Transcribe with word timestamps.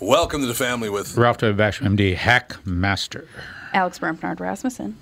Welcome 0.00 0.40
to 0.40 0.46
the 0.46 0.54
family 0.54 0.88
with 0.88 1.14
Ralph 1.18 1.36
W. 1.38 1.54
Basham, 1.54 1.94
MD, 1.94 2.16
Hack 2.16 2.56
Master. 2.64 3.28
Alex 3.74 3.98
Barnard 3.98 4.40
Rasmussen. 4.40 4.96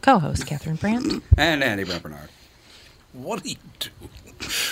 Co-host 0.00 0.46
Catherine 0.46 0.76
Brandt. 0.76 1.22
And 1.36 1.62
Andy 1.62 1.84
Barnard. 1.84 2.30
What 3.12 3.42
do 3.42 3.50
you 3.50 3.56
do? 3.78 3.90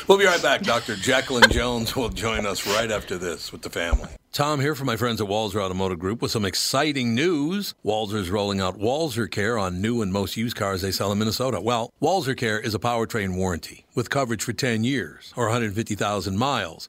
We'll 0.08 0.16
be 0.16 0.24
right 0.24 0.40
back. 0.40 0.62
Dr. 0.62 0.95
Jacquelin 0.95 1.50
Jones 1.50 1.95
will 1.95 2.08
join 2.08 2.46
us 2.46 2.66
right 2.66 2.90
after 2.90 3.18
this 3.18 3.53
with 3.53 3.61
the 3.61 3.68
family. 3.68 4.08
Tom 4.32 4.59
here 4.59 4.75
from 4.75 4.86
my 4.86 4.96
friends 4.96 5.20
at 5.20 5.29
Walser 5.29 5.62
Automotive 5.62 5.98
Group 5.98 6.22
with 6.22 6.30
some 6.30 6.46
exciting 6.46 7.14
news. 7.14 7.75
Walser's 7.84 8.30
rolling 8.30 8.59
out 8.59 8.79
Walser 8.79 9.30
Care 9.30 9.59
on 9.59 9.82
new 9.82 10.00
and 10.00 10.14
most 10.14 10.38
used 10.38 10.57
cars 10.57 10.80
they 10.80 10.93
sell 10.93 11.12
in 11.12 11.18
Minnesota. 11.18 11.61
Well, 11.61 11.93
Walser 12.00 12.34
Care 12.34 12.59
is 12.59 12.75
a 12.75 12.79
powertrain 12.79 13.36
warranty 13.36 13.84
with 13.95 14.09
coverage 14.09 14.43
for 14.43 14.54
10 14.54 14.82
years 14.82 15.34
or 15.36 15.45
150,000 15.45 16.38
miles. 16.38 16.88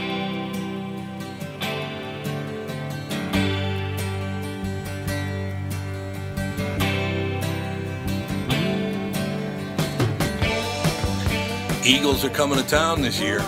Eagles 11.83 12.23
are 12.23 12.29
coming 12.29 12.57
to 12.59 12.65
town 12.67 13.01
this 13.01 13.19
year. 13.19 13.39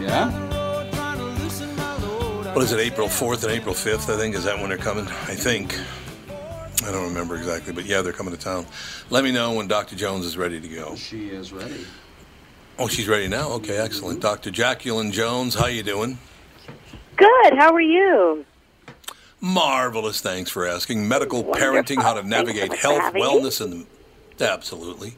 Yeah? 0.00 0.30
What 2.54 2.62
is 2.62 2.72
it, 2.72 2.78
April 2.80 3.08
4th 3.08 3.42
and 3.42 3.52
April 3.52 3.74
5th, 3.74 4.12
I 4.12 4.16
think? 4.16 4.34
Is 4.36 4.44
that 4.44 4.58
when 4.58 4.68
they're 4.68 4.78
coming? 4.78 5.06
I 5.06 5.34
think. 5.34 5.78
I 6.84 6.92
don't 6.92 7.02
remember 7.04 7.36
exactly, 7.36 7.72
but 7.72 7.84
yeah, 7.84 8.02
they're 8.02 8.12
coming 8.12 8.34
to 8.34 8.40
town. 8.40 8.66
Let 9.10 9.24
me 9.24 9.32
know 9.32 9.52
when 9.54 9.66
Dr. 9.66 9.96
Jones 9.96 10.24
is 10.24 10.36
ready 10.36 10.60
to 10.60 10.68
go. 10.68 10.94
She 10.94 11.28
is 11.28 11.52
ready. 11.52 11.84
Oh, 12.78 12.86
she's 12.86 13.08
ready 13.08 13.26
now? 13.26 13.50
Okay, 13.52 13.76
excellent. 13.76 14.20
Dr. 14.20 14.50
Jacquelin 14.50 15.10
Jones, 15.10 15.54
how 15.54 15.66
you 15.66 15.82
doing? 15.82 16.18
Good. 17.16 17.54
How 17.54 17.72
are 17.74 17.80
you? 17.80 18.44
Marvelous. 19.40 20.20
Thanks 20.20 20.50
for 20.50 20.66
asking. 20.66 21.08
Medical 21.08 21.42
Wonderful. 21.42 21.72
parenting, 21.72 22.02
how 22.02 22.14
to 22.14 22.22
navigate 22.22 22.72
health, 22.74 23.00
having 23.00 23.20
me. 23.20 23.26
wellness, 23.26 23.60
and 23.60 23.86
absolutely. 24.42 25.14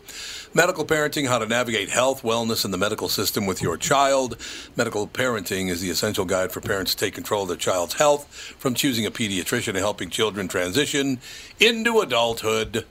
Medical 0.55 0.85
parenting, 0.85 1.29
how 1.29 1.39
to 1.39 1.47
navigate 1.47 1.91
health, 1.91 2.23
wellness, 2.23 2.65
and 2.65 2.73
the 2.73 2.79
medical 2.79 3.09
system 3.09 3.47
with 3.47 3.61
your 3.61 3.77
child. 3.77 4.37
Medical 4.77 5.07
parenting 5.07 5.69
is 5.69 5.81
the 5.81 5.91
essential 5.91 6.25
guide 6.25 6.53
for 6.53 6.61
parents 6.61 6.95
to 6.95 7.05
take 7.05 7.15
control 7.15 7.43
of 7.43 7.49
their 7.49 7.57
child's 7.57 7.95
health, 7.95 8.27
from 8.59 8.75
choosing 8.75 9.05
a 9.05 9.11
pediatrician 9.11 9.75
to 9.75 9.79
helping 9.79 10.11
children 10.11 10.49
transition 10.49 11.21
into 11.61 12.01
adulthood. 12.01 12.87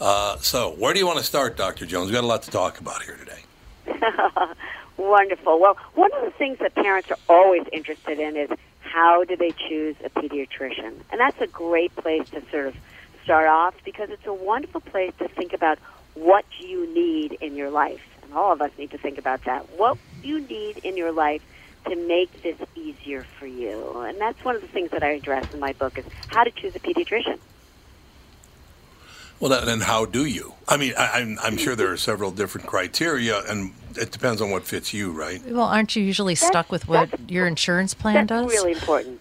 Uh, 0.00 0.36
so, 0.38 0.70
where 0.70 0.92
do 0.92 0.98
you 0.98 1.06
want 1.06 1.18
to 1.18 1.24
start, 1.24 1.56
Dr. 1.56 1.86
Jones? 1.86 2.06
We've 2.06 2.14
got 2.14 2.24
a 2.24 2.26
lot 2.26 2.42
to 2.42 2.50
talk 2.50 2.80
about 2.80 3.02
here 3.02 3.16
today. 3.16 3.42
Wonderful. 4.96 5.60
Well, 5.60 5.76
one 5.94 6.12
of 6.14 6.24
the 6.24 6.30
things 6.30 6.58
that 6.58 6.74
parents 6.74 7.10
are 7.10 7.18
always 7.28 7.64
interested 7.72 8.18
in 8.18 8.36
is 8.36 8.50
how 8.80 9.24
do 9.24 9.36
they 9.36 9.50
choose 9.50 9.96
a 10.04 10.10
pediatrician? 10.10 10.94
And 11.10 11.20
that's 11.20 11.40
a 11.40 11.46
great 11.46 11.94
place 11.96 12.28
to 12.30 12.42
sort 12.50 12.68
of 12.68 12.76
start 13.24 13.48
off 13.48 13.74
because 13.84 14.10
it's 14.10 14.26
a 14.26 14.32
wonderful 14.32 14.80
place 14.80 15.12
to 15.18 15.28
think 15.28 15.52
about 15.52 15.78
what 16.14 16.44
you 16.60 16.92
need 16.94 17.32
in 17.40 17.56
your 17.56 17.70
life. 17.70 18.02
And 18.22 18.32
all 18.34 18.52
of 18.52 18.62
us 18.62 18.70
need 18.78 18.90
to 18.92 18.98
think 18.98 19.18
about 19.18 19.44
that. 19.44 19.62
What 19.78 19.98
you 20.22 20.40
need 20.40 20.78
in 20.78 20.96
your 20.96 21.10
life 21.10 21.42
to 21.86 21.96
make 21.96 22.42
this 22.42 22.56
easier 22.76 23.26
for 23.38 23.46
you. 23.46 24.00
And 24.00 24.18
that's 24.20 24.42
one 24.44 24.54
of 24.54 24.62
the 24.62 24.68
things 24.68 24.90
that 24.92 25.02
I 25.02 25.08
address 25.08 25.52
in 25.52 25.60
my 25.60 25.72
book 25.72 25.98
is 25.98 26.04
how 26.28 26.44
to 26.44 26.50
choose 26.50 26.74
a 26.76 26.80
pediatrician. 26.80 27.38
Well, 29.40 29.50
then, 29.50 29.66
then 29.66 29.80
how 29.80 30.04
do 30.06 30.24
you? 30.24 30.54
I 30.68 30.76
mean, 30.76 30.94
I, 30.96 31.20
I'm, 31.20 31.38
I'm 31.42 31.56
sure 31.56 31.74
there 31.74 31.90
are 31.92 31.96
several 31.96 32.30
different 32.30 32.66
criteria, 32.66 33.40
and 33.48 33.74
it 33.96 34.10
depends 34.12 34.40
on 34.40 34.50
what 34.50 34.64
fits 34.64 34.94
you, 34.94 35.10
right? 35.10 35.44
Well, 35.44 35.66
aren't 35.66 35.96
you 35.96 36.02
usually 36.02 36.34
That's- 36.34 36.48
stuck 36.48 36.70
with 36.70 36.88
what 36.88 37.30
your 37.30 37.46
insurance 37.46 37.92
plan 37.94 38.26
That's 38.26 38.42
does? 38.46 38.52
really 38.52 38.72
important. 38.72 39.20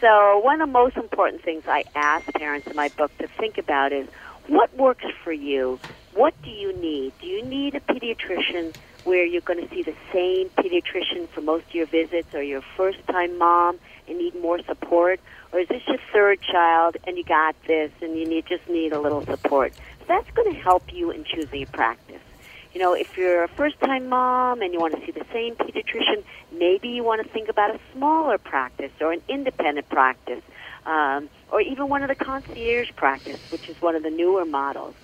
So, 0.00 0.40
one 0.42 0.60
of 0.60 0.68
the 0.68 0.72
most 0.72 0.96
important 0.96 1.42
things 1.44 1.64
I 1.66 1.84
ask 1.94 2.26
parents 2.36 2.66
in 2.68 2.76
my 2.76 2.88
book 2.96 3.12
to 3.18 3.28
think 3.38 3.56
about 3.58 3.92
is 3.92 4.08
what 4.48 4.76
works 4.76 5.04
for 5.22 5.32
you? 5.32 5.80
What 6.14 6.34
do 6.44 6.50
you 6.50 6.72
need? 6.78 7.14
Do 7.20 7.26
you 7.26 7.44
need 7.44 7.74
a 7.74 7.80
pediatrician 7.80 8.72
where 9.04 9.24
you're 9.24 9.42
going 9.42 9.60
to 9.60 9.68
see 9.74 9.82
the 9.82 9.96
same 10.12 10.50
pediatrician 10.58 11.28
for 11.34 11.40
most 11.40 11.64
of 11.68 11.74
your 11.74 11.86
visits, 11.86 12.28
or 12.34 12.42
your 12.42 12.62
first 12.76 12.98
time 13.10 13.38
mom 13.38 13.78
and 14.08 14.18
need 14.18 14.34
more 14.40 14.58
support? 14.66 15.20
Or 15.52 15.60
is 15.60 15.68
this 15.68 15.82
your 15.86 15.98
third 16.12 16.38
child 16.42 16.96
and 17.06 17.16
you 17.16 17.24
got 17.24 17.56
this 17.66 17.90
and 18.00 18.16
you 18.18 18.28
need, 18.28 18.44
just 18.48 18.68
need 18.68 18.92
a 18.92 19.00
little 19.00 19.24
support? 19.30 19.72
So 20.00 20.06
that's 20.08 20.28
going 20.36 20.54
to 20.54 20.60
help 20.60 20.84
you 20.92 21.10
in 21.10 21.24
choosing 21.24 21.62
a 21.62 21.76
practice. 21.76 22.22
You 22.74 22.80
know, 22.80 22.92
if 22.92 23.06
you're 23.16 23.44
a 23.44 23.48
first 23.56 23.76
time 23.78 24.08
mom 24.08 24.60
and 24.60 24.74
you 24.74 24.80
want 24.80 24.94
to 24.94 25.06
see 25.06 25.12
the 25.12 25.24
same 25.32 25.54
pediatrician, 25.54 26.24
maybe 26.52 26.88
you 26.88 27.04
want 27.04 27.24
to 27.24 27.32
think 27.32 27.48
about 27.48 27.70
a 27.70 27.78
smaller 27.92 28.36
practice 28.36 28.90
or 29.00 29.12
an 29.12 29.22
independent 29.28 29.88
practice, 29.88 30.42
um, 30.84 31.30
or 31.52 31.60
even 31.60 31.88
one 31.88 32.02
of 32.02 32.08
the 32.08 32.16
concierge 32.16 32.88
practice, 32.96 33.38
which 33.50 33.68
is 33.68 33.76
one 33.80 33.94
of 33.94 34.02
the 34.02 34.10
newer 34.10 34.44
models. 34.44 34.96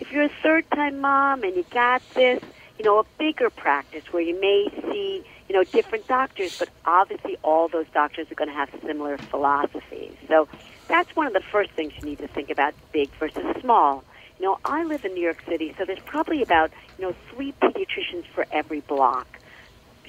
If 0.00 0.08
you're 0.10 0.24
a 0.24 0.30
third 0.42 0.64
time 0.74 1.00
mom 1.02 1.42
and 1.42 1.54
you 1.54 1.66
got 1.72 2.02
this, 2.16 2.40
you 2.78 2.84
know, 2.84 2.98
a 3.00 3.04
bigger 3.18 3.50
practice 3.50 4.04
where 4.10 4.22
you 4.22 4.40
may 4.40 4.66
see, 4.90 5.22
you 5.48 5.54
know, 5.54 5.64
different 5.70 6.06
doctors, 6.06 6.52
but 6.58 6.70
obviously 6.86 7.36
all 7.42 7.68
those 7.68 7.86
doctors 7.92 8.28
are 8.30 8.36
going 8.36 8.48
to 8.48 8.54
have 8.54 8.70
similar 8.86 9.20
philosophies. 9.30 10.16
So 10.28 10.48
that's 10.88 11.10
one 11.14 11.26
of 11.26 11.34
the 11.34 11.42
first 11.52 11.70
things 11.76 11.92
you 12.00 12.08
need 12.08 12.20
to 12.20 12.28
think 12.28 12.48
about, 12.48 12.72
big 12.92 13.10
versus 13.20 13.44
small. 13.60 14.04
You 14.38 14.46
know, 14.46 14.58
I 14.64 14.84
live 14.84 15.04
in 15.04 15.14
New 15.14 15.22
York 15.22 15.42
City, 15.48 15.74
so 15.76 15.84
there's 15.84 15.98
probably 16.00 16.42
about, 16.42 16.70
you 16.98 17.04
know, 17.04 17.14
three 17.32 17.52
pediatricians 17.60 18.24
for 18.34 18.46
every 18.52 18.80
block. 18.80 19.26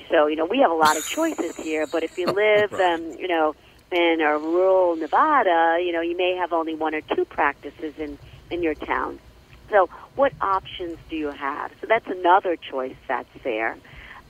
So, 0.10 0.28
you 0.28 0.36
know, 0.36 0.46
we 0.46 0.60
have 0.60 0.72
a 0.72 0.76
lot 0.76 0.98
of 0.98 1.06
choices 1.06 1.56
here, 1.56 1.88
but 1.88 2.04
if 2.04 2.18
you 2.18 2.26
live, 2.32 2.74
um, 2.74 3.12
you 3.18 3.28
know, 3.28 3.56
in 3.92 4.22
a 4.22 4.38
rural 4.38 4.96
Nevada, 4.96 5.80
you 5.84 5.92
know, 5.92 6.02
you 6.02 6.16
may 6.16 6.36
have 6.36 6.54
only 6.54 6.76
one 6.76 6.94
or 6.94 7.02
two 7.02 7.26
practices 7.26 7.96
in, 7.98 8.20
in 8.52 8.62
your 8.62 8.76
town. 8.76 9.20
So, 9.70 9.90
what 10.16 10.34
options 10.42 10.98
do 11.10 11.16
you 11.16 11.30
have? 11.30 11.72
So, 11.82 11.88
that's 11.88 12.08
another 12.08 12.56
choice 12.56 12.96
that's 13.08 13.30
there. 13.44 13.78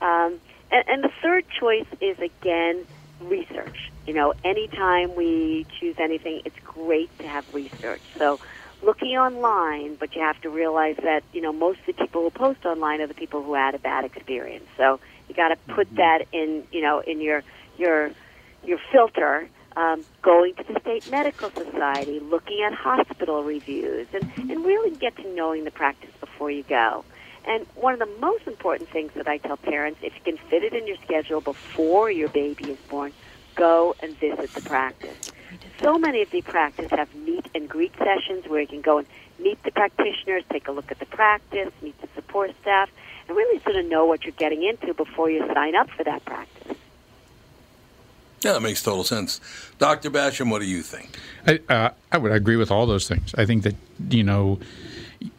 Um, 0.02 0.40
and, 0.72 0.84
and 0.88 1.04
the 1.04 1.12
third 1.22 1.46
choice 1.60 1.88
is, 2.00 2.18
again, 2.20 2.86
research. 3.22 3.92
You 4.06 4.14
know, 4.14 4.34
anytime 4.44 5.16
we 5.16 5.66
choose 5.80 5.96
anything, 6.00 6.42
it's 6.46 6.60
great 6.66 7.16
to 7.20 7.28
have 7.28 7.54
research. 7.54 8.02
So, 8.18 8.40
looking 8.82 9.10
online, 9.18 9.96
but 10.00 10.16
you 10.16 10.22
have 10.22 10.40
to 10.42 10.50
realize 10.50 10.96
that 11.04 11.24
you 11.34 11.42
know 11.42 11.54
most 11.54 11.80
of 11.88 11.96
the 11.96 12.04
people 12.06 12.24
who 12.24 12.30
post 12.30 12.66
online 12.66 13.02
are 13.02 13.08
the 13.08 13.14
people 13.14 13.44
who 13.44 13.54
had 13.54 13.76
a 13.76 13.80
bad 13.80 14.06
experience. 14.06 14.66
So 14.78 15.00
you 15.28 15.36
got 15.36 15.50
to 15.50 15.58
put 15.74 15.88
that 15.98 16.26
in 16.32 16.64
you 16.72 16.82
know 16.82 17.02
in 17.06 17.22
your 17.22 17.44
your 17.78 18.12
your 18.64 18.80
filter. 18.92 19.50
Um, 19.78 20.04
going 20.24 20.56
to 20.56 20.64
the 20.68 20.80
state 20.82 21.04
medical 21.08 21.52
society, 21.56 22.20
looking 22.20 22.58
at 22.66 22.74
hospital 22.74 23.44
reviews, 23.44 24.08
and, 24.12 24.26
and 24.50 24.66
really 24.66 24.98
get 24.98 25.16
to 25.18 25.34
knowing 25.34 25.64
the 25.64 25.72
practice 25.72 26.10
before 26.20 26.50
you 26.50 26.64
go. 26.68 27.06
And 27.46 27.66
one 27.76 27.94
of 27.94 28.00
the 28.00 28.10
most 28.20 28.48
important 28.48 28.90
things 28.90 29.12
that 29.16 29.28
I 29.28 29.38
tell 29.38 29.58
parents, 29.58 30.00
if 30.04 30.14
you 30.16 30.22
can 30.24 30.38
fit 30.50 30.64
it 30.64 30.74
in 30.74 30.88
your 30.88 30.98
schedule 31.06 31.40
before 31.40 32.12
your 32.12 32.30
baby 32.30 32.66
is 32.66 32.80
born, 32.90 33.14
go 33.56 33.96
and 34.02 34.20
visit 34.20 34.54
the 34.54 34.62
practice. 34.62 35.18
So 35.82 35.98
many 35.98 36.22
of 36.22 36.32
the 36.32 36.42
practices 36.42 36.92
have 36.92 37.14
meet 37.16 37.48
and 37.56 37.70
greet 37.70 37.94
sessions 37.98 38.48
where 38.48 38.62
you 38.62 38.68
can 38.68 38.82
go 38.82 39.00
and 39.00 39.08
meet 39.40 39.62
the 39.64 39.72
practitioners, 39.72 40.44
take 40.52 40.68
a 40.68 40.72
look 40.72 40.92
at 40.92 41.00
the 41.00 41.06
practice, 41.06 41.72
meet 41.82 42.00
the 42.02 42.08
support 42.16 42.52
staff, 42.62 42.90
and 43.28 43.38
really 43.38 43.60
sort 43.64 43.76
of 43.76 43.86
know 43.86 44.06
what 44.06 44.24
you're 44.24 44.34
getting 44.34 44.64
into 44.64 44.94
before 44.94 45.30
you 45.30 45.46
sign 45.54 45.76
up 45.76 45.90
for 45.90 46.04
that 46.04 46.24
practice. 46.26 46.78
Yeah, 48.42 48.54
that 48.54 48.62
makes 48.62 48.82
total 48.82 49.04
sense. 49.04 49.42
Dr. 49.80 50.10
Basham, 50.10 50.50
what 50.50 50.60
do 50.60 50.66
you 50.66 50.82
think? 50.82 51.18
I, 51.46 51.60
uh, 51.68 51.90
I 52.12 52.18
would 52.18 52.32
agree 52.32 52.56
with 52.56 52.72
all 52.72 52.86
those 52.86 53.08
things. 53.08 53.34
I 53.38 53.46
think 53.46 53.64
that 53.64 53.76
you 54.10 54.24
know, 54.24 54.60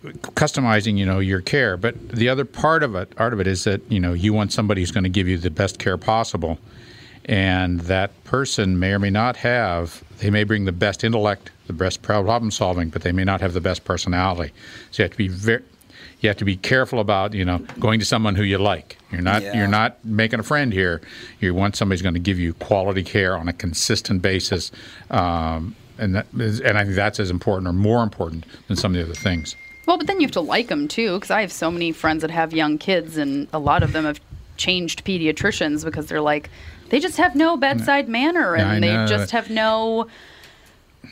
customizing 0.03 0.99
you 0.99 1.07
know 1.07 1.19
your 1.19 1.41
care, 1.41 1.77
but 1.77 2.11
the 2.11 2.29
other 2.29 2.45
part 2.45 2.83
of 2.83 2.95
it, 2.95 3.17
part 3.17 3.33
of 3.33 3.41
it 3.41 3.47
is 3.47 3.65
that 3.65 3.81
you 3.91 4.01
know 4.01 4.13
you 4.13 4.35
want 4.35 4.53
somebody 4.53 4.83
who's 4.83 4.91
going 4.91 5.05
to 5.05 5.11
give 5.11 5.29
you 5.29 5.39
the 5.39 5.51
best 5.51 5.79
care 5.79 5.97
possible, 5.97 6.59
and 7.31 7.79
that 7.83 8.25
person 8.25 8.81
may 8.81 8.91
or 8.91 8.99
may 8.99 9.09
not 9.09 9.37
have. 9.37 10.03
They 10.19 10.31
may 10.31 10.43
bring 10.43 10.65
the 10.65 10.73
best 10.73 11.05
intellect, 11.05 11.53
the 11.69 11.73
best 11.73 12.03
problem 12.03 12.51
solving, 12.51 12.89
but 12.89 13.03
they 13.03 13.13
may 13.13 13.23
not 13.23 13.41
have 13.41 13.53
the 13.55 13.61
best 13.61 13.85
personality. 13.85 14.53
So 14.91 15.03
you 15.03 15.05
have 15.05 15.13
to 15.13 15.17
be 15.17 15.29
very 15.29 15.63
you 16.19 16.29
have 16.29 16.37
to 16.37 16.45
be 16.45 16.57
careful 16.57 17.01
about 17.01 17.33
you 17.33 17.45
know 17.45 17.59
going 17.79 18.01
to 18.01 18.05
someone 18.05 18.35
who 18.35 18.43
you 18.43 18.59
like. 18.59 18.99
You're 19.13 19.23
not 19.23 19.43
Yeah. 19.43 19.57
you're 19.57 19.69
not 19.69 20.05
making 20.05 20.41
a 20.41 20.43
friend 20.43 20.73
here. 20.73 21.01
You 21.41 21.55
want 21.55 21.77
somebody 21.77 21.97
who's 21.97 22.03
going 22.03 22.15
to 22.15 22.21
give 22.21 22.39
you 22.39 22.53
quality 22.55 23.05
care 23.05 23.37
on 23.37 23.49
a 23.49 23.53
consistent 23.53 24.21
basis, 24.23 24.73
um, 25.11 25.77
and 25.99 26.17
that 26.17 26.27
is, 26.37 26.61
and 26.61 26.77
I 26.77 26.83
think 26.83 26.97
that's 26.97 27.21
as 27.21 27.31
important 27.31 27.69
or 27.69 27.73
more 27.73 28.03
important 28.03 28.45
than 28.67 28.77
some 28.77 28.93
of 28.93 28.99
the 28.99 29.05
other 29.05 29.15
things. 29.15 29.55
Well, 29.87 29.99
but 29.99 30.09
then 30.09 30.21
you 30.21 30.27
have 30.27 30.33
to 30.33 30.41
like 30.41 30.67
them 30.69 30.89
too, 30.89 31.15
because 31.15 31.31
I 31.31 31.41
have 31.43 31.53
so 31.53 31.71
many 31.71 31.93
friends 31.93 32.23
that 32.23 32.31
have 32.33 32.53
young 32.53 32.77
kids, 32.77 33.17
and 33.17 33.47
a 33.53 33.59
lot 33.61 33.83
of 33.85 33.93
them 33.93 34.05
have 34.05 34.21
changed 34.59 35.05
pediatricians 35.07 35.85
because 35.85 36.07
they're 36.07 36.21
like, 36.21 36.51
they 36.91 37.01
just 37.01 37.17
have 37.17 37.35
no 37.35 37.57
bedside 37.57 38.09
manner, 38.09 38.57
I 38.57 38.61
and 38.75 38.83
they 38.85 38.93
just 39.09 39.31
have 39.31 39.49
no. 39.51 40.09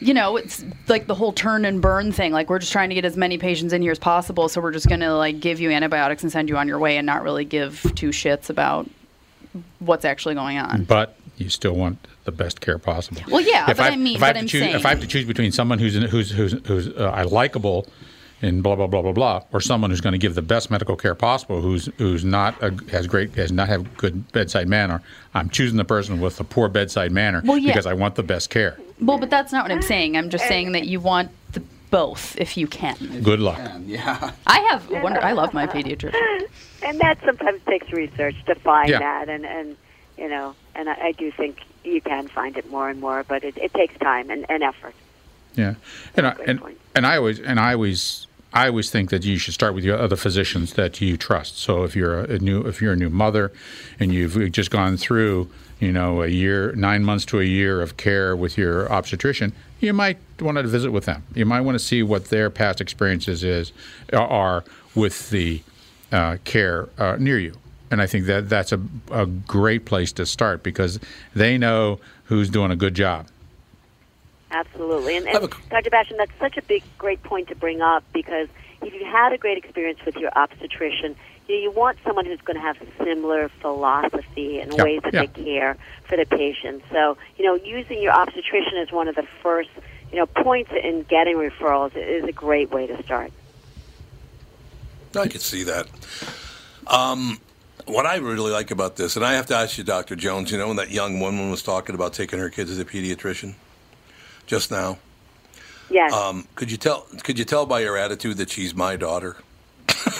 You 0.01 0.15
know, 0.15 0.37
it's 0.37 0.65
like 0.87 1.07
the 1.07 1.15
whole 1.15 1.33
turn 1.33 1.65
and 1.65 1.81
burn 1.81 2.13
thing. 2.13 2.33
Like 2.33 2.51
we're 2.51 2.59
just 2.61 2.71
trying 2.71 2.91
to 2.91 2.95
get 2.95 3.05
as 3.05 3.17
many 3.17 3.39
patients 3.39 3.73
in 3.73 3.83
here 3.83 3.91
as 3.91 3.99
possible, 3.99 4.49
so 4.49 4.61
we're 4.61 4.71
just 4.73 4.89
going 4.89 5.01
to 5.01 5.15
like 5.15 5.41
give 5.41 5.59
you 5.61 5.71
antibiotics 5.71 6.23
and 6.23 6.31
send 6.31 6.49
you 6.49 6.57
on 6.57 6.69
your 6.69 6.79
way, 6.79 6.99
and 6.99 7.07
not 7.07 7.23
really 7.23 7.45
give 7.45 7.81
two 7.97 8.11
shits 8.11 8.51
about 8.51 8.89
what's 9.81 10.05
actually 10.05 10.35
going 10.35 10.59
on. 10.59 10.85
But 10.85 11.17
you 11.37 11.49
still 11.49 11.75
want 11.75 12.07
the 12.25 12.33
best 12.33 12.61
care 12.61 12.79
possible. 12.79 13.23
Well, 13.29 13.41
yeah, 13.41 13.71
If 13.71 13.79
but 13.79 13.93
I 13.93 13.97
mean, 13.97 14.17
if 14.17 14.23
I 14.23 14.27
have 14.27 14.35
but 14.35 14.39
to 14.41 14.41
I'm 14.41 14.47
choose, 14.47 14.63
if 14.75 14.87
I 14.87 14.91
have 14.91 15.01
to 15.01 15.07
choose 15.07 15.25
between 15.25 15.51
someone 15.53 15.79
who's 15.79 15.95
who's 15.95 16.31
who's 16.31 16.53
who's 16.67 16.89
uh, 16.89 17.11
I 17.15 17.23
likable, 17.23 17.87
and 18.43 18.62
blah 18.62 18.76
blah 18.76 18.87
blah 18.87 19.02
blah 19.02 19.12
blah, 19.12 19.43
or 19.52 19.61
someone 19.61 19.90
who's 19.90 20.00
going 20.00 20.12
to 20.12 20.19
give 20.19 20.35
the 20.35 20.43
best 20.43 20.70
medical 20.70 20.96
care 20.96 21.14
possible, 21.14 21.61
who's 21.61 21.87
who's 21.99 22.25
not 22.25 22.55
a, 22.62 22.70
has 22.90 23.06
great 23.06 23.35
has 23.35 23.50
not 23.52 23.69
have 23.69 23.96
good 23.96 24.31
bedside 24.32 24.69
manner, 24.69 25.02
I'm 25.35 25.49
choosing 25.50 25.76
the 25.76 25.85
person 25.85 26.20
with 26.20 26.37
the 26.37 26.44
poor 26.44 26.69
bedside 26.69 27.11
manner 27.12 27.43
Well, 27.44 27.58
yeah. 27.58 27.73
because 27.73 27.87
I 27.87 27.94
want 27.94 28.14
the 28.14 28.23
best 28.23 28.50
care. 28.50 28.79
Well, 29.00 29.19
but 29.19 29.31
that's 29.31 29.52
not 29.52 29.64
what 29.64 29.73
I'm 29.73 29.82
saying. 29.82 30.17
I'm 30.17 30.31
just 30.31 30.46
saying 30.49 30.73
that 30.73 30.87
you 30.87 31.00
want 31.00 31.31
the 31.52 31.62
both 31.90 32.37
if 32.38 32.56
you 32.56 32.67
can. 32.67 32.96
Good 33.23 33.40
luck. 33.40 33.58
And, 33.58 33.88
yeah. 33.88 34.32
I 34.46 34.61
have 34.70 34.88
wonder. 34.90 35.20
I 35.23 35.32
love 35.32 35.52
my 35.55 35.67
pediatrician. 35.67 36.43
And 36.82 37.00
that 37.00 37.19
sometimes 37.25 37.61
takes 37.67 37.90
research 37.93 38.37
to 38.46 38.55
find 38.55 38.88
Yeah. 38.90 38.99
that, 39.00 39.29
and 39.29 39.44
and 39.44 39.76
you 40.17 40.29
know, 40.29 40.55
and 40.76 40.88
I, 40.88 40.94
I 41.08 41.12
do 41.12 41.32
think 41.32 41.58
you 41.85 42.00
can 42.00 42.29
find 42.29 42.56
it 42.56 42.70
more 42.70 42.88
and 42.88 43.00
more, 43.00 43.25
but 43.25 43.43
it, 43.43 43.56
it 43.58 43.73
takes 43.75 43.96
time 43.99 44.31
and, 44.31 44.44
and 44.49 44.62
effort. 44.62 44.94
Yeah, 45.56 45.75
and 46.17 46.26
I, 46.26 46.37
and, 46.46 46.62
and 46.94 47.05
I 47.06 47.17
always 47.17 47.40
and 47.40 47.58
I 47.58 47.73
always 47.73 48.28
I 48.53 48.69
always 48.69 48.91
think 48.91 49.11
that 49.11 49.25
you 49.25 49.37
should 49.39 49.55
start 49.55 49.75
with 49.75 49.85
your 49.85 49.99
other 49.99 50.17
physicians 50.17 50.73
that 50.75 51.00
you 51.00 51.17
trust. 51.17 51.59
So 51.59 51.85
if 51.85 51.95
you're 51.95 52.21
a, 52.21 52.39
new 52.39 52.62
if 52.62 52.81
you're 52.81 52.95
a 52.95 52.97
new 52.97 53.11
mother, 53.11 53.53
and 54.00 54.12
you've 54.12 54.50
just 54.53 54.71
gone 54.71 54.97
through 54.97 55.50
you 55.81 55.93
know 55.93 56.23
a 56.23 56.29
year 56.29 56.73
nine 56.73 57.05
months 57.05 57.25
to 57.27 57.41
a 57.41 57.45
year 57.45 57.83
of 57.83 57.97
care 57.97 58.35
with 58.35 58.56
your 58.56 58.91
obstetrician, 58.91 59.53
you 59.81 59.93
might 59.93 60.19
want 60.41 60.56
to 60.56 60.67
visit 60.67 60.91
with 60.91 61.05
them. 61.05 61.25
You 61.35 61.45
might 61.45 61.61
want 61.61 61.75
to 61.75 61.85
see 61.85 62.03
what 62.03 62.27
their 62.27 62.49
past 62.49 62.81
experiences 62.81 63.45
is 63.45 63.73
are 64.12 64.65
with 64.95 65.31
the 65.31 65.62
uh, 66.11 66.39
care 66.45 66.89
uh, 66.99 67.17
near 67.19 67.39
you. 67.39 67.55
And 67.91 68.03
I 68.03 68.06
think 68.06 68.27
that 68.27 68.49
that's 68.49 68.73
a, 68.73 68.81
a 69.11 69.27
great 69.27 69.85
place 69.85 70.12
to 70.12 70.27
start 70.27 70.62
because 70.62 70.99
they 71.35 71.56
know 71.56 72.00
who's 72.25 72.50
doing 72.50 72.71
a 72.71 72.77
good 72.77 72.95
job. 72.95 73.27
Absolutely. 74.50 75.17
And, 75.17 75.27
and 75.29 75.45
a- 75.45 75.49
Dr. 75.71 75.91
Basham, 75.91 76.17
that's 76.17 76.33
such 76.41 76.56
a 76.56 76.62
big, 76.62 76.83
great 76.97 77.23
point 77.23 77.49
to 77.49 77.55
bring 77.55 77.81
up 77.81 78.05
because 78.12 78.49
if 78.83 78.95
you 78.95 79.05
had 79.05 79.33
a 79.33 79.39
great 79.39 79.59
experience 79.59 79.99
with 80.06 80.17
your 80.17 80.31
obstetrician, 80.37 81.17
you, 81.49 81.56
know, 81.56 81.61
you 81.62 81.71
want 81.71 81.99
someone 82.05 82.25
who's 82.25 82.41
going 82.41 82.56
to 82.56 82.62
have 82.62 82.77
similar 83.03 83.49
philosophy 83.61 84.61
and 84.61 84.73
Yeah, 84.73 84.85
ways 84.85 85.00
that 85.03 85.15
yeah. 85.15 85.27
they 85.27 85.45
care 85.45 85.77
for 86.05 86.17
the 86.17 86.25
patient. 86.25 86.83
So, 86.91 87.17
you 87.37 87.45
know, 87.45 87.55
using 87.55 88.00
your 88.00 88.12
obstetrician 88.12 88.79
as 88.79 88.93
one 88.93 89.09
of 89.09 89.15
the 89.15 89.27
first, 89.43 89.71
you 90.12 90.19
know, 90.19 90.27
points 90.27 90.71
in 90.73 91.03
getting 91.03 91.37
referrals 91.37 91.97
is 91.97 92.25
a 92.25 92.33
great 92.33 92.71
way 92.71 92.87
to 92.87 93.03
start. 93.03 93.33
I 95.17 95.27
could 95.27 95.41
see 95.41 95.65
that. 95.65 95.89
Um, 96.87 97.41
what 97.87 98.06
I 98.06 98.17
really 98.17 98.50
like 98.50 98.71
about 98.71 98.97
this, 98.97 99.17
and 99.17 99.25
I 99.25 99.35
have 99.35 99.47
to 99.47 99.56
ask 99.56 99.79
you, 99.79 99.85
Dr. 99.85 100.17
Jones, 100.17 100.50
you 100.53 100.59
know, 100.59 100.69
when 100.69 100.77
that 100.77 100.91
young 100.91 101.19
woman 101.21 101.50
was 101.50 101.62
talking 101.62 101.95
about 101.95 102.12
taking 102.12 102.39
her 102.39 102.50
kids 102.50 102.71
to 102.71 102.77
the 102.77 102.85
pediatrician 102.85 103.55
just 104.49 104.71
now, 104.73 104.99
Yes. 105.91 106.12
um, 106.12 106.49
could 106.56 106.71
you 106.73 106.77
tell? 106.77 107.06
Could 107.23 107.39
you 107.39 107.45
tell 107.45 107.65
by 107.67 107.81
your 107.81 107.97
attitude 107.97 108.39
that 108.39 108.50
she's 108.50 108.75
my 108.75 108.97
daughter? 108.97 109.37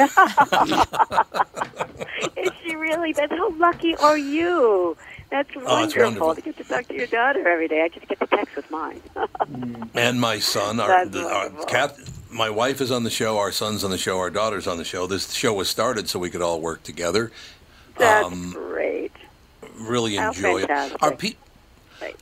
Is 2.37 2.51
she 2.65 2.75
really? 2.77 3.13
That's 3.13 3.33
how 3.33 3.51
lucky 3.57 3.97
are 3.97 4.17
you? 4.19 4.97
That's 5.31 5.49
Oh, 5.57 5.65
wonderful, 5.65 6.03
wonderful. 6.05 6.35
to 6.37 6.41
get 6.41 6.57
to 6.57 6.65
talk 6.65 6.87
to 6.89 6.95
your 6.95 7.07
daughter 7.07 7.47
every 7.47 7.69
day. 7.69 7.83
I 7.83 7.89
just 7.89 8.09
get 8.09 8.19
to 8.21 8.27
text 8.27 8.55
with 8.57 8.71
mine. 8.71 9.01
And 9.95 10.21
my 10.21 10.39
son, 10.39 10.79
our, 10.81 11.07
the, 11.07 11.27
our. 11.27 11.51
Kath, 11.67 12.31
my 12.31 12.49
wife 12.51 12.81
is 12.81 12.91
on 12.93 13.03
the 13.05 13.11
show, 13.11 13.37
our 13.39 13.51
son's 13.53 13.83
on 13.85 13.91
the 13.91 13.99
show, 13.99 14.19
our 14.19 14.31
daughter's 14.31 14.67
on 14.67 14.79
the 14.79 14.85
show. 14.85 15.07
This 15.07 15.33
show 15.33 15.53
was 15.53 15.69
started 15.69 16.09
so 16.09 16.19
we 16.19 16.31
could 16.31 16.41
all 16.43 16.61
work 16.61 16.83
together. 16.85 17.33
That's 17.99 18.27
Um, 18.27 18.53
great. 18.53 19.13
Really 19.77 20.17
enjoy 20.17 20.63
it. 20.63 20.71
Are 21.03 21.15
pe- 21.17 21.35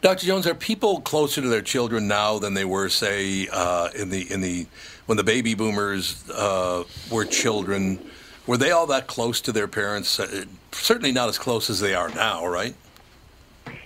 Dr. 0.00 0.26
Jones, 0.26 0.46
are 0.46 0.54
people 0.54 1.00
closer 1.00 1.40
to 1.40 1.48
their 1.48 1.62
children 1.62 2.08
now 2.08 2.38
than 2.38 2.54
they 2.54 2.64
were, 2.64 2.88
say, 2.88 3.48
uh, 3.52 3.90
in 3.94 4.10
the 4.10 4.30
in 4.32 4.40
the 4.40 4.66
when 5.06 5.16
the 5.16 5.24
baby 5.24 5.54
boomers 5.54 6.28
uh, 6.30 6.84
were 7.10 7.24
children? 7.24 7.98
Were 8.46 8.56
they 8.56 8.70
all 8.70 8.86
that 8.86 9.06
close 9.06 9.40
to 9.42 9.52
their 9.52 9.66
parents? 9.68 10.20
Uh, 10.20 10.44
certainly 10.72 11.12
not 11.12 11.28
as 11.28 11.38
close 11.38 11.68
as 11.68 11.80
they 11.80 11.94
are 11.94 12.08
now, 12.10 12.46
right? 12.46 12.74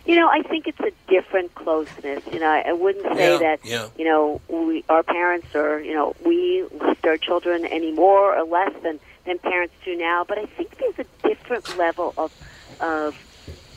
You 0.05 0.17
know, 0.17 0.29
I 0.29 0.43
think 0.43 0.67
it's 0.67 0.81
a 0.81 0.91
different 1.09 1.55
closeness. 1.55 2.23
You 2.33 2.41
know, 2.41 2.49
I, 2.49 2.73
wouldn't 2.73 3.05
say 3.17 3.33
Yeah, 3.33 3.39
that 3.39 3.61
yeah. 3.65 3.89
you 3.97 4.05
know 4.05 4.41
we 4.49 4.85
our 4.89 5.03
parents 5.03 5.55
or 5.55 5.81
you 5.81 5.95
know 5.95 6.15
we 6.25 6.65
loved 6.81 7.07
our 7.07 7.17
children 7.17 7.65
any 7.67 7.93
more 7.93 8.37
or 8.37 8.45
less 8.45 8.73
than 8.83 8.99
than 9.25 9.39
parents 9.39 9.75
do 9.85 9.97
now. 9.97 10.25
But 10.25 10.39
I 10.39 10.47
think 10.47 10.79
there's 10.79 10.99
a 11.07 11.29
different 11.29 11.77
level 11.79 12.15
of 12.17 12.33
of 12.81 13.17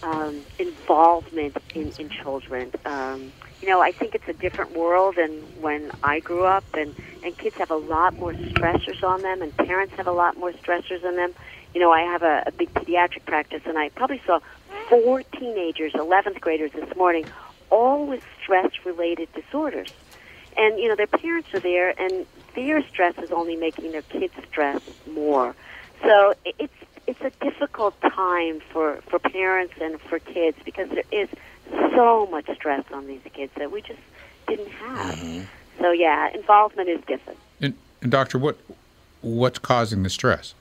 um, 0.04 0.42
involvement 0.60 1.58
in, 1.74 1.92
in 1.98 2.10
children. 2.10 2.72
Um, 2.86 3.32
you 3.62 3.70
know, 3.70 3.82
I 3.82 3.92
think 3.92 4.14
it's 4.14 4.28
a 4.28 4.34
different 4.34 4.76
world 4.76 5.16
than 5.18 5.32
when 5.62 5.92
I 6.04 6.20
grew 6.20 6.46
up, 6.46 6.66
and 6.74 6.94
and 7.24 7.38
kids 7.38 7.56
have 7.56 7.72
a 7.72 7.78
lot 7.78 8.20
more 8.20 8.34
stressors 8.34 9.02
on 9.02 9.22
them, 9.22 9.42
and 9.42 9.56
parents 9.56 9.94
have 9.96 10.08
a 10.08 10.12
lot 10.12 10.38
more 10.38 10.52
stressors 10.52 11.04
on 11.06 11.16
them. 11.16 11.34
You 11.74 11.80
know, 11.80 11.92
I 11.92 12.02
have 12.02 12.22
a, 12.22 12.44
a 12.46 12.52
big 12.52 12.74
pediatric 12.74 13.26
practice, 13.26 13.62
and 13.66 13.78
I 13.78 13.90
probably 13.90 14.22
saw 14.26 14.40
four 14.90 15.24
teenagers, 15.24 15.94
11th 15.94 16.42
graders 16.42 16.72
this 16.74 16.94
morning, 16.98 17.26
all 17.70 18.06
with 18.06 18.22
stress-related 18.42 19.30
disorders. 19.34 19.90
And 20.58 20.78
you 20.78 20.90
know, 20.90 20.96
their 20.96 21.08
parents 21.08 21.54
are 21.54 21.62
there, 21.62 21.98
and 21.98 22.26
their 22.56 22.86
stress 22.90 23.18
is 23.20 23.32
only 23.32 23.56
making 23.56 23.94
their 23.94 24.02
kids 24.02 24.34
stress 24.50 24.82
more. 25.10 25.56
So 26.04 26.34
it's 26.60 26.74
it's 27.08 27.22
a 27.22 27.32
difficult 27.44 28.00
time 28.02 28.62
for 28.72 29.02
for 29.10 29.20
parents 29.20 29.74
and 29.82 30.00
for 30.02 30.20
kids 30.20 30.58
because 30.64 30.90
there 30.90 31.04
is 31.12 31.30
so 31.96 32.28
much 32.28 32.50
stress 32.56 32.84
on 32.92 33.08
these 33.08 33.22
kids 33.34 33.52
that 33.58 33.72
we 33.72 33.82
just 33.82 34.00
didn't 34.48 34.70
have. 34.70 35.16
Mm-hmm. 35.16 35.42
So 35.80 35.92
yeah, 35.92 36.30
involvement 36.34 36.90
is 36.90 37.00
different. 37.08 37.40
And, 37.62 37.76
and 38.02 38.12
doctor, 38.12 38.38
what 38.38 38.58
what's 39.22 39.60
causing 39.60 40.04
the 40.04 40.10
stress? 40.10 40.54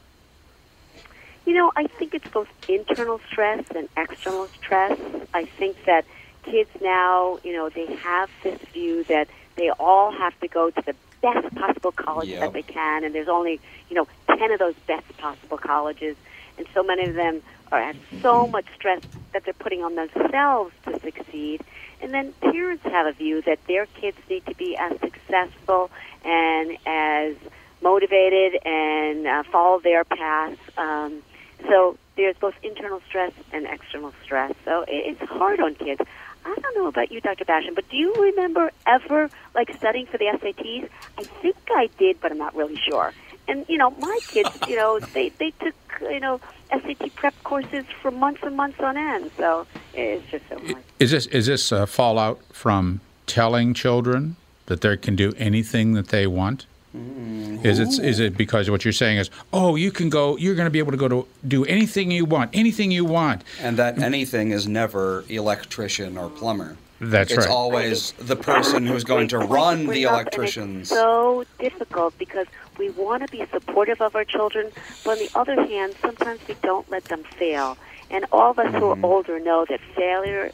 You 1.45 1.55
know, 1.55 1.73
I 1.77 1.87
think 1.87 2.15
it's 2.15 2.29
both 2.33 2.49
internal 2.69 3.21
stress 3.31 3.65
and 3.75 3.89
external 3.97 4.49
stress. 4.63 4.99
I 5.35 5.45
think 5.45 5.77
that 5.87 6.05
kids 6.45 6.71
now, 6.81 7.39
you 7.43 7.53
know, 7.53 7.69
they 7.69 7.87
have 7.97 8.31
this 8.45 8.61
view 8.73 9.05
that 9.05 9.29
they 9.57 9.71
all 9.71 10.13
have 10.13 10.39
to 10.41 10.49
go 10.49 10.71
to 10.71 10.83
the 10.83 10.95
best 11.21 11.55
possible 11.55 11.93
colleges 11.93 12.33
Yep. 12.33 12.41
that 12.41 12.53
they 12.53 12.63
can, 12.63 13.05
and 13.05 13.15
there's 13.15 13.29
only 13.29 13.61
you 13.89 13.97
know 13.97 14.07
ten 14.29 14.51
of 14.53 14.59
those 14.59 14.75
best 14.87 15.05
possible 15.19 15.59
colleges, 15.59 16.17
and 16.59 16.67
so 16.75 16.83
many 16.83 17.05
of 17.05 17.15
them 17.15 17.43
are 17.71 17.83
have 17.83 17.97
so 18.21 18.47
much 18.47 18.67
stress 18.75 19.01
that 19.33 19.45
they're 19.45 19.55
putting 19.55 19.83
on 19.83 19.95
themselves 19.95 20.73
to 20.85 21.01
succeed. 21.01 21.63
And 22.01 22.13
then 22.13 22.33
parents 22.41 22.85
have 22.85 23.07
a 23.07 23.13
view 23.13 23.43
that 23.43 23.59
their 23.67 23.87
kids 23.87 24.19
need 24.29 24.45
to 24.47 24.55
be 24.55 24.77
as 24.77 24.99
successful 25.01 25.91
and 26.25 26.77
as 26.85 27.37
motivated 27.81 28.61
and 28.65 29.27
uh, 29.27 29.43
follow 29.51 29.81
their 29.81 30.05
path. 30.05 30.59
Um, 30.77 31.23
so 31.69 31.97
there's 32.17 32.37
both 32.37 32.55
internal 32.63 33.01
stress 33.09 33.33
and 33.53 33.67
external 33.67 34.13
stress. 34.23 34.53
So 34.65 34.85
it's 34.87 35.21
hard 35.23 35.61
on 35.61 35.75
kids. 35.75 36.01
I 36.45 36.57
don't 36.61 36.77
know 36.77 36.89
about 36.89 37.13
you, 37.13 37.21
Dr. 37.21 37.45
Basham, 37.45 37.75
but 37.75 37.89
do 37.89 37.97
you 37.97 38.13
remember 38.15 38.71
ever 38.87 39.31
like 39.55 39.75
studying 39.77 40.07
for 40.07 40.19
the 40.19 40.25
SATs? 40.27 40.89
I 41.17 41.23
think 41.23 41.57
I 41.71 41.89
did, 41.99 42.21
but 42.21 42.33
I'm 42.33 42.39
not 42.39 42.55
really 42.57 42.77
sure. 42.77 43.13
And 43.49 43.67
you 43.69 43.79
know, 43.79 43.91
my 43.99 44.19
kids, 44.29 44.51
you 44.69 44.77
know, 44.77 44.99
they 45.15 45.31
they 45.31 45.53
took 45.53 45.75
you 46.01 46.21
know 46.21 46.41
SAT 46.71 47.15
prep 47.15 47.35
courses 47.45 47.85
for 48.01 48.11
months 48.11 48.43
and 48.43 48.57
months 48.57 48.81
on 48.81 48.97
end. 48.97 49.31
So 49.37 49.67
it's 49.95 50.29
just 50.31 50.49
so 50.49 50.59
hard. 50.59 50.77
Is 50.99 51.11
this 51.11 51.27
is 51.27 51.47
this 51.47 51.73
a 51.73 51.87
fallout 51.87 52.41
from 52.53 53.01
telling 53.27 53.75
children 53.75 54.37
that 54.67 54.81
they 54.81 54.97
can 54.97 55.17
do 55.17 55.33
anything 55.37 55.93
that 55.95 56.09
they 56.09 56.27
want? 56.27 56.67
Mm-hmm. 56.97 57.65
Is 57.65 57.79
it 57.79 58.05
is 58.05 58.21
it 58.21 58.37
because 58.37 58.71
what 58.71 58.85
you're 58.85 58.93
saying 58.93 59.19
is, 59.19 59.31
oh, 59.53 59.77
you 59.77 59.91
can 59.91 60.11
go, 60.11 60.37
you're 60.37 60.55
going 60.55 60.67
to 60.67 60.71
be 60.71 60.79
able 60.79 60.93
to 60.93 60.99
go 60.99 61.09
to 61.09 61.27
do 61.49 61.65
anything 61.65 62.11
you 62.11 62.27
want, 62.27 62.51
anything 62.53 62.91
you 62.91 63.05
want. 63.05 63.45
And 63.61 63.79
that 63.79 63.99
anything 63.99 64.51
is 64.51 64.69
never 64.69 65.25
electrician 65.29 66.19
or 66.19 66.29
plumber. 66.29 66.77
That's 67.01 67.33
it's 67.33 67.47
right. 67.47 67.53
always 67.53 68.13
the 68.13 68.37
person 68.37 68.87
who's 68.87 69.05
going 69.05 69.29
to 69.29 69.39
run 69.39 69.81
the 69.81 69.87
bring 69.87 70.05
up, 70.05 70.13
and 70.13 70.21
electricians. 70.21 70.89
So 70.91 71.45
difficult 71.59 72.17
because 72.19 72.47
we 72.83 72.91
want 72.91 73.23
to 73.23 73.29
be 73.29 73.45
supportive 73.55 74.01
of 74.01 74.17
our 74.17 74.25
children, 74.25 74.73
but 75.05 75.13
on 75.13 75.19
the 75.21 75.31
other 75.39 75.55
hand, 75.55 75.95
sometimes 76.05 76.41
we 76.49 76.57
don't 76.65 76.91
let 76.91 77.05
them 77.09 77.23
fail. 77.39 77.79
And 78.11 78.27
all 78.33 78.51
of 78.51 78.59
us 78.59 78.75
who 78.75 78.87
Mm-hmm. 78.87 78.91
are 78.91 78.99
older 79.05 79.39
know 79.39 79.67
that 79.71 79.81
failure 79.97 80.51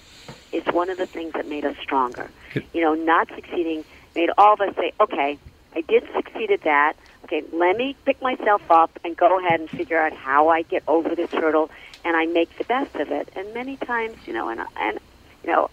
is 0.53 0.63
one 0.73 0.91
of 0.91 0.99
the 0.99 1.07
things 1.07 1.33
that 1.35 1.49
made 1.49 1.65
us 1.65 1.77
stronger. 1.83 2.31
You 2.75 2.83
know, 2.83 2.95
not 2.95 3.29
succeeding 3.35 3.85
made 4.15 4.29
all 4.37 4.55
of 4.55 4.61
us 4.61 4.75
say, 4.77 4.93
okay, 5.03 5.39
I 5.75 5.83
did 5.89 6.05
succeed 6.15 6.51
at 6.53 6.61
that. 6.65 6.95
Okay, 7.25 7.43
let 7.53 7.77
me 7.77 7.97
pick 8.07 8.21
myself 8.23 8.63
up 8.71 8.99
and 9.05 9.17
go 9.17 9.39
ahead 9.41 9.61
and 9.61 9.71
figure 9.77 9.99
out 9.99 10.13
how 10.13 10.49
I 10.51 10.63
get 10.63 10.83
over 10.87 11.11
this 11.17 11.31
hurdle 11.33 11.69
and 12.05 12.17
I 12.17 12.27
make 12.27 12.51
the 12.59 12.65
best 12.65 12.95
of 12.97 13.09
it. 13.11 13.31
And 13.37 13.55
many 13.55 13.79
times, 13.87 14.19
you 14.27 14.35
know, 14.35 14.49
and 14.51 14.61
and 14.77 14.99
you 15.45 15.51
know, 15.53 15.69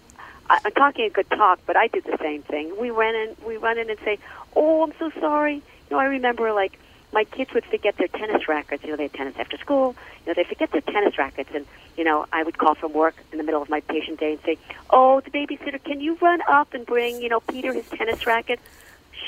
I, 0.50 0.58
I'm 0.64 0.72
talking 0.72 1.06
a 1.06 1.10
good 1.10 1.28
talk, 1.30 1.60
but 1.66 1.76
I 1.76 1.88
did 1.88 2.04
the 2.04 2.18
same 2.22 2.42
thing. 2.42 2.76
We 2.80 2.90
run 2.90 3.14
in, 3.14 3.34
we 3.46 3.56
run 3.56 3.78
in 3.78 3.90
and 3.90 3.98
say, 4.04 4.18
"Oh, 4.56 4.82
I'm 4.82 4.92
so 4.98 5.10
sorry." 5.20 5.64
You 5.88 5.96
know, 5.96 6.00
I 6.00 6.06
remember 6.06 6.52
like 6.52 6.78
my 7.12 7.24
kids 7.24 7.52
would 7.54 7.64
forget 7.64 7.96
their 7.96 8.08
tennis 8.08 8.48
rackets. 8.48 8.82
You 8.84 8.90
know, 8.90 8.96
they 8.96 9.04
had 9.04 9.14
tennis 9.14 9.34
after 9.38 9.56
school. 9.58 9.94
You 10.24 10.30
know, 10.30 10.34
they 10.34 10.44
forget 10.44 10.70
their 10.72 10.80
tennis 10.80 11.16
rackets, 11.18 11.50
and 11.54 11.66
you 11.96 12.04
know, 12.04 12.26
I 12.32 12.42
would 12.42 12.58
call 12.58 12.74
from 12.74 12.92
work 12.92 13.14
in 13.32 13.38
the 13.38 13.44
middle 13.44 13.62
of 13.62 13.70
my 13.70 13.80
patient 13.80 14.20
day 14.20 14.32
and 14.32 14.40
say, 14.42 14.58
"Oh, 14.90 15.20
the 15.20 15.30
babysitter, 15.30 15.82
can 15.82 16.00
you 16.00 16.16
run 16.20 16.40
up 16.48 16.74
and 16.74 16.84
bring 16.84 17.22
you 17.22 17.28
know 17.28 17.40
Peter 17.40 17.72
his 17.72 17.88
tennis 17.88 18.26
racket?" 18.26 18.60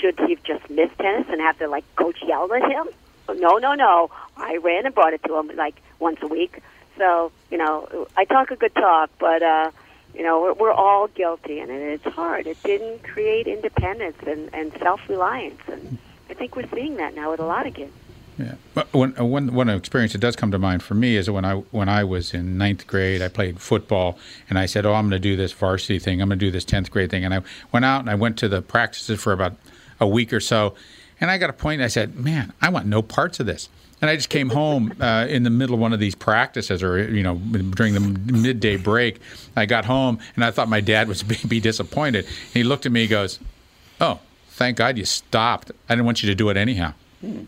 Should 0.01 0.19
he 0.21 0.31
have 0.35 0.43
just 0.45 0.69
missed 0.71 0.99
tennis 0.99 1.27
and 1.31 1.41
have 1.41 1.59
to 1.59 1.69
like 1.69 1.85
coach 1.97 2.19
yell 2.27 2.53
at 2.53 2.63
him? 2.63 2.89
No, 3.41 3.59
no, 3.59 3.75
no. 3.75 4.11
I 4.37 4.57
ran 4.59 4.87
and 4.87 4.95
brought 4.95 5.13
it 5.13 5.23
to 5.25 5.37
him 5.37 5.51
like 5.57 5.77
once 5.99 6.19
a 6.23 6.27
week. 6.27 6.63
So 6.99 7.33
you 7.51 7.59
know, 7.59 8.07
I 8.17 8.25
talk 8.25 8.51
a 8.51 8.57
good 8.57 8.75
talk, 8.75 9.11
but 9.19 9.43
uh, 9.43 9.71
you 10.15 10.23
know, 10.23 10.41
we're, 10.43 10.53
we're 10.55 10.73
all 10.73 11.09
guilty, 11.09 11.61
and 11.61 11.71
it's 11.71 12.05
hard. 12.05 12.47
It 12.47 12.63
didn't 12.63 13.03
create 13.05 13.47
independence 13.47 14.17
and, 14.27 14.51
and 14.53 14.73
self 14.79 15.01
reliance, 15.09 15.61
and 15.69 15.99
think 16.39 16.57
we're 16.57 16.69
seeing 16.75 16.97
that 16.97 17.15
now 17.15 17.31
with 17.31 17.41
a 17.41 17.45
lot 17.45 17.67
of 17.67 17.75
kids. 17.75 17.93
Yeah. 18.39 18.55
But 18.73 18.93
One, 18.95 19.19
uh, 19.19 19.25
one, 19.25 19.53
one 19.53 19.69
experience 19.69 20.13
that 20.13 20.21
does 20.21 20.37
come 20.37 20.53
to 20.53 20.59
mind 20.59 20.83
for 20.83 20.95
me 20.95 21.17
is 21.17 21.29
when 21.29 21.45
I 21.45 21.55
when 21.55 21.89
I 21.89 22.05
was 22.05 22.33
in 22.33 22.57
ninth 22.57 22.87
grade, 22.87 23.21
I 23.21 23.27
played 23.27 23.61
football, 23.61 24.17
and 24.49 24.59
I 24.59 24.67
said, 24.67 24.87
"Oh, 24.87 24.95
I'm 24.95 25.09
going 25.09 25.21
to 25.21 25.29
do 25.29 25.37
this 25.37 25.53
varsity 25.53 25.99
thing. 25.99 26.23
I'm 26.23 26.29
going 26.29 26.39
to 26.39 26.47
do 26.47 26.53
this 26.53 26.65
tenth 26.65 26.91
grade 26.91 27.11
thing." 27.11 27.25
And 27.25 27.35
I 27.35 27.43
went 27.73 27.85
out 27.85 28.01
and 28.01 28.09
I 28.09 28.15
went 28.15 28.37
to 28.39 28.49
the 28.49 28.63
practices 28.63 29.21
for 29.21 29.33
about 29.33 29.57
a 29.99 30.07
week 30.07 30.33
or 30.33 30.39
so, 30.39 30.75
and 31.21 31.31
I 31.31 31.39
got 31.39 31.51
a 31.51 31.53
point. 31.53 31.83
I 31.83 31.89
said, 31.89 32.15
"Man, 32.15 32.53
I 32.63 32.69
want 32.69 32.87
no 32.87 33.03
parts 33.03 33.41
of 33.41 33.47
this." 33.47 33.69
And 34.01 34.09
I 34.09 34.15
just 34.15 34.29
came 34.29 34.51
home 34.51 34.95
uh, 35.01 35.27
in 35.29 35.43
the 35.43 35.51
middle 35.51 35.75
of 35.75 35.81
one 35.81 35.93
of 35.93 35.99
these 35.99 36.15
practices, 36.15 36.81
or 36.81 37.11
you 37.11 37.25
know, 37.25 37.35
during 37.35 37.95
the 37.95 38.01
midday 38.01 38.77
break. 38.77 39.19
I 39.57 39.67
got 39.67 39.85
home, 39.85 40.21
and 40.37 40.45
I 40.45 40.53
thought 40.53 40.69
my 40.69 40.81
dad 40.81 41.09
was 41.09 41.23
be 41.49 41.59
disappointed. 41.59 42.25
He 42.55 42.63
looked 42.63 42.87
at 42.87 42.93
me, 42.93 43.01
he 43.01 43.09
goes, 43.09 43.41
"Oh, 44.01 44.21
thank 44.59 44.77
God 44.77 44.99
you 44.99 45.05
stopped. 45.05 45.71
I 45.89 45.95
didn't 45.95 46.05
want 46.05 46.23
you 46.23 46.29
to 46.29 46.35
do 46.35 46.49
it 46.51 46.57
anyhow." 46.57 46.93
Hmm. 47.21 47.45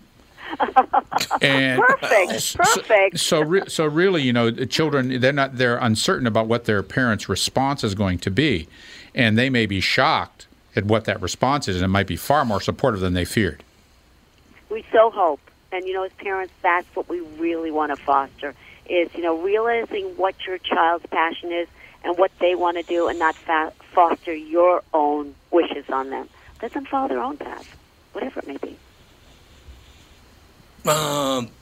And 1.43 1.81
Perfect, 1.81 2.33
uh, 2.33 2.41
so- 2.41 2.59
perfect. 2.59 3.19
So, 3.21 3.41
re- 3.41 3.69
so 3.69 3.87
really, 3.87 4.23
you 4.23 4.33
know, 4.33 4.51
the 4.51 4.67
children 4.67 5.21
they're 5.21 5.33
not 5.33 5.57
they're 5.57 5.77
uncertain 5.79 6.27
about 6.27 6.47
what 6.49 6.65
their 6.65 6.83
parents' 6.83 7.29
response 7.29 7.85
is 7.85 7.95
going 7.95 8.19
to 8.19 8.31
be, 8.31 8.69
and 9.15 9.39
they 9.39 9.49
may 9.49 9.67
be 9.67 9.81
shocked 9.81 10.47
at 10.77 10.85
what 10.87 11.05
that 11.05 11.21
response 11.23 11.69
is, 11.69 11.77
and 11.77 11.85
it 11.85 11.89
might 11.89 12.07
be 12.07 12.17
far 12.17 12.45
more 12.45 12.61
supportive 12.61 13.01
than 13.01 13.13
they 13.15 13.25
feared. 13.25 13.63
we 14.71 14.85
so 14.93 15.11
hope 15.11 15.41
and 15.73 15.85
you 15.87 15.93
know 15.95 16.03
as 16.03 16.13
parents 16.15 16.53
that's 16.63 16.87
what 16.95 17.09
we 17.09 17.21
really 17.39 17.71
want 17.71 17.95
to 17.97 18.03
foster 18.05 18.55
is 18.89 19.09
you 19.15 19.23
know 19.23 19.39
realizing 19.41 20.05
what 20.17 20.35
your 20.47 20.59
child's 20.59 21.07
passion 21.07 21.53
is 21.53 21.69
and 22.05 22.19
what 22.19 22.31
they 22.41 22.55
want 22.57 22.77
to 22.77 22.83
do 22.85 23.09
and 23.09 23.19
not 23.19 23.35
fa- 23.37 23.73
foster 23.95 24.35
your 24.35 24.83
own 24.95 25.35
wishes 25.53 25.85
on 25.91 26.11
them 26.11 26.29
let 26.63 26.73
them 26.73 26.85
follow 26.87 27.09
their 27.09 27.21
own 27.23 27.37
path 27.39 27.67
whatever 28.13 28.41
it 28.41 28.47
may 28.47 28.59
be 28.59 28.81
Um, 30.87 31.53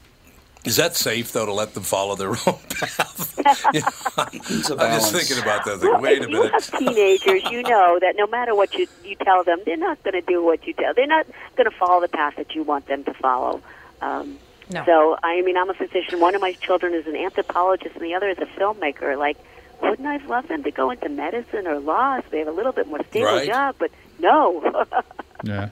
is 0.65 0.77
that 0.77 0.97
safe 0.97 1.33
though 1.33 1.47
to 1.47 1.53
let 1.53 1.75
them 1.75 1.83
follow 1.85 2.17
their 2.17 2.31
own 2.47 2.61
path? 2.71 3.35
You 3.71 3.81
know, 3.83 4.27
It's 4.51 4.71
a 4.71 4.77
I'm 4.79 4.91
just 4.93 5.13
thinking 5.13 5.39
about 5.39 5.65
that. 5.65 5.81
well, 5.83 5.97
Like, 6.01 6.01
wait 6.01 6.23
a 6.25 6.29
if 6.29 6.29
you 6.29 6.43
minute. 6.43 6.53
have 6.53 6.65
teenagers 6.79 7.43
you 7.49 7.63
know 7.65 7.99
that 8.01 8.15
no 8.17 8.27
matter 8.27 8.55
what 8.55 8.75
you 8.75 8.87
you 9.05 9.17
tell 9.25 9.45
them 9.45 9.61
they're 9.67 9.77
not 9.77 10.03
going 10.05 10.15
to 10.15 10.23
do 10.23 10.45
what 10.45 10.67
you 10.67 10.75
tell 10.75 10.93
they're 10.95 11.07
not 11.07 11.27
going 11.57 11.71
to 11.71 11.77
follow 11.79 12.01
the 12.01 12.09
path 12.09 12.35
that 12.37 12.55
you 12.55 12.63
want 12.65 12.87
them 12.87 13.05
to 13.05 13.15
follow 13.15 13.63
um, 14.01 14.41
No. 14.69 14.87
So, 14.87 15.17
I 15.23 15.43
mean, 15.43 15.57
I'm 15.57 15.71
a 15.71 15.75
physician. 15.75 16.21
One 16.21 16.35
of 16.35 16.41
my 16.41 16.55
children 16.61 16.95
is 16.95 17.07
an 17.07 17.17
anthropologist, 17.17 17.97
and 17.97 18.05
the 18.05 18.15
other 18.15 18.29
is 18.31 18.39
a 18.39 18.47
filmmaker. 18.61 19.19
Like, 19.19 19.39
wouldn't 19.83 20.07
I 20.07 20.19
love 20.27 20.49
them 20.49 20.63
to 20.65 20.71
go 20.73 20.91
into 20.91 21.09
medicine 21.09 21.67
or 21.67 21.81
law 21.81 22.19
so 22.19 22.25
they 22.31 22.39
have 22.39 22.49
a 22.49 22.53
little 22.53 22.73
bit 22.73 22.87
more 22.87 23.01
stable 23.11 23.27
Right. 23.27 23.47
job? 23.47 23.77
But 23.79 23.91
no. 24.19 24.85
Yeah. 25.45 25.69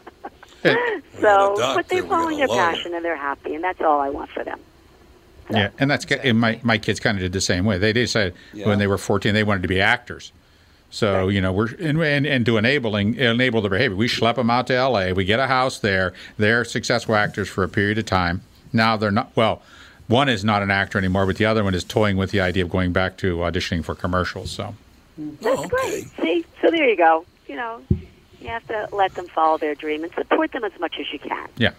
so, 0.63 0.71
We 1.13 1.21
got 1.21 1.53
a 1.53 1.57
duck 1.57 1.77
but 1.77 1.89
they're 1.89 2.03
there, 2.03 2.03
we 2.03 2.09
got 2.09 2.09
following 2.09 2.39
their 2.39 2.49
lawyer. 2.49 2.59
passion, 2.59 2.95
and 2.95 3.05
they're 3.05 3.17
happy, 3.17 3.55
and 3.55 3.63
that's 3.65 3.81
all 3.81 4.01
I 4.01 4.11
want 4.11 4.31
for 4.31 4.45
them. 4.45 4.59
Yeah, 5.51 5.71
and 5.79 5.89
that's 5.91 6.05
and 6.07 6.41
my 6.41 6.59
my 6.65 6.77
kids 6.79 6.99
kind 6.99 7.17
of 7.17 7.23
did 7.23 7.33
the 7.33 7.41
same 7.41 7.65
way. 7.65 7.79
They 7.79 7.93
decided 7.93 8.35
Yeah. 8.53 8.67
when 8.67 8.79
they 8.81 8.87
were 8.89 8.99
14 8.99 9.33
they 9.33 9.45
wanted 9.45 9.63
to 9.63 9.69
be 9.69 9.81
actors. 9.81 10.33
So 10.91 11.29
you 11.29 11.41
know 11.41 11.53
we're 11.53 11.69
and, 11.81 12.01
and 12.03 12.27
and 12.27 12.47
to 12.47 12.57
enabling 12.57 13.15
enable 13.17 13.61
their 13.61 13.71
behavior. 13.71 13.97
We 13.97 14.09
schlep 14.09 14.37
them 14.37 14.51
out 14.51 14.67
to 14.69 14.75
L.A. 14.75 15.13
We 15.13 15.25
get 15.25 15.39
a 15.39 15.47
house 15.47 15.79
there. 15.79 16.15
They're 16.37 16.65
successful 16.65 17.15
actors 17.15 17.49
for 17.49 17.63
a 17.63 17.69
period 17.69 17.99
of 17.99 18.07
time. 18.07 18.43
Now 18.73 18.97
they're 18.97 19.11
not. 19.13 19.31
Well, 19.37 19.63
one 20.09 20.29
is 20.29 20.45
not 20.45 20.63
an 20.63 20.71
actor 20.71 20.99
anymore, 20.99 21.27
but 21.27 21.37
the 21.37 21.45
other 21.45 21.63
one 21.63 21.75
is 21.75 21.85
toying 21.85 22.17
with 22.17 22.31
the 22.33 22.41
idea 22.41 22.65
of 22.65 22.71
going 22.71 22.93
back 22.93 23.17
to 23.19 23.37
auditioning 23.39 23.85
for 23.85 23.95
commercials. 23.95 24.51
So 24.51 24.75
mm-hmm. 25.21 25.31
That's 25.43 25.59
Oh, 25.61 25.65
okay. 25.65 25.69
great. 25.69 26.05
See, 26.23 26.45
so 26.61 26.71
there 26.73 26.89
you 26.89 26.97
go. 26.97 27.25
You 27.47 27.55
know, 27.57 27.83
you 28.47 28.53
have 28.53 28.67
to 28.69 28.89
let 28.95 29.15
them 29.15 29.27
follow 29.27 29.59
their 29.59 29.75
dream 29.75 30.05
and 30.05 30.13
support 30.15 30.53
them 30.53 30.65
as 30.65 30.73
much 30.79 30.99
as 30.99 31.13
you 31.13 31.19
can. 31.19 31.49
yeah, 31.57 31.73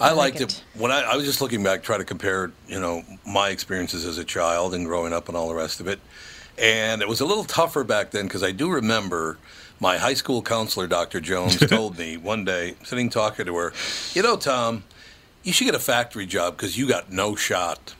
I 0.00 0.10
like 0.10 0.34
liked 0.34 0.40
it. 0.40 0.52
it 0.52 0.64
when 0.74 0.90
I, 0.90 1.02
I 1.02 1.16
was 1.16 1.24
just 1.24 1.40
looking 1.40 1.62
back, 1.62 1.82
try 1.82 1.98
to 1.98 2.04
compare, 2.04 2.52
you 2.66 2.80
know, 2.80 3.02
my 3.26 3.50
experiences 3.50 4.04
as 4.04 4.18
a 4.18 4.24
child 4.24 4.74
and 4.74 4.86
growing 4.86 5.12
up 5.12 5.28
and 5.28 5.36
all 5.36 5.48
the 5.48 5.54
rest 5.54 5.80
of 5.80 5.88
it. 5.88 6.00
And 6.58 7.02
it 7.02 7.08
was 7.08 7.20
a 7.20 7.24
little 7.24 7.44
tougher 7.44 7.82
back 7.82 8.10
then 8.10 8.26
because 8.26 8.42
I 8.42 8.52
do 8.52 8.70
remember 8.70 9.38
my 9.80 9.98
high 9.98 10.14
school 10.14 10.42
counselor, 10.42 10.86
Dr. 10.86 11.20
Jones, 11.20 11.56
told 11.68 11.98
me 11.98 12.16
one 12.16 12.44
day, 12.44 12.76
sitting 12.84 13.10
talking 13.10 13.46
to 13.46 13.56
her, 13.56 13.72
you 14.12 14.22
know, 14.22 14.36
Tom, 14.36 14.84
you 15.42 15.52
should 15.52 15.64
get 15.64 15.74
a 15.74 15.80
factory 15.80 16.26
job 16.26 16.56
because 16.56 16.78
you 16.78 16.86
got 16.86 17.10
no 17.10 17.34
shot. 17.34 17.94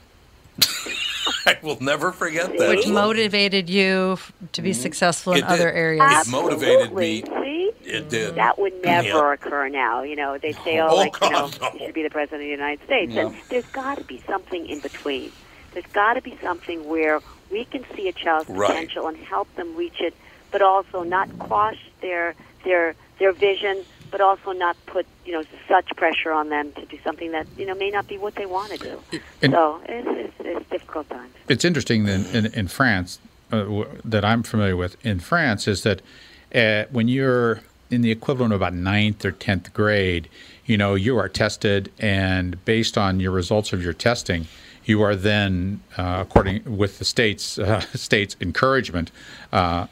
I 1.45 1.57
will 1.61 1.79
never 1.81 2.11
forget 2.11 2.57
that. 2.57 2.69
Which 2.69 2.87
motivated 2.87 3.69
you 3.69 4.17
to 4.53 4.61
be 4.61 4.71
mm-hmm. 4.71 4.81
successful 4.81 5.33
in 5.33 5.39
It 5.39 5.41
did. 5.41 5.49
other 5.49 5.71
areas. 5.71 6.27
It 6.27 6.31
motivated 6.31 6.93
me. 6.93 7.21
Absolutely. 7.21 7.43
See? 7.43 7.71
It 7.89 8.09
did. 8.09 8.35
That 8.35 8.57
would 8.59 8.81
never 8.83 9.07
Yeah. 9.07 9.33
occur 9.33 9.67
now. 9.69 10.03
You 10.03 10.15
know, 10.15 10.37
they 10.37 10.53
say, 10.53 10.79
oh, 10.79 10.87
Oh, 10.89 10.95
like, 10.95 11.19
you 11.21 11.29
know, 11.29 11.49
no. 11.61 11.69
you 11.73 11.79
should 11.85 11.93
be 11.93 12.03
the 12.03 12.09
president 12.09 12.41
of 12.41 12.45
the 12.45 12.51
United 12.51 12.83
States. 12.85 13.13
And 13.15 13.35
there's 13.49 13.65
got 13.67 13.97
to 13.97 14.03
be 14.03 14.21
something 14.27 14.65
in 14.67 14.79
between. 14.79 15.31
There's 15.73 15.85
got 15.87 16.13
to 16.13 16.21
be 16.21 16.37
something 16.41 16.87
where 16.87 17.19
we 17.51 17.65
can 17.65 17.83
see 17.95 18.07
a 18.07 18.13
child's 18.13 18.49
Right. 18.49 18.67
potential 18.69 19.07
and 19.07 19.17
help 19.17 19.53
them 19.55 19.75
reach 19.75 19.99
it, 19.99 20.13
but 20.51 20.61
also 20.61 21.03
not 21.03 21.27
quash 21.39 21.79
their 22.01 22.35
their 22.63 22.95
their 23.19 23.31
vision, 23.33 23.83
but 24.13 24.21
also 24.21 24.51
not 24.51 24.77
put 24.85 25.07
you 25.25 25.33
know 25.33 25.43
such 25.67 25.89
pressure 25.97 26.31
on 26.31 26.49
them 26.49 26.71
to 26.73 26.85
do 26.85 26.99
something 27.03 27.31
that 27.31 27.47
you 27.57 27.65
know 27.65 27.73
may 27.73 27.89
not 27.89 28.07
be 28.07 28.17
what 28.17 28.35
they 28.35 28.45
want 28.45 28.71
to 28.71 28.77
do. 28.77 29.19
And- 29.41 29.51
so 29.51 29.81
it's, 29.89 30.07
it's, 30.39 30.59
it's 30.59 30.69
difficult 30.69 31.09
times. 31.09 31.33
it's 31.49 31.65
interesting 31.65 32.05
that 32.05 32.33
in, 32.33 32.45
in 32.53 32.67
France 32.67 33.19
uh, 33.51 33.85
that 34.05 34.23
I'm 34.23 34.43
familiar 34.43 34.77
with 34.77 35.03
in 35.03 35.19
France 35.19 35.67
is 35.67 35.81
that 35.81 36.01
uh, 36.53 36.85
when 36.91 37.07
you're 37.07 37.61
in 37.89 38.01
the 38.01 38.11
equivalent 38.11 38.53
of 38.53 38.61
about 38.61 38.75
ninth 38.75 39.25
or 39.25 39.31
tenth 39.31 39.73
grade, 39.73 40.29
you 40.65 40.77
know, 40.77 40.93
you 40.93 41.17
are 41.17 41.29
tested, 41.29 41.91
and 41.99 42.63
based 42.65 42.97
on 42.97 43.19
your 43.19 43.31
results 43.31 43.73
of 43.73 43.83
your 43.83 43.93
testing, 43.93 44.47
you 44.85 45.01
are 45.01 45.15
then, 45.15 45.81
uh, 45.97 46.19
according 46.21 46.77
with 46.77 46.99
the 46.99 47.05
state's 47.05 47.57
uh, 47.69 47.79
state's 47.95 48.35
encouragement, 48.39 49.09
uh, 49.51 49.87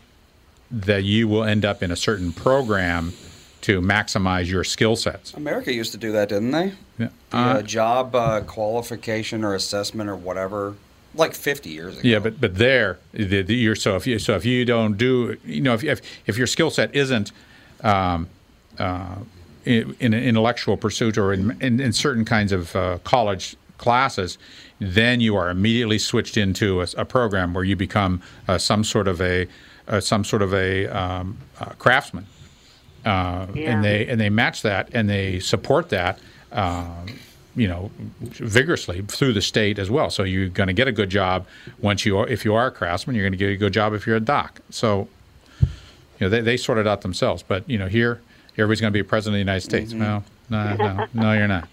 that 0.69 1.03
you 1.03 1.27
will 1.27 1.43
end 1.43 1.65
up 1.65 1.81
in 1.81 1.89
a 1.89 1.95
certain 1.95 2.31
program 2.31 3.13
to 3.61 3.81
maximize 3.81 4.47
your 4.47 4.63
skill 4.63 4.95
sets. 4.95 5.33
America 5.33 5.73
used 5.73 5.91
to 5.91 5.97
do 5.97 6.11
that, 6.11 6.29
didn't 6.29 6.51
they? 6.51 6.73
Yeah. 6.97 7.09
The 7.29 7.37
uh, 7.37 7.61
job 7.61 8.15
uh, 8.15 8.41
qualification 8.41 9.43
or 9.43 9.55
assessment 9.55 10.09
or 10.09 10.15
whatever, 10.15 10.75
like 11.15 11.33
50 11.33 11.69
years 11.69 11.97
ago. 11.97 12.07
Yeah, 12.07 12.19
but 12.19 12.41
but 12.41 12.55
there, 12.55 12.99
the, 13.11 13.41
the, 13.41 13.55
you're 13.55 13.75
so 13.75 13.95
if 13.95 14.07
you 14.07 14.19
so 14.19 14.35
if 14.35 14.45
you 14.45 14.65
don't 14.65 14.97
do, 14.97 15.37
you 15.45 15.61
know, 15.61 15.73
if 15.73 15.83
if, 15.83 16.01
if 16.25 16.37
your 16.37 16.47
skill 16.47 16.69
set 16.69 16.93
isn't 16.95 17.31
um, 17.83 18.27
uh, 18.77 19.15
in, 19.65 19.95
in 19.99 20.13
an 20.13 20.23
intellectual 20.23 20.77
pursuit 20.77 21.17
or 21.17 21.33
in, 21.33 21.57
in, 21.61 21.79
in 21.79 21.93
certain 21.93 22.25
kinds 22.25 22.51
of 22.51 22.75
uh, 22.75 22.97
college 23.03 23.55
classes, 23.77 24.37
then 24.79 25.19
you 25.19 25.35
are 25.35 25.49
immediately 25.49 25.99
switched 25.99 26.37
into 26.37 26.81
a, 26.81 26.87
a 26.97 27.05
program 27.05 27.53
where 27.53 27.63
you 27.63 27.75
become 27.75 28.21
uh, 28.47 28.57
some 28.57 28.83
sort 28.83 29.07
of 29.07 29.21
a 29.21 29.47
uh, 29.87 29.99
some 29.99 30.23
sort 30.23 30.41
of 30.41 30.53
a 30.53 30.87
um, 30.87 31.37
uh, 31.59 31.65
craftsman, 31.77 32.25
uh, 33.05 33.47
Yeah. 33.53 33.71
and 33.71 33.83
they 33.83 34.07
and 34.07 34.19
they 34.19 34.29
match 34.29 34.61
that 34.63 34.89
and 34.93 35.09
they 35.09 35.39
support 35.39 35.89
that. 35.89 36.19
Um, 36.51 37.05
you 37.53 37.67
know, 37.67 37.91
vigorously 38.21 39.01
through 39.01 39.33
the 39.33 39.41
state 39.41 39.77
as 39.77 39.91
well. 39.91 40.09
So 40.09 40.23
you're 40.23 40.47
going 40.47 40.67
to 40.67 40.73
get 40.73 40.87
a 40.87 40.91
good 40.93 41.09
job 41.09 41.45
once 41.81 42.05
you 42.05 42.17
are, 42.17 42.25
if 42.27 42.45
you 42.45 42.55
are 42.55 42.67
a 42.67 42.71
craftsman, 42.71 43.13
you're 43.13 43.25
going 43.25 43.33
to 43.33 43.37
get 43.37 43.49
a 43.49 43.57
good 43.57 43.73
job 43.73 43.93
if 43.93 44.07
you're 44.07 44.15
a 44.15 44.21
doc. 44.21 44.61
So, 44.69 45.09
you 45.61 45.67
know, 46.21 46.29
they, 46.29 46.39
they 46.39 46.55
sort 46.55 46.77
it 46.77 46.87
out 46.87 47.01
themselves. 47.01 47.43
But, 47.43 47.69
you 47.69 47.77
know, 47.77 47.87
here, 47.87 48.21
everybody's 48.53 48.79
going 48.79 48.93
to 48.93 48.97
be 48.97 49.03
president 49.03 49.33
of 49.35 49.45
the 49.45 49.51
United 49.51 49.61
States. 49.65 49.91
No, 49.91 50.23
no, 50.49 50.75
no, 50.77 51.05
no, 51.13 51.33
you're 51.33 51.49
not. 51.49 51.67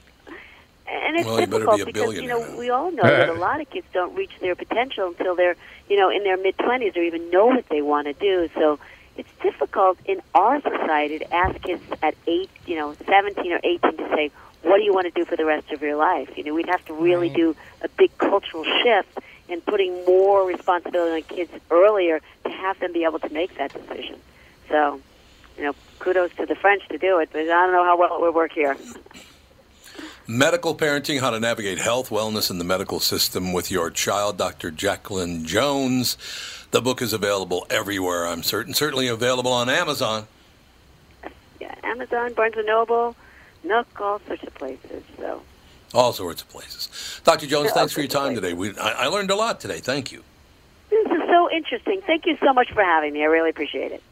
And 0.91 1.17
it's 1.17 1.27
Well, 1.27 1.39
you 1.41 1.47
difficult 1.47 1.77
be 1.77 1.83
a 1.83 1.87
because 1.87 2.15
you 2.15 2.27
know 2.27 2.57
we 2.59 2.71
all 2.71 2.91
know 2.91 3.05
that 3.05 3.29
a 3.29 3.35
lot 3.39 3.61
of 3.61 3.71
kids 3.71 3.87
don't 3.93 4.15
reach 4.17 4.33
their 4.41 4.57
potential 4.57 5.09
until 5.09 5.37
they're 5.37 5.55
you 5.89 5.97
know 5.97 6.11
in 6.11 6.25
their 6.25 6.37
mid 6.37 6.59
twenties 6.59 6.97
or 6.97 7.03
even 7.03 7.31
know 7.31 7.47
what 7.47 7.69
they 7.69 7.83
want 7.83 8.09
to 8.09 8.15
do. 8.15 8.49
So 8.57 8.81
it's 9.19 9.29
difficult 9.43 9.99
in 10.07 10.23
our 10.35 10.61
society 10.63 11.19
to 11.19 11.35
ask 11.35 11.61
kids 11.61 11.83
at 12.03 12.15
eight, 12.27 12.51
you 12.67 12.77
know, 12.77 12.95
seventeen 13.07 13.53
or 13.53 13.61
eighteen 13.65 13.97
to 13.97 14.09
say, 14.15 14.31
"What 14.63 14.79
do 14.79 14.85
you 14.85 14.95
want 14.95 15.07
to 15.07 15.11
do 15.11 15.25
for 15.25 15.37
the 15.37 15.45
rest 15.45 15.71
of 15.73 15.83
your 15.83 15.97
life?" 15.97 16.31
You 16.37 16.45
know, 16.45 16.55
we'd 16.55 16.69
have 16.69 16.85
to 16.87 16.95
really 16.95 17.29
do 17.29 17.57
a 17.83 17.89
big 17.89 18.17
cultural 18.19 18.65
shift 18.65 19.19
in 19.49 19.61
putting 19.63 20.05
more 20.05 20.47
responsibility 20.47 21.23
on 21.23 21.37
kids 21.37 21.53
earlier 21.71 22.21
to 22.45 22.51
have 22.51 22.79
them 22.81 22.93
be 22.93 23.05
able 23.05 23.19
to 23.19 23.29
make 23.31 23.57
that 23.59 23.73
decision. 23.73 24.21
So, 24.69 25.01
you 25.57 25.65
know, 25.65 25.75
kudos 25.99 26.35
to 26.37 26.47
the 26.47 26.55
French 26.55 26.87
to 26.89 26.99
do 26.99 27.19
it, 27.19 27.31
but 27.33 27.41
I 27.41 27.45
don't 27.45 27.73
know 27.73 27.85
how 27.85 27.97
well 27.99 28.15
it 28.15 28.21
would 28.21 28.35
work 28.35 28.53
here. 28.53 28.77
Medical 30.31 30.75
Parenting 30.75 31.21
How 31.21 31.31
to 31.31 31.41
Navigate 31.41 31.79
Health, 31.79 32.11
Wellness, 32.11 32.51
in 32.51 32.59
the 32.59 32.65
Medical 32.65 33.01
System 33.01 33.55
with 33.55 33.71
Your 33.71 33.91
Child, 33.91 34.37
Dr. 34.37 34.71
Jacquelin 34.71 35.45
Jones. 35.47 36.19
The 36.71 36.83
book 36.83 37.01
is 37.01 37.15
available 37.15 37.67
everywhere, 37.71 38.27
I'm 38.27 38.43
certain. 38.43 38.75
Certainly 38.75 39.09
available 39.09 39.53
on 39.53 39.71
Amazon. 39.71 40.27
yeah, 41.59 41.75
Amazon, 41.83 42.35
Barnes 42.35 42.57
and 42.59 42.67
Noble, 42.67 43.17
Nook, 43.65 43.87
all 43.99 44.21
sorts 44.27 44.43
of 44.43 44.53
places. 44.55 45.03
So 45.17 45.43
All 45.95 46.13
sorts 46.13 46.43
of 46.43 46.51
places. 46.51 47.23
Dr. 47.25 47.47
Jones, 47.47 47.71
thanks 47.73 47.95
for 47.95 48.01
your 48.01 48.09
time 48.11 48.35
today. 48.35 48.53
We, 48.53 48.77
I, 48.77 49.05
I 49.05 49.07
learned 49.07 49.31
a 49.31 49.35
lot 49.37 49.61
today. 49.61 49.79
Thank 49.79 50.13
you. 50.13 50.23
this 50.91 51.07
is 51.07 51.23
so 51.27 51.51
interesting. 51.51 52.03
Thank 52.07 52.27
you 52.27 52.37
so 52.45 52.53
much 52.53 52.71
for 52.73 52.85
having 52.85 53.15
me. 53.15 53.23
I 53.23 53.27
really 53.27 53.49
appreciate 53.49 53.93
it. 53.93 54.03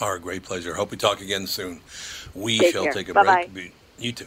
Our 0.00 0.18
great 0.18 0.44
pleasure. 0.44 0.72
Hope 0.74 0.90
we 0.90 0.96
talk 0.96 1.20
again 1.20 1.46
soon. 1.46 1.82
We 2.34 2.58
Take 2.58 2.72
shall 2.72 2.84
care. 2.84 2.92
take 2.94 3.10
a 3.10 3.12
Bye-bye. 3.14 3.48
break. 3.52 3.74
You 3.98 4.12
too. 4.12 4.26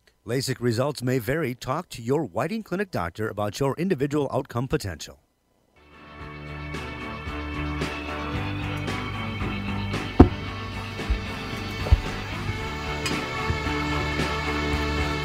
LASIK 0.23 0.57
results 0.59 1.01
may 1.01 1.17
vary. 1.17 1.55
Talk 1.55 1.89
to 1.89 1.99
your 1.99 2.23
Whiting 2.23 2.61
Clinic 2.61 2.91
doctor 2.91 3.27
about 3.27 3.59
your 3.59 3.73
individual 3.79 4.29
outcome 4.31 4.67
potential. 4.67 5.17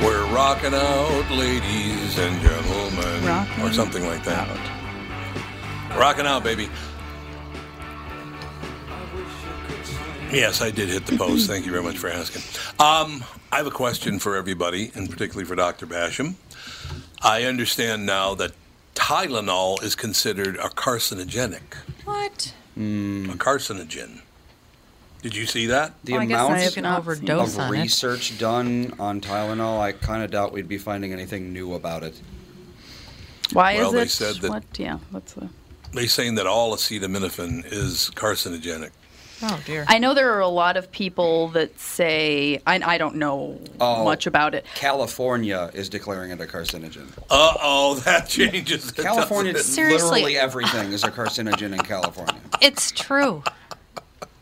We're 0.02 0.24
rocking 0.35 0.72
out, 0.72 1.30
ladies 1.30 2.18
and 2.18 2.40
gentlemen. 2.40 3.26
Rocking 3.26 3.64
or 3.64 3.72
something 3.74 4.06
like 4.06 4.24
that. 4.24 4.48
Rocking 5.94 6.24
out, 6.24 6.42
baby. 6.42 6.70
Yes, 10.32 10.60
I 10.60 10.70
did 10.70 10.88
hit 10.88 11.06
the 11.06 11.16
post. 11.16 11.46
Thank 11.46 11.66
you 11.66 11.72
very 11.72 11.82
much 11.84 11.98
for 11.98 12.08
asking. 12.10 12.42
Um, 12.84 13.24
I 13.52 13.56
have 13.58 13.66
a 13.66 13.70
question 13.70 14.18
for 14.18 14.36
everybody, 14.36 14.90
and 14.94 15.08
particularly 15.08 15.44
for 15.46 15.54
Dr. 15.54 15.86
Basham. 15.86 16.34
I 17.22 17.44
understand 17.44 18.04
now 18.06 18.34
that 18.34 18.52
Tylenol 18.94 19.82
is 19.82 19.94
considered 19.94 20.56
a 20.56 20.68
carcinogenic. 20.68 21.74
What? 22.04 22.52
A 22.76 22.78
carcinogen. 23.38 24.20
Did 25.22 25.34
you 25.34 25.46
see 25.46 25.66
that? 25.66 25.94
The 26.04 26.12
Well, 26.14 26.22
amount 26.22 26.52
I 26.52 26.58
have 26.58 26.74
can 26.74 26.82
not 26.82 26.98
overdose 26.98 27.54
of 27.54 27.60
on 27.60 27.74
it. 27.74 27.80
research 27.82 28.36
done 28.38 28.94
on 28.98 29.20
Tylenol, 29.20 29.80
I 29.80 29.92
kind 29.92 30.22
of 30.22 30.30
doubt 30.30 30.52
we'd 30.52 30.68
be 30.68 30.78
finding 30.78 31.12
anything 31.12 31.52
new 31.52 31.72
about 31.74 32.02
it. 32.02 32.14
Why 33.52 33.76
Well, 33.76 33.88
is 33.88 33.92
they 33.94 34.02
it? 34.02 34.10
said 34.10 34.36
that- 34.42 34.50
what? 34.50 34.64
Yeah. 34.76 34.98
What's 35.10 35.32
the? 35.32 35.48
They're 35.92 36.08
saying 36.08 36.34
that 36.34 36.46
all 36.46 36.74
acetaminophen 36.76 37.64
is 37.72 38.10
carcinogenic. 38.14 38.90
Oh 39.42 39.61
dear. 39.66 39.85
I 39.88 39.99
know 39.99 40.14
there 40.14 40.33
are 40.35 40.40
a 40.40 40.49
lot 40.49 40.77
of 40.77 40.90
people 40.90 41.49
that 41.49 41.79
say 41.79 42.61
I, 42.66 42.81
I 42.94 42.99
don't 42.99 43.16
know 43.16 43.61
Oh. 43.81 44.05
much 44.05 44.27
about 44.27 44.55
it. 44.55 44.64
California 44.75 45.70
is 45.75 45.88
declaring 45.88 46.31
it 46.31 46.40
a 46.40 46.44
carcinogen. 46.46 47.09
Uh 47.31 47.55
oh, 47.61 47.94
that 48.05 48.29
changes. 48.29 48.90
it, 48.90 48.96
California. 48.96 49.59
Seriously. 49.59 50.09
literally 50.22 50.38
everything 50.38 50.92
is 50.92 51.05
a 51.05 51.11
carcinogen 51.11 51.72
in 51.72 51.81
California. 51.81 52.40
It's 52.62 52.90
true. 52.92 53.42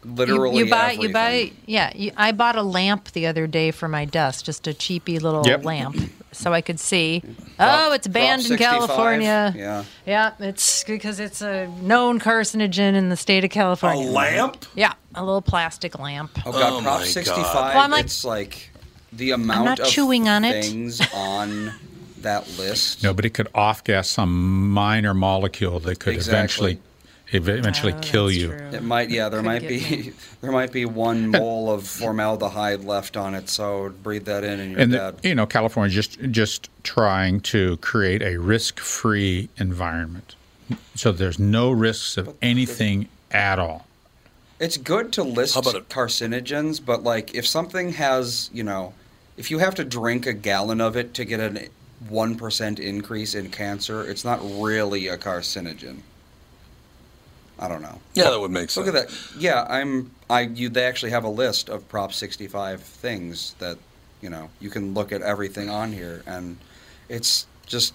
You- 0.05 0.11
Literally 0.13 0.59
you, 0.59 0.71
buy 0.71 0.93
everything. 0.93 1.03
you 1.03 1.13
buy 1.15 1.53
yeah 1.65 1.91
you, 1.97 2.13
i 2.19 2.31
bought 2.31 2.57
a 2.57 2.63
lamp 2.63 3.11
the 3.13 3.27
other 3.27 3.47
day 3.47 3.71
for 3.71 3.89
my 3.89 4.05
desk 4.05 4.45
just 4.45 4.67
a 4.67 4.75
cheapy 4.75 5.19
little 5.19 5.47
Yep. 5.47 5.65
lamp 5.65 5.97
so 6.35 6.53
i 6.53 6.61
could 6.61 6.79
see 6.81 7.23
Prop- 7.57 7.89
oh 7.89 7.93
it's 7.93 8.07
banned 8.09 8.45
in 8.51 8.57
california 8.59 9.53
Yeah. 9.57 9.85
yeah 10.07 10.33
it's 10.41 10.85
because 10.85 11.21
it's 11.21 11.41
a 11.43 11.67
known 11.81 12.19
carcinogen 12.21 12.95
in 12.95 13.09
the 13.09 13.17
state 13.17 13.45
of 13.45 13.51
California. 13.51 14.09
A 14.09 14.11
lamp? 14.11 14.67
yeah 14.75 14.93
a 15.15 15.25
little 15.25 15.43
plastic 15.43 15.99
lamp 15.99 16.31
Oh 16.47 16.53
god, 16.53 16.73
Oh 16.73 16.81
Prop 16.83 17.03
65. 17.03 17.37
God. 17.45 17.75
Well, 17.75 17.89
like- 17.91 18.05
it's 18.05 18.25
like 18.25 18.71
the 19.13 19.31
amount 19.31 19.65
not 19.65 19.81
of 19.81 19.87
chewing 19.87 20.29
on 20.29 20.45
it. 20.45 20.65
things 20.65 21.01
on 21.15 21.73
that 22.23 22.49
list. 22.59 23.03
No, 23.05 23.13
but 23.15 23.25
it 23.25 23.31
could 23.35 23.49
off 23.55 23.85
gas 23.85 24.09
some 24.09 24.71
minor 24.71 25.15
molecule 25.15 25.79
that 25.81 26.01
could 26.01 26.15
Exactly. 26.15 26.73
eventually 26.73 26.79
eventually 27.33 27.93
Oh, 27.93 27.99
kill 28.01 28.31
you. 28.31 28.49
true. 28.49 28.69
It 28.73 28.83
might, 28.83 29.11
yeah. 29.11 29.29
There 29.29 29.41
Could 29.41 29.47
might 29.47 29.67
be, 29.69 30.13
there 30.41 30.53
might 30.53 30.73
be 30.73 30.85
one 30.85 31.29
mole 31.29 31.71
of 31.73 31.87
formaldehyde 31.87 32.85
left 32.85 33.17
on 33.17 33.35
it. 33.35 33.49
So 33.49 33.93
breathe 34.03 34.25
that 34.27 34.45
in, 34.45 34.61
and 34.61 34.71
you're 34.73 34.81
And 34.81 34.93
the- 34.93 34.97
dead. 34.99 35.17
you 35.23 35.35
know, 35.35 35.47
California 35.47 35.93
just 35.95 36.21
just 36.31 36.69
trying 36.83 37.41
to 37.41 37.77
create 37.79 38.23
a 38.23 38.37
risk-free 38.39 39.49
environment, 39.57 40.37
so 40.95 41.13
there's 41.13 41.39
no 41.39 41.71
risks 41.71 42.17
of 42.17 42.35
anything 42.43 43.09
at 43.31 43.59
all. 43.59 43.87
It's 44.61 44.77
good 44.77 45.13
to 45.15 45.23
list 45.25 45.57
about 45.57 45.89
carcinogens, 45.89 46.81
but 46.85 47.03
like 47.03 47.35
if 47.35 47.47
something 47.47 47.93
has, 47.95 48.49
you 48.53 48.63
know, 48.63 48.95
if 49.37 49.51
you 49.51 49.59
have 49.59 49.75
to 49.75 49.85
drink 49.85 50.27
a 50.27 50.33
gallon 50.33 50.81
of 50.81 50.97
it 50.97 51.13
to 51.15 51.25
get 51.25 51.41
a 51.41 51.69
one 52.09 52.37
percent 52.37 52.79
increase 52.79 53.35
in 53.35 53.51
cancer, 53.51 54.05
it's 54.09 54.25
not 54.25 54.41
really 54.43 55.09
a 55.09 55.17
carcinogen. 55.19 55.99
I 57.59 57.69
don't 57.69 57.83
know. 57.83 58.01
Yeah, 58.15 58.31
that 58.31 58.41
would 58.41 58.51
make 58.51 58.71
sense. 58.71 58.87
Look 58.87 58.95
at 58.95 59.09
that. 59.09 59.17
Yeah, 59.39 59.65
I'm. 59.69 60.11
I. 60.29 60.43
You. 60.43 60.69
They 60.69 60.85
actually 60.85 61.11
have 61.11 61.25
a 61.25 61.29
list 61.29 61.69
of 61.69 61.89
Prop 61.89 62.13
65 62.13 62.81
things 62.81 63.55
that, 63.59 63.79
you 64.21 64.31
know, 64.31 64.51
you 64.61 64.71
can 64.71 64.95
look 64.95 65.13
at 65.13 65.23
everything 65.23 65.71
on 65.71 65.93
here, 65.93 66.23
and 66.27 66.57
it's 67.09 67.47
just 67.67 67.95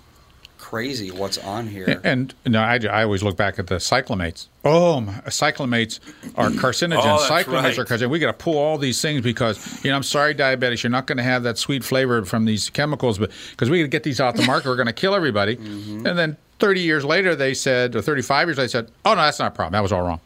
crazy 0.59 1.09
what's 1.09 1.37
on 1.37 1.67
here. 1.67 1.99
And 2.03 2.33
no, 2.45 2.59
I, 2.59 2.79
I 2.89 3.03
always 3.03 3.23
look 3.23 3.35
back 3.35 3.57
at 3.57 3.67
the 3.67 3.75
cyclamates. 3.75 4.47
Oh, 4.63 5.01
my, 5.01 5.13
cyclamates 5.27 5.99
are 6.35 6.49
carcinogens. 6.49 7.01
Oh, 7.03 7.27
cyclamates 7.29 7.63
right. 7.63 7.79
are 7.79 7.85
carcinogens. 7.85 8.09
We 8.09 8.19
got 8.19 8.27
to 8.27 8.43
pull 8.43 8.57
all 8.57 8.77
these 8.77 9.01
things 9.01 9.21
because 9.21 9.83
you 9.83 9.89
know 9.89 9.95
I'm 9.95 10.03
sorry, 10.03 10.35
diabetics, 10.35 10.83
you're 10.83 10.91
not 10.91 11.07
going 11.07 11.17
to 11.17 11.23
have 11.23 11.43
that 11.43 11.57
sweet 11.57 11.83
flavor 11.83 12.23
from 12.25 12.45
these 12.45 12.69
chemicals, 12.69 13.17
but 13.17 13.31
because 13.51 13.69
we 13.69 13.79
got 13.79 13.83
to 13.83 13.87
get 13.89 14.03
these 14.03 14.19
off 14.19 14.35
the 14.35 14.45
market, 14.45 14.69
we're 14.69 14.75
going 14.75 14.87
to 14.87 14.93
kill 14.93 15.15
everybody. 15.15 15.55
Mm-hmm. 15.55 16.05
And 16.05 16.17
then 16.17 16.37
30 16.59 16.81
years 16.81 17.05
later, 17.05 17.35
they 17.35 17.53
said, 17.53 17.95
or 17.95 18.01
35 18.01 18.47
years, 18.47 18.57
they 18.57 18.67
said, 18.67 18.91
oh 19.05 19.15
no, 19.15 19.21
that's 19.21 19.39
not 19.39 19.53
a 19.53 19.55
problem. 19.55 19.73
That 19.73 19.81
was 19.81 19.91
all 19.91 20.01
wrong. 20.01 20.19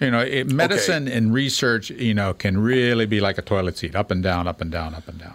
You 0.00 0.10
know, 0.10 0.20
it, 0.20 0.50
medicine 0.50 1.08
and 1.08 1.32
research, 1.34 1.90
you 1.90 2.14
know, 2.14 2.32
can 2.32 2.56
really 2.56 3.04
be 3.04 3.20
like 3.20 3.36
a 3.36 3.42
toilet 3.42 3.76
seat, 3.76 3.94
up 3.94 4.10
and 4.10 4.22
down, 4.22 4.48
up 4.48 4.62
and 4.62 4.70
down, 4.70 4.94
up 4.94 5.06
and 5.06 5.18
down. 5.18 5.34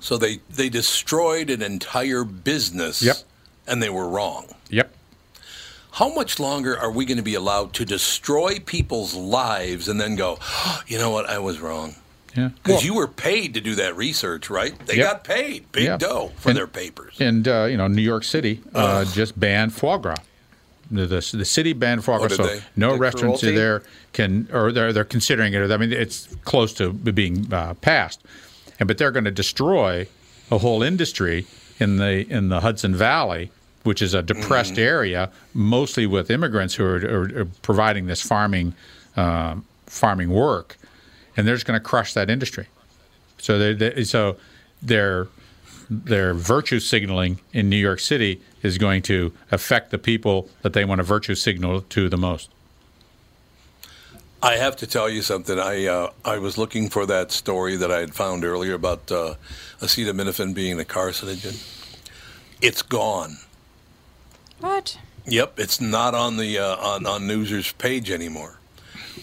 So 0.00 0.16
they 0.18 0.40
they 0.50 0.68
destroyed 0.68 1.50
an 1.50 1.62
entire 1.62 2.24
business. 2.24 3.02
Yep. 3.02 3.16
And 3.66 3.82
they 3.82 3.90
were 3.90 4.08
wrong. 4.08 4.46
Yep. 4.70 4.90
How 5.92 6.12
much 6.12 6.40
longer 6.40 6.78
are 6.78 6.90
we 6.90 7.04
going 7.04 7.18
to 7.18 7.22
be 7.22 7.34
allowed 7.34 7.74
to 7.74 7.84
destroy 7.84 8.58
people's 8.58 9.14
lives 9.14 9.88
and 9.88 10.00
then 10.00 10.16
go, 10.16 10.38
"Oh, 10.40 10.82
you 10.86 10.98
know 10.98 11.10
what, 11.10 11.28
I 11.28 11.38
was 11.38 11.60
wrong? 11.60 11.94
Yeah. 12.38 12.48
Because 12.62 12.84
you 12.84 12.94
were 12.94 13.08
paid 13.08 13.54
to 13.54 13.60
do 13.60 13.74
that 13.76 13.96
research, 13.96 14.48
right? 14.50 14.78
They 14.86 14.96
Yep. 14.96 15.06
got 15.12 15.24
paid 15.24 15.72
big 15.72 15.84
Yep. 15.84 15.98
dough 16.00 16.32
for 16.38 16.50
And- 16.50 16.58
their 16.58 16.66
papers. 16.66 17.14
And 17.20 17.46
uh, 17.48 17.64
you 17.70 17.76
know, 17.76 17.88
New 17.88 18.02
York 18.02 18.24
City 18.24 18.60
uh, 18.74 19.04
just 19.06 19.38
banned 19.38 19.72
foie 19.72 19.96
gras. 19.98 20.16
The, 20.90 21.04
the, 21.06 21.36
the 21.36 21.44
city 21.44 21.72
banned 21.74 22.04
foie 22.04 22.14
Oh, 22.14 22.18
gras, 22.18 22.28
did 22.28 22.36
so 22.36 22.46
they? 22.46 22.60
no 22.76 22.92
The 22.92 22.98
restaurants 22.98 23.40
cruelty? 23.40 23.56
there 23.58 23.82
can, 24.12 24.48
or 24.52 24.72
they're 24.72 24.92
they're 24.92 25.04
considering 25.04 25.52
it. 25.54 25.70
I 25.70 25.76
mean, 25.76 25.92
it's 25.92 26.28
close 26.44 26.72
to 26.74 26.92
being 26.92 27.52
uh, 27.52 27.74
passed, 27.74 28.20
and 28.78 28.86
but 28.86 28.96
they're 28.98 29.10
going 29.10 29.24
to 29.26 29.30
destroy 29.30 30.06
a 30.50 30.58
whole 30.58 30.82
industry 30.82 31.46
in 31.80 31.96
the 31.98 32.26
in 32.30 32.48
the 32.48 32.60
Hudson 32.60 32.94
Valley, 32.94 33.50
which 33.82 34.00
is 34.00 34.14
a 34.14 34.22
depressed 34.22 34.72
Mm-hmm. 34.74 34.94
area, 34.96 35.30
mostly 35.52 36.06
with 36.06 36.30
immigrants 36.30 36.74
who 36.76 36.84
are, 36.84 36.96
are, 36.96 37.40
are 37.42 37.48
providing 37.62 38.06
this 38.06 38.22
farming 38.22 38.74
um 39.16 39.64
farming 39.86 40.30
work, 40.30 40.76
and 41.38 41.46
they're 41.46 41.54
just 41.54 41.66
going 41.66 41.78
to 41.78 41.84
crush 41.84 42.12
that 42.14 42.28
industry. 42.28 42.66
So 43.38 43.58
they, 43.58 43.72
they 43.72 44.04
so 44.04 44.36
their 44.82 45.28
their 45.88 46.34
virtue 46.34 46.80
signaling 46.80 47.40
in 47.52 47.70
New 47.70 47.76
York 47.76 48.00
City 48.00 48.42
is 48.62 48.76
going 48.76 49.00
to 49.02 49.32
affect 49.50 49.90
the 49.90 49.98
people 49.98 50.50
that 50.62 50.74
they 50.74 50.84
want 50.84 50.98
to 50.98 51.04
virtue 51.04 51.34
signal 51.34 51.80
to 51.82 52.10
the 52.10 52.18
most. 52.18 52.50
I 54.42 54.56
have 54.56 54.76
to 54.76 54.86
tell 54.86 55.08
you 55.08 55.22
something. 55.22 55.58
I 55.58 55.86
uh, 55.86 56.10
I 56.24 56.38
was 56.38 56.58
looking 56.58 56.90
for 56.90 57.06
that 57.06 57.30
story 57.30 57.76
that 57.76 57.90
I 57.90 58.00
had 58.00 58.14
found 58.14 58.44
earlier 58.44 58.74
about 58.74 59.10
uh, 59.10 59.34
acetaminophen 59.80 60.54
being 60.54 60.80
a 60.80 60.84
carcinogen. 60.84 61.56
It's 62.60 62.82
gone. 62.82 63.38
what 64.60 64.98
Yep, 65.26 65.60
it's 65.60 65.80
not 65.80 66.14
on 66.14 66.36
the 66.36 66.58
uh, 66.58 66.76
on 66.76 67.06
on 67.06 67.26
Newser's 67.28 67.70
page 67.72 68.10
anymore. 68.10 68.57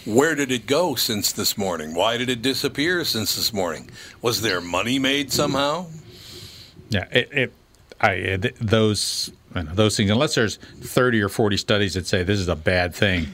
Where 0.04 0.34
did 0.34 0.50
it 0.52 0.66
go 0.66 0.94
since 0.94 1.32
this 1.32 1.56
morning? 1.56 1.94
Why 1.94 2.16
did 2.16 2.28
it 2.28 2.42
disappear 2.42 3.04
since 3.04 3.34
this 3.36 3.52
morning? 3.52 3.90
Was 4.22 4.40
there 4.42 4.60
money 4.60 4.98
made 4.98 5.32
somehow? 5.32 5.86
Yeah, 6.88 7.06
it, 7.10 7.28
it 7.32 7.52
I 8.00 8.12
it, 8.12 8.56
those 8.60 9.30
you 9.54 9.62
know, 9.62 9.74
those 9.74 9.96
things 9.96 10.10
unless 10.10 10.34
there's 10.34 10.56
30 10.56 11.22
or 11.22 11.28
40 11.28 11.56
studies 11.56 11.94
that 11.94 12.06
say 12.06 12.22
this 12.22 12.38
is 12.38 12.48
a 12.48 12.56
bad 12.56 12.94
thing, 12.94 13.26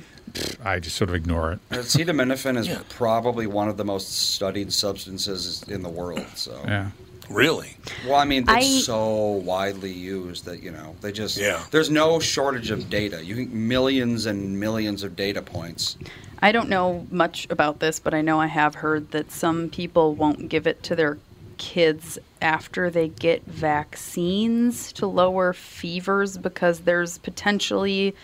I 0.65 0.79
just 0.79 0.97
sort 0.97 1.11
of 1.11 1.17
ignore 1.17 1.53
it. 1.53 1.59
Acetaminophen 1.71 2.57
is 2.59 2.69
Yeah. 2.69 2.81
probably 2.89 3.47
one 3.47 3.69
of 3.69 3.77
the 3.77 3.85
most 3.85 4.11
studied 4.33 4.73
substances 4.73 5.65
in 5.69 5.83
the 5.83 5.89
world. 5.91 6.25
So, 6.37 6.59
Yeah. 6.65 6.91
Really? 7.33 7.77
well, 8.07 8.17
I 8.17 8.25
mean, 8.25 8.43
it's 8.43 8.51
I- 8.51 8.81
so 8.81 9.43
widely 9.45 9.93
used 9.93 10.45
that 10.45 10.63
you 10.63 10.71
know 10.71 10.95
they 11.01 11.13
just 11.13 11.37
Yeah. 11.39 11.63
There's 11.71 11.91
no 11.91 12.21
shortage 12.21 12.71
of 12.71 12.91
data. 12.91 13.25
You 13.25 13.35
can 13.35 13.69
millions 13.69 14.27
and 14.27 14.59
millions 14.59 15.03
of 15.03 15.17
data 15.17 15.43
points. 15.43 15.97
I 16.41 16.51
don't 16.51 16.69
know 16.69 17.07
much 17.11 17.47
about 17.51 17.79
this, 17.79 18.01
but 18.01 18.15
I 18.15 18.21
know 18.21 18.41
I 18.41 18.49
have 18.49 18.77
heard 18.77 19.13
that 19.13 19.31
some 19.31 19.69
people 19.69 20.15
won't 20.15 20.49
give 20.49 20.67
it 20.67 20.83
to 20.85 20.97
their 20.97 21.19
kids 21.57 22.19
after 22.41 22.91
they 22.91 23.09
get 23.09 23.45
vaccines 23.47 24.93
to 24.95 25.07
lower 25.07 25.53
fevers 25.53 26.37
because 26.37 26.81
there's 26.81 27.19
potentially 27.19 28.15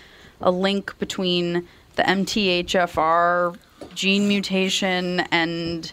a 0.41 0.51
link 0.51 0.99
between 0.99 1.69
the 1.95 2.03
MTHFR 2.03 3.57
gene 3.95 4.27
mutation 4.27 5.21
and 5.31 5.93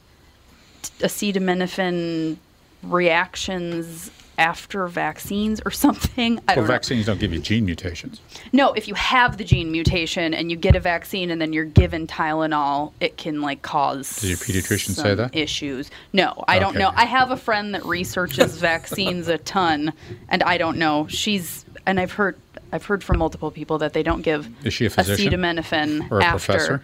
acetaminophen 0.99 2.37
reactions 2.91 4.11
after 4.37 4.85
vaccines 4.87 5.61
or 5.65 5.71
something. 5.85 6.39
I 6.39 6.41
Well, 6.47 6.55
don't 6.57 6.63
know. 6.65 6.67
vaccines 6.73 7.05
don't 7.05 7.19
give 7.21 7.31
you 7.31 7.39
gene 7.39 7.63
mutations. 7.65 8.19
No, 8.51 8.73
if 8.73 8.85
you 8.87 8.93
have 8.95 9.37
the 9.37 9.45
gene 9.45 9.71
mutation 9.71 10.33
and 10.33 10.51
you 10.51 10.57
get 10.57 10.75
a 10.75 10.79
vaccine 10.81 11.31
and 11.31 11.41
then 11.41 11.53
you're 11.53 11.63
given 11.63 12.05
Tylenol, 12.05 12.91
it 12.99 13.15
can 13.15 13.41
like 13.41 13.61
cause. 13.61 14.13
Did 14.19 14.27
your 14.29 14.37
pediatrician 14.37 14.91
say 14.91 15.15
that? 15.15 15.33
Issues. 15.33 15.89
No, 16.11 16.43
I 16.49 16.59
don't 16.59 16.75
know. 16.75 16.91
I 16.95 17.05
have 17.05 17.31
a 17.31 17.37
friend 17.37 17.73
that 17.75 17.85
researches 17.85 18.57
vaccines 18.59 19.29
a 19.29 19.37
ton, 19.37 19.93
and 20.27 20.43
I 20.43 20.57
don't 20.57 20.77
know. 20.77 21.07
She's 21.07 21.63
and 21.85 21.97
I've 21.99 22.11
heard 22.11 22.35
I've 22.73 22.83
heard 22.83 23.05
from 23.05 23.19
multiple 23.19 23.51
people 23.51 23.77
that 23.77 23.93
they 23.93 24.03
don't 24.03 24.21
give 24.21 24.49
Is 24.65 24.73
she 24.73 24.85
a 24.85 24.89
physician? 24.89 25.31
acetaminophen 25.31 26.11
Or 26.11 26.19
a 26.19 26.23
after. 26.25 26.51
professor? 26.53 26.81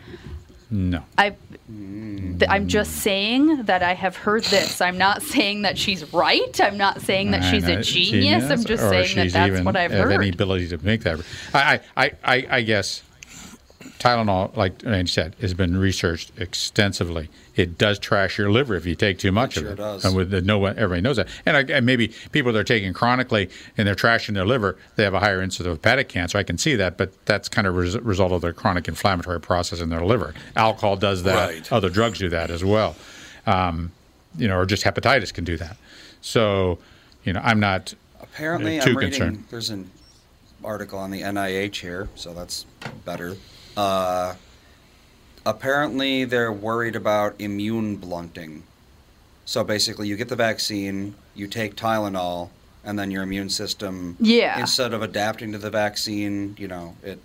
No. 0.74 1.04
I, 1.18 1.36
th- 1.68 2.50
I'm 2.50 2.70
just 2.70 2.94
saying 2.98 3.64
that 3.64 3.84
I 3.84 3.94
have 3.94 4.16
heard 4.16 4.46
this. 4.46 4.80
I'm 4.80 4.98
not 4.98 5.22
saying 5.22 5.64
that 5.64 5.78
she's 5.78 6.14
right. 6.14 6.60
I'm 6.62 6.78
not 6.78 7.02
saying 7.02 7.32
that 7.32 7.42
I 7.42 7.52
she's 7.52 7.64
know, 7.64 7.80
a 7.80 7.84
genius. 7.84 8.50
I'm 8.50 8.64
just 8.64 8.88
saying 8.88 9.18
that 9.18 9.34
that's 9.34 9.66
what 9.66 9.76
I've 9.76 9.92
have 9.92 10.06
heard. 10.06 10.14
any 10.14 10.30
ability 10.30 10.70
to 10.70 10.78
make 10.78 11.02
that. 11.02 11.20
I, 11.54 11.82
I, 11.98 12.12
I, 12.24 12.48
I 12.50 12.62
guess 12.62 13.04
Tylenol, 14.02 14.56
like 14.58 14.82
Randy 14.84 15.12
said, 15.12 15.36
has 15.42 15.54
been 15.54 15.78
researched 15.78 16.32
extensively. 16.40 17.30
It 17.56 17.78
does 17.78 18.00
trash 18.00 18.36
your 18.40 18.52
liver 18.52 18.74
if 18.74 18.84
you 18.88 18.96
take 18.96 19.20
too 19.20 19.32
much 19.32 19.54
sure 19.54 19.68
of 19.68 19.74
it. 19.74 19.76
does. 19.76 20.04
And 20.04 20.16
with 20.16 20.32
the, 20.32 20.42
no 20.42 20.58
one, 20.58 20.76
everybody 20.76 21.02
knows 21.02 21.18
that. 21.18 21.28
And, 21.46 21.56
I, 21.56 21.60
and 21.72 21.86
maybe 21.86 22.08
people 22.32 22.52
that 22.52 22.60
are 22.60 22.64
taking 22.64 22.94
chronically 22.94 23.52
and 23.78 23.88
they're 23.88 23.94
trashing 23.94 24.34
their 24.34 24.46
liver, 24.46 24.76
they 24.96 25.04
have 25.04 25.14
a 25.14 25.20
higher 25.20 25.40
incidence 25.40 25.68
of 25.72 25.78
hepatic 25.78 26.10
cancer. 26.10 26.40
I 26.40 26.44
can 26.44 26.58
see 26.58 26.76
that, 26.78 26.98
but 26.98 27.14
that's 27.28 27.48
kind 27.48 27.68
of 27.68 27.76
a 27.76 27.80
res- 27.80 28.00
result 28.00 28.32
of 28.32 28.42
their 28.42 28.54
chronic 28.54 28.88
inflammatory 28.88 29.40
process 29.40 29.80
in 29.80 29.90
their 29.90 30.04
liver. 30.04 30.34
Alcohol 30.56 30.96
does 30.96 31.22
that. 31.22 31.50
Right. 31.52 31.72
Other 31.72 31.92
drugs 31.92 32.18
do 32.18 32.30
that 32.30 32.50
as 32.50 32.66
well. 32.66 32.96
Um, 33.46 33.92
you 34.36 34.48
know, 34.48 34.58
or 34.58 34.66
just 34.66 34.84
hepatitis 34.84 35.32
can 35.32 35.44
do 35.44 35.58
that. 35.58 35.78
So, 36.22 36.80
you 37.24 37.34
know, 37.34 37.42
I'm 37.44 37.60
not 37.60 37.94
Apparently, 38.20 38.80
too 38.80 38.92
I'm 38.92 38.96
reading. 38.98 39.12
concerned. 39.12 39.44
There's 39.52 39.70
an 39.70 39.92
article 40.64 40.98
on 40.98 41.12
the 41.12 41.22
NIH 41.22 41.76
here, 41.76 42.10
so 42.16 42.34
that's 42.34 42.66
better. 43.06 43.36
Uh, 43.78 44.36
apparently 45.46 46.24
they're 46.26 46.52
worried 46.52 46.96
about 46.96 47.36
immune 47.40 47.96
blunting. 47.96 48.64
So 49.46 49.64
basically, 49.64 50.08
you 50.08 50.16
get 50.16 50.30
the 50.30 50.36
vaccine, 50.36 51.16
you 51.36 51.48
take 51.48 51.76
Tylenol, 51.76 52.50
and 52.84 52.98
then 52.98 53.12
your 53.12 53.24
immune 53.24 53.50
system, 53.50 54.16
Yeah. 54.20 54.60
instead 54.60 54.94
of 54.94 55.02
adapting 55.02 55.52
to 55.52 55.58
the 55.58 55.70
vaccine, 55.70 56.56
you 56.58 56.68
know, 56.68 56.96
it 57.04 57.20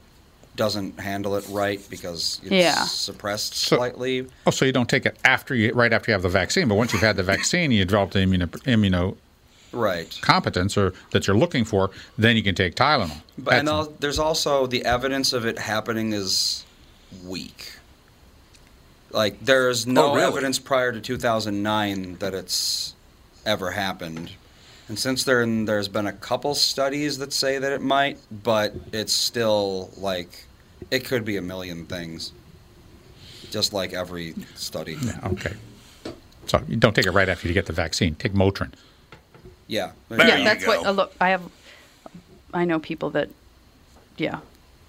doesn't 0.56 0.98
handle 0.98 1.36
it 1.36 1.44
right 1.50 1.80
because 1.90 2.40
it's 2.42 2.50
Yeah. 2.50 2.84
suppressed 2.84 3.54
So- 3.54 3.76
slightly. 3.76 4.26
Oh, 4.46 4.50
so 4.50 4.64
you 4.64 4.72
don't 4.72 4.88
take 4.88 5.04
it 5.06 5.16
after 5.24 5.54
you, 5.54 5.72
right 5.72 5.92
after 5.92 6.10
you 6.10 6.14
have 6.14 6.22
the 6.22 6.28
vaccine, 6.30 6.66
but 6.68 6.74
once 6.76 6.92
you've 6.92 7.02
had 7.02 7.16
the 7.16 7.22
vaccine, 7.22 7.70
you 7.70 7.84
develop 7.84 8.12
the 8.12 8.20
immuno, 8.20 8.46
immuno 8.64 9.16
Right. 9.76 10.18
competence 10.22 10.76
or 10.76 10.92
that 11.12 11.26
you're 11.26 11.36
looking 11.36 11.64
for, 11.64 11.90
then 12.18 12.36
you 12.36 12.42
can 12.42 12.54
take 12.54 12.74
Tylenol. 12.74 13.20
But 13.38 13.54
and 13.54 13.68
al- 13.68 13.92
there's 14.00 14.18
also 14.18 14.66
the 14.66 14.84
evidence 14.84 15.32
of 15.32 15.44
it 15.46 15.58
happening 15.58 16.12
is 16.12 16.64
weak. 17.24 17.72
Like 19.10 19.44
there's 19.44 19.86
no 19.86 20.10
Oh, 20.10 20.14
really? 20.14 20.26
evidence 20.26 20.58
prior 20.58 20.92
to 20.92 21.00
2009 21.00 22.16
that 22.18 22.34
it's 22.34 22.94
ever 23.44 23.70
happened. 23.70 24.32
And 24.88 24.98
since 24.98 25.24
then, 25.24 25.64
there's 25.64 25.88
been 25.88 26.06
a 26.06 26.12
couple 26.12 26.54
studies 26.54 27.18
that 27.18 27.32
say 27.32 27.58
that 27.58 27.72
it 27.72 27.82
might, 27.82 28.18
but 28.30 28.74
it's 28.92 29.12
still 29.12 29.90
like 29.96 30.44
it 30.90 31.04
could 31.04 31.24
be 31.24 31.36
a 31.36 31.42
million 31.42 31.86
things. 31.86 32.32
Just 33.50 33.72
like 33.72 33.92
every 33.92 34.34
study. 34.54 34.96
Yeah, 35.00 35.18
okay. 35.32 35.54
So 36.46 36.58
don't 36.78 36.94
take 36.94 37.06
it 37.06 37.10
right 37.12 37.28
after 37.28 37.48
you 37.48 37.54
get 37.54 37.66
the 37.66 37.72
vaccine. 37.72 38.14
Take 38.16 38.32
Motrin. 38.32 38.72
Yeah. 39.66 39.92
There 40.08 40.26
yeah, 40.26 40.36
you 40.36 40.44
that's 40.44 40.64
go. 40.64 40.76
what. 40.78 40.86
Uh, 40.86 40.90
look, 40.92 41.14
I 41.20 41.30
have. 41.30 41.42
I 42.54 42.64
know 42.64 42.78
people 42.78 43.10
that, 43.10 43.28
yeah, 44.16 44.38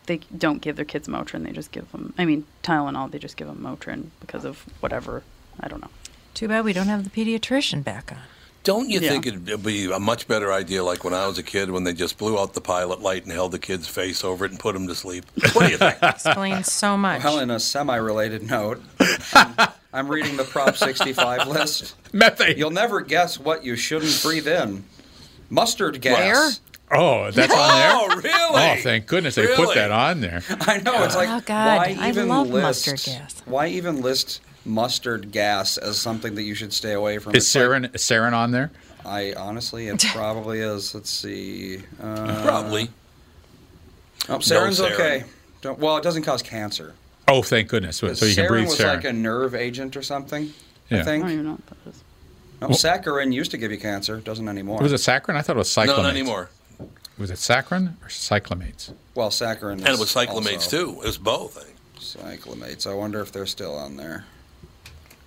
they 0.06 0.18
don't 0.38 0.62
give 0.62 0.76
their 0.76 0.86
kids 0.86 1.08
Motrin. 1.08 1.44
They 1.44 1.52
just 1.52 1.72
give 1.72 1.92
them. 1.92 2.14
I 2.18 2.26
mean, 2.26 2.46
Tylenol. 2.64 3.12
They 3.12 3.20
just 3.20 3.38
give 3.38 3.48
them 3.48 3.58
Motrin 3.58 4.10
because 4.22 4.46
of 4.46 4.64
whatever. 4.80 5.24
I 5.60 5.68
don't 5.68 5.82
know. 5.82 5.90
Too 6.34 6.48
bad 6.48 6.64
we 6.66 6.74
don't 6.74 6.88
have 6.88 7.04
the 7.04 7.10
pediatrician 7.10 7.84
back 7.84 8.12
on. 8.12 8.20
Don't 8.64 8.90
you 8.90 9.00
Yeah. 9.00 9.10
think 9.10 9.26
it'd 9.26 9.64
be 9.64 9.90
a 9.92 9.98
much 10.00 10.28
better 10.28 10.52
idea, 10.52 10.84
like 10.84 11.04
when 11.06 11.14
I 11.14 11.26
was 11.26 11.38
a 11.38 11.44
kid, 11.44 11.72
when 11.72 11.84
they 11.86 11.94
just 11.94 12.18
blew 12.18 12.38
out 12.38 12.54
the 12.54 12.60
pilot 12.62 13.02
light 13.02 13.24
and 13.24 13.32
held 13.32 13.54
the 13.54 13.60
kid's 13.60 13.88
face 13.88 14.24
over 14.26 14.44
it 14.46 14.52
and 14.52 14.60
put 14.60 14.76
him 14.76 14.88
to 14.90 14.94
sleep? 14.96 15.24
What 15.54 15.66
do 15.66 15.72
you 15.72 15.78
think? 15.78 15.98
Explains 16.04 16.70
so 16.72 16.98
much. 16.98 17.24
Well, 17.24 17.40
in 17.40 17.50
a 17.50 17.60
semi-related 17.62 18.44
note, 18.44 18.84
I'm, 19.34 19.56
I'm 19.98 20.08
reading 20.08 20.38
the 20.38 20.44
Prop 20.44 20.76
65 20.78 21.48
list. 21.48 21.96
Methane. 22.14 22.56
You'll 22.58 22.70
never 22.70 23.02
guess 23.02 23.40
what 23.40 23.66
you 23.66 23.76
shouldn't 23.76 24.20
breathe 24.22 24.48
in. 24.48 24.84
Mustard 25.50 26.00
gas. 26.02 26.60
Oh, 26.92 27.32
that's 27.32 27.52
on 27.52 27.58
there. 27.76 27.92
oh, 27.94 28.22
really? 28.24 28.80
Oh, 28.80 28.82
thank 28.84 29.08
goodness 29.08 29.36
they 29.36 29.48
put 29.56 29.74
that 29.74 29.92
on 29.92 30.22
there. 30.22 30.42
I 30.62 30.78
know 30.82 31.04
it's 31.04 31.16
like 31.16 31.30
Oh, 31.30 31.42
God. 31.46 31.78
why 31.78 31.98
I 32.00 32.10
even 32.10 32.28
love 32.30 32.48
list 32.50 32.64
mustard 32.88 33.04
gas. 33.04 33.42
why 33.46 33.68
even 33.68 34.02
list 34.02 34.42
mustard 34.66 35.32
gas 35.32 35.78
as 35.78 35.98
something 35.98 36.36
that 36.36 36.44
you 36.44 36.54
should 36.54 36.72
stay 36.74 36.94
away 36.94 37.18
from? 37.18 37.36
Is 37.36 37.44
It's 37.46 37.56
like- 37.56 37.64
sarin, 37.64 37.96
is 37.96 38.02
sarin 38.04 38.34
on 38.34 38.52
there? 38.52 38.70
I 39.04 39.34
honestly, 39.34 39.88
it 39.88 40.04
probably 40.14 40.60
is. 40.60 40.94
Let's 40.94 41.10
see. 41.10 41.78
Uh, 42.02 42.44
Probably. 42.44 42.90
Oh, 44.30 44.38
sarin's 44.38 44.80
sarin. 44.80 44.92
okay. 44.92 45.24
Don't, 45.62 45.80
well, 45.80 45.98
it 45.98 46.04
doesn't 46.04 46.24
cause 46.24 46.42
cancer. 46.44 46.94
Oh, 47.28 47.42
thank 47.42 47.68
goodness. 47.68 47.98
So 47.98 48.08
you 48.08 48.16
can 48.16 48.46
sarin 48.46 48.48
breathe 48.48 48.68
was 48.68 48.80
sarin. 48.80 48.96
like 48.96 49.04
a 49.06 49.14
nerve 49.14 49.54
agent 49.56 49.98
or 49.98 50.02
something. 50.02 50.54
Yeah. 50.90 50.98
I 50.98 51.02
I 51.02 51.04
think. 51.04 51.24
don't 51.24 51.32
even 51.34 51.46
know 51.46 51.52
what 51.54 51.66
that 51.68 51.78
is. 51.90 52.04
No, 52.62 52.68
saccharin 52.70 53.34
used 53.34 53.52
to 53.52 53.58
give 53.58 53.72
you 53.72 53.78
cancer. 53.78 54.18
Doesn't 54.18 54.48
anymore. 54.48 54.80
was 54.82 54.94
it 54.94 54.96
saccharin? 54.96 55.36
I 55.36 55.42
thought 55.42 55.58
it 55.58 55.60
was 55.60 55.70
cyclamates. 55.70 55.88
No, 55.88 56.02
not 56.04 56.10
anymore. 56.12 56.50
Was 57.18 57.30
it 57.32 57.38
saccharin 57.38 57.94
or 58.04 58.08
cyclamates? 58.08 58.94
Well, 59.16 59.30
saccharin. 59.30 59.74
And 59.74 59.88
it 59.90 60.00
was 60.00 60.14
cyclamates 60.14 60.56
also 60.66 60.86
too. 60.86 60.92
It 61.02 61.08
was 61.08 61.18
both. 61.18 61.58
I 61.58 61.62
think. 61.62 61.76
Cyclamates. 62.00 62.88
I 62.90 62.94
wonder 62.94 63.20
if 63.22 63.32
they're 63.32 63.46
still 63.46 63.76
on 63.76 63.98
there. 63.98 64.26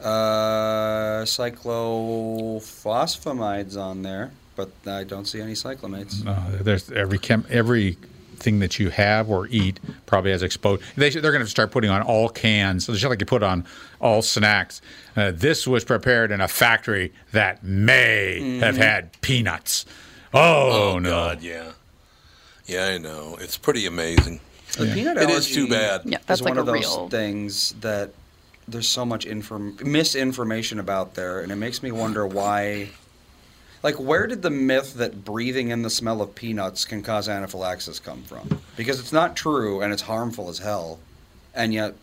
Uh, 0.01 1.25
cyclophosphamide's 1.25 3.77
on 3.77 4.03
there, 4.03 4.31
but 4.57 4.71
I 4.87 5.05
don't 5.05 5.27
see 5.27 5.41
any 5.41 5.53
cyclamates. 5.53 6.25
No, 6.25 6.37
there's 6.63 6.91
every 6.91 7.19
chem, 7.19 7.45
everything 8.41 8.61
that 8.61 8.79
you 8.79 8.89
have 8.91 9.29
or 9.31 9.47
eat 9.49 9.79
probably 10.07 10.31
has 10.31 10.43
exposed. 10.43 10.83
They, 10.97 11.11
they're 11.11 11.31
going 11.33 11.45
to 11.45 11.51
start 11.51 11.71
putting 11.71 11.91
on 11.91 12.01
all 12.03 12.29
cans, 12.31 12.87
just 12.87 13.05
like 13.05 13.21
you 13.21 13.27
put 13.27 13.43
on 13.43 13.67
all 14.01 14.23
snacks. 14.23 14.81
Uh, 15.15 15.31
this 15.35 15.67
was 15.67 15.85
prepared 15.85 16.31
in 16.31 16.41
a 16.41 16.49
factory 16.49 17.13
that 17.33 17.63
may 17.63 18.59
have 18.61 18.77
had 18.79 19.13
peanuts. 19.21 19.85
Oh, 20.33 20.93
Oh, 20.95 20.99
no! 20.99 21.11
God, 21.11 21.43
yeah. 21.43 21.73
Yeah, 22.67 22.87
I 22.87 22.99
know. 22.99 23.37
It's 23.41 23.59
pretty 23.59 23.85
amazing. 23.87 24.41
The 24.79 24.87
peanut 24.95 25.17
allergy 25.19 25.33
is 25.35 25.51
too 25.53 25.69
bad. 25.69 26.03
Yeah, 26.05 26.19
that's 26.27 26.41
like 26.41 26.51
one 26.51 26.59
a 26.59 26.61
of 26.61 26.67
those 26.67 26.77
real. 26.87 27.09
things 27.09 27.73
that 27.81 28.13
there's 28.69 28.89
so 28.89 29.05
much 29.05 29.27
inform- 29.27 29.77
misinformation 29.83 30.79
about 30.79 31.15
there, 31.15 31.41
and 31.41 31.51
it 31.53 31.57
makes 31.57 31.83
me 31.83 31.91
wonder 31.91 32.27
why. 32.27 32.89
Like, 33.83 33.97
where 33.97 34.27
did 34.27 34.43
the 34.43 34.51
myth 34.51 34.95
that 34.95 35.25
breathing 35.25 35.71
in 35.71 35.83
the 35.83 35.91
smell 35.91 36.21
of 36.21 36.35
peanuts 36.35 36.85
can 36.85 37.03
cause 37.03 37.29
anaphylaxis 37.29 37.99
come 37.99 38.23
from? 38.23 38.61
Because 38.77 39.01
it's 39.01 39.13
not 39.13 39.37
true, 39.37 39.81
and 39.81 39.93
it's 39.93 40.03
harmful 40.03 40.49
as 40.51 40.59
hell, 40.59 40.99
and 41.55 41.73
yet 41.73 41.95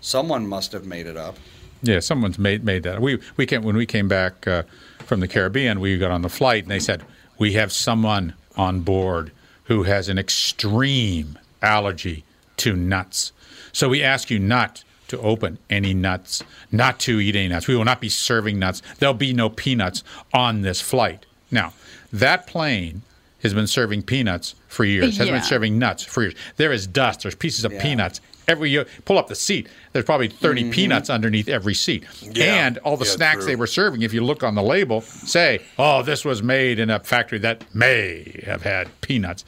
someone 0.00 0.46
must 0.48 0.72
have 0.72 0.84
made 0.84 1.06
it 1.06 1.16
up. 1.16 1.36
Yeah, 1.82 2.00
someone's 2.00 2.38
made 2.38 2.64
made 2.64 2.84
that. 2.84 3.00
We 3.00 3.18
we 3.36 3.46
came 3.46 3.62
when 3.62 3.76
we 3.76 3.86
came 3.86 4.08
back 4.08 4.46
uh, 4.46 4.62
from 4.98 5.20
the 5.20 5.28
Caribbean. 5.28 5.80
We 5.80 5.98
got 5.98 6.10
on 6.10 6.22
the 6.22 6.28
flight, 6.28 6.64
and 6.64 6.70
they 6.70 6.78
said 6.78 7.04
we 7.38 7.54
have 7.54 7.72
someone 7.72 8.34
on 8.56 8.80
board 8.80 9.32
who 9.64 9.84
has 9.84 10.08
an 10.08 10.18
extreme 10.18 11.38
allergy 11.60 12.24
to 12.58 12.76
nuts. 12.76 13.32
So 13.72 13.88
we 13.88 14.02
ask 14.02 14.30
you 14.30 14.38
not 14.38 14.84
to 15.12 15.20
open 15.20 15.58
any 15.70 15.92
nuts, 15.94 16.42
not 16.72 16.98
to 17.00 17.20
eat 17.20 17.36
any 17.36 17.48
nuts. 17.48 17.68
We 17.68 17.76
will 17.76 17.84
not 17.84 18.00
be 18.00 18.08
serving 18.08 18.58
nuts. 18.58 18.82
There'll 18.98 19.14
be 19.14 19.32
no 19.34 19.48
peanuts 19.50 20.02
on 20.32 20.62
this 20.62 20.80
flight. 20.80 21.26
Now, 21.50 21.74
that 22.12 22.46
plane 22.46 23.02
has 23.42 23.52
been 23.52 23.66
serving 23.66 24.02
peanuts 24.04 24.54
for 24.68 24.84
years. 24.84 25.18
Has 25.18 25.26
Yeah. 25.28 25.34
been 25.34 25.42
serving 25.42 25.78
nuts 25.78 26.02
for 26.02 26.22
years. 26.22 26.34
There 26.56 26.72
is 26.72 26.86
dust. 26.86 27.22
There's 27.22 27.34
pieces 27.34 27.64
of 27.66 27.72
Yeah. 27.72 27.82
peanuts 27.82 28.20
every 28.48 28.70
year. 28.70 28.86
Pull 29.04 29.18
up 29.18 29.28
the 29.28 29.34
seat. 29.34 29.68
There's 29.92 30.04
probably 30.06 30.28
30 30.28 30.62
mm-hmm. 30.62 30.70
peanuts 30.70 31.10
underneath 31.10 31.48
every 31.48 31.74
seat. 31.74 32.04
Yeah. 32.22 32.66
And 32.66 32.78
all 32.78 32.96
the 32.96 33.04
Yeah, 33.04 33.10
snacks 33.12 33.38
true. 33.40 33.46
they 33.48 33.56
were 33.56 33.66
serving, 33.66 34.00
if 34.02 34.14
you 34.14 34.24
look 34.24 34.42
on 34.42 34.54
the 34.54 34.62
label, 34.62 35.02
say, 35.02 35.60
"Oh, 35.78 36.02
this 36.02 36.24
was 36.24 36.42
made 36.42 36.78
in 36.78 36.88
a 36.88 37.00
factory 37.00 37.38
that 37.40 37.64
may 37.74 38.42
have 38.46 38.62
had 38.62 38.88
peanuts." 39.02 39.44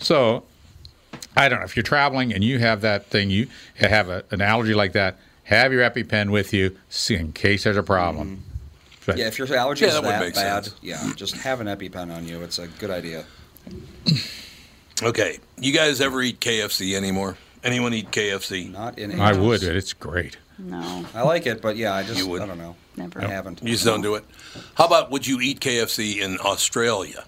So, 0.00 0.44
I 1.36 1.48
don't 1.48 1.58
know 1.60 1.64
if 1.64 1.76
you're 1.76 1.82
traveling 1.84 2.32
and 2.32 2.42
you 2.42 2.58
have 2.58 2.80
that 2.80 3.06
thing, 3.06 3.30
you 3.30 3.46
have 3.76 4.08
a, 4.08 4.24
an 4.30 4.40
allergy 4.40 4.74
like 4.74 4.92
that. 4.92 5.18
Have 5.44 5.72
your 5.72 5.88
EpiPen 5.88 6.30
with 6.30 6.52
you 6.52 6.76
see, 6.90 7.14
in 7.14 7.32
case 7.32 7.64
there's 7.64 7.76
a 7.76 7.82
problem. 7.82 8.28
Mm-hmm. 8.28 8.42
But- 9.06 9.16
Yeah, 9.18 9.26
if 9.28 9.38
your 9.38 9.54
allergy 9.56 9.84
Yeah, 9.86 9.88
is 9.92 9.94
that 9.94 10.02
that 10.02 10.34
bad, 10.34 10.64
sense. 10.64 10.76
yeah, 10.82 11.12
just 11.16 11.36
have 11.38 11.60
an 11.60 11.66
EpiPen 11.68 12.14
on 12.14 12.26
you. 12.28 12.42
It's 12.42 12.58
a 12.58 12.66
good 12.68 12.90
idea. 12.90 13.24
Okay. 15.02 15.38
You 15.60 15.72
guys 15.72 16.00
ever 16.00 16.20
eat 16.22 16.40
KFC 16.40 16.94
anymore? 16.96 17.36
Anyone 17.62 17.94
eat 17.94 18.10
KFC? 18.10 18.70
Not 18.70 18.98
in. 18.98 19.20
I 19.20 19.32
would. 19.32 19.62
It's 19.62 19.92
great. 19.92 20.36
No, 20.58 21.06
I 21.14 21.22
like 21.22 21.46
it, 21.46 21.62
but 21.62 21.76
yeah, 21.76 21.94
I 21.94 22.02
just 22.02 22.18
You 22.18 22.26
would? 22.26 22.42
I 22.42 22.46
don't 22.46 22.58
know. 22.58 22.74
never. 22.96 23.22
I 23.22 23.28
haven't. 23.28 23.62
You 23.62 23.70
just 23.70 23.84
don't 23.84 24.00
do 24.02 24.16
it. 24.16 24.24
How 24.74 24.86
about 24.86 25.12
would 25.12 25.24
you 25.24 25.40
eat 25.40 25.60
KFC 25.60 26.16
in 26.18 26.38
Australia? 26.40 27.24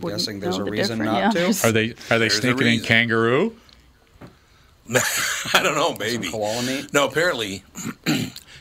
Wouldn't 0.00 0.20
guessing 0.20 0.40
there's 0.40 0.58
a 0.58 0.64
the 0.64 0.70
reason 0.70 0.98
not 0.98 1.34
Yeah. 1.34 1.50
to. 1.52 1.68
Are 1.68 1.72
they 1.72 1.90
are 2.10 2.18
they 2.18 2.18
There's 2.18 2.40
sneaking 2.40 2.66
in 2.66 2.80
kangaroo? 2.80 3.54
I 5.54 5.62
don't 5.62 5.74
know, 5.74 5.96
maybe. 5.98 6.30
koala 6.30 6.62
meat? 6.62 6.92
No, 6.92 7.06
apparently 7.08 7.64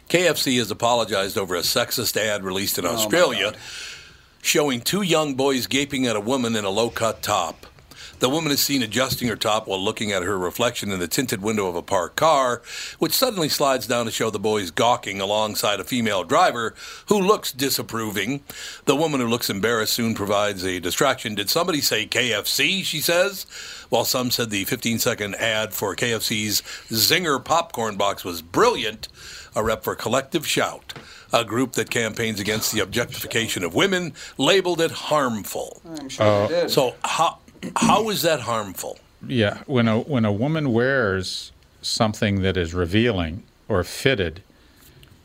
KFC 0.10 0.58
has 0.58 0.72
apologized 0.72 1.38
over 1.38 1.56
a 1.56 1.60
sexist 1.60 2.18
ad 2.18 2.44
released 2.44 2.80
in 2.80 2.86
Oh, 2.86 2.94
Australia 2.96 3.52
God. 3.52 3.58
showing 4.42 4.82
two 4.82 5.04
young 5.04 5.36
boys 5.36 5.68
gaping 5.68 6.08
at 6.08 6.16
a 6.16 6.20
woman 6.20 6.56
in 6.56 6.66
a 6.66 6.70
low 6.70 6.90
cut 6.90 7.22
top. 7.22 7.68
The 8.20 8.30
woman 8.30 8.52
is 8.52 8.62
seen 8.62 8.82
adjusting 8.82 9.28
her 9.28 9.36
top 9.36 9.68
while 9.68 9.84
looking 9.84 10.12
at 10.12 10.24
her 10.24 10.38
reflection 10.38 10.92
in 10.92 11.00
the 11.00 11.08
tinted 11.08 11.42
window 11.42 11.68
of 11.68 11.76
a 11.76 11.82
parked 11.82 12.16
car, 12.16 12.62
which 13.00 13.14
suddenly 13.14 13.50
slides 13.50 13.88
down 13.88 14.06
to 14.06 14.12
show 14.12 14.30
the 14.30 14.40
boys 14.40 14.72
gawking 14.72 15.20
alongside 15.22 15.80
a 15.80 15.84
female 15.84 16.24
driver 16.24 16.74
who 17.08 17.20
looks 17.20 17.52
disapproving. 17.52 18.42
The 18.86 18.96
woman 18.96 19.20
who 19.20 19.28
looks 19.28 19.50
embarrassed 19.50 19.94
soon 19.94 20.16
provides 20.16 20.64
a 20.64 20.80
distraction. 20.80 21.36
Did 21.36 21.50
somebody 21.50 21.82
say 21.82 22.08
KFC? 22.08 22.84
She 22.84 23.02
says. 23.02 23.46
While 23.90 24.06
some 24.06 24.32
said 24.32 24.50
the 24.50 24.66
15 24.66 25.00
second 25.00 25.36
ad 25.36 25.74
for 25.74 25.96
KFC's 25.96 26.62
Zinger 26.90 27.44
popcorn 27.44 27.98
box 27.98 28.26
was 28.26 28.42
brilliant, 28.42 29.08
a 29.56 29.64
rep 29.64 29.84
for 29.84 29.96
Collective 29.96 30.46
Shout, 30.46 30.94
a 31.32 31.46
group 31.46 31.74
that 31.74 31.90
campaigns 31.90 32.40
against 32.40 32.72
the 32.72 32.80
objectification 32.80 33.64
of 33.64 33.76
women, 33.76 34.14
labeled 34.38 34.82
it 34.82 34.92
harmful. 34.92 35.82
I'm 35.86 36.10
sure 36.10 36.26
they 36.26 36.56
uh, 36.56 36.62
did. 36.62 36.72
So 36.72 36.96
how 37.04 37.40
how 37.76 38.10
is 38.10 38.22
that 38.24 38.42
harmful? 38.42 39.00
Yeah, 39.28 39.60
when 39.66 39.88
a 39.88 40.00
when 40.00 40.26
a 40.26 40.32
woman 40.32 40.72
wears 40.74 41.52
something 41.82 42.42
that 42.42 42.58
is 42.58 42.74
revealing 42.74 43.44
or 43.68 43.84
fitted, 43.84 44.42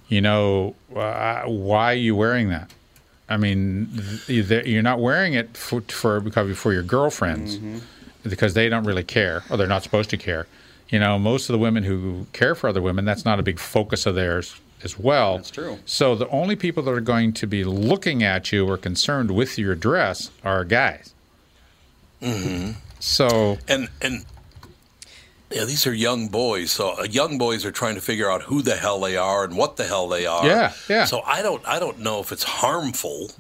you 0.09 0.20
know, 0.20 0.74
uh, 0.94 1.42
why 1.44 1.92
are 1.92 1.96
you 1.96 2.16
wearing 2.16 2.48
that? 2.48 2.70
I 3.29 3.37
mean, 3.37 3.88
th- 4.26 4.66
you're 4.66 4.83
not 4.83 5.00
wearing 5.00 5.35
it 5.35 5.57
for, 5.57 5.81
for 5.83 6.20
because 6.20 6.57
for 6.59 6.72
your 6.72 6.83
girlfriends 6.83 7.59
because 8.22 8.55
they 8.55 8.68
don't 8.68 8.85
really 8.85 9.05
care 9.05 9.44
or 9.48 9.57
they're 9.57 9.66
not 9.68 9.83
supposed 9.83 10.11
to 10.11 10.16
care. 10.16 10.46
you 10.88 10.98
know, 10.98 11.18
most 11.18 11.48
of 11.48 11.53
the 11.53 11.59
women 11.59 11.85
who 11.85 12.26
care 12.33 12.55
for 12.57 12.68
other 12.68 12.83
women, 12.83 13.05
that's 13.05 13.24
not 13.24 13.38
a 13.38 13.42
big 13.42 13.59
focus 13.61 14.05
of 14.07 14.14
theirs 14.16 14.57
as 14.83 14.98
well. 14.98 15.37
That's 15.37 15.50
true. 15.50 15.79
So 15.87 16.14
the 16.16 16.29
only 16.31 16.57
people 16.57 16.83
that 16.83 16.90
are 16.90 17.00
going 17.00 17.33
to 17.35 17.46
be 17.46 17.62
looking 17.64 18.22
at 18.24 18.50
you 18.50 18.66
or 18.66 18.76
concerned 18.76 19.31
with 19.31 19.57
your 19.59 19.74
dress 19.76 20.31
are 20.42 20.64
guys. 20.64 21.14
Mm-hmm. 22.22 22.72
So 22.98 23.59
And 23.68 23.88
and 24.02 24.24
yeah, 25.50 25.64
these 25.64 25.87
are 25.87 25.92
young 25.94 26.28
boys. 26.28 26.70
So 26.70 26.98
uh, 27.00 27.02
young 27.04 27.38
boys 27.38 27.64
are 27.64 27.72
trying 27.72 27.94
to 27.96 28.00
figure 28.00 28.30
out 28.30 28.42
who 28.42 28.62
the 28.62 28.76
hell 28.76 29.00
they 29.00 29.16
are 29.16 29.44
and 29.44 29.56
what 29.56 29.76
the 29.76 29.85
hell 29.85 30.09
they 30.09 30.26
are. 30.26 30.46
Yeah, 30.46 30.72
yeah. 30.88 31.04
So 31.06 31.22
I 31.22 31.42
don't 31.42 31.66
I 31.66 31.78
don't 31.78 31.98
know 32.00 32.20
if 32.20 32.30
it's 32.33 32.44
harmful. 32.44 33.30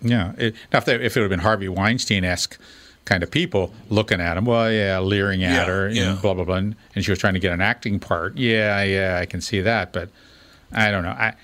Yeah. 0.00 0.32
It, 0.38 0.54
now, 0.72 0.78
if, 0.78 0.84
they, 0.84 0.94
if 0.94 1.16
it 1.16 1.20
would 1.20 1.24
have 1.24 1.30
been 1.30 1.40
Harvey 1.40 1.68
Weinstein 1.68 2.24
esque 2.24 2.58
kind 3.04 3.22
of 3.22 3.30
people 3.30 3.72
looking 3.90 4.20
at 4.20 4.36
him, 4.36 4.44
well, 4.44 4.70
yeah, 4.70 4.98
leering 5.00 5.42
at 5.42 5.52
Yeah, 5.52 5.64
her, 5.64 5.88
yeah. 5.88 6.12
and 6.12 6.22
blah, 6.22 6.34
blah, 6.34 6.44
blah. 6.44 6.56
And, 6.56 6.76
and 6.94 7.04
she 7.04 7.10
was 7.10 7.18
trying 7.18 7.34
to 7.34 7.40
get 7.40 7.52
an 7.52 7.60
acting 7.60 7.98
part. 7.98 8.36
Yeah, 8.36 8.82
yeah, 8.84 9.18
I 9.20 9.26
can 9.26 9.40
see 9.40 9.60
that. 9.62 9.92
But 9.92 10.10
I 10.72 10.90
don't 10.90 11.02
know. 11.02 11.10
I, 11.10 11.34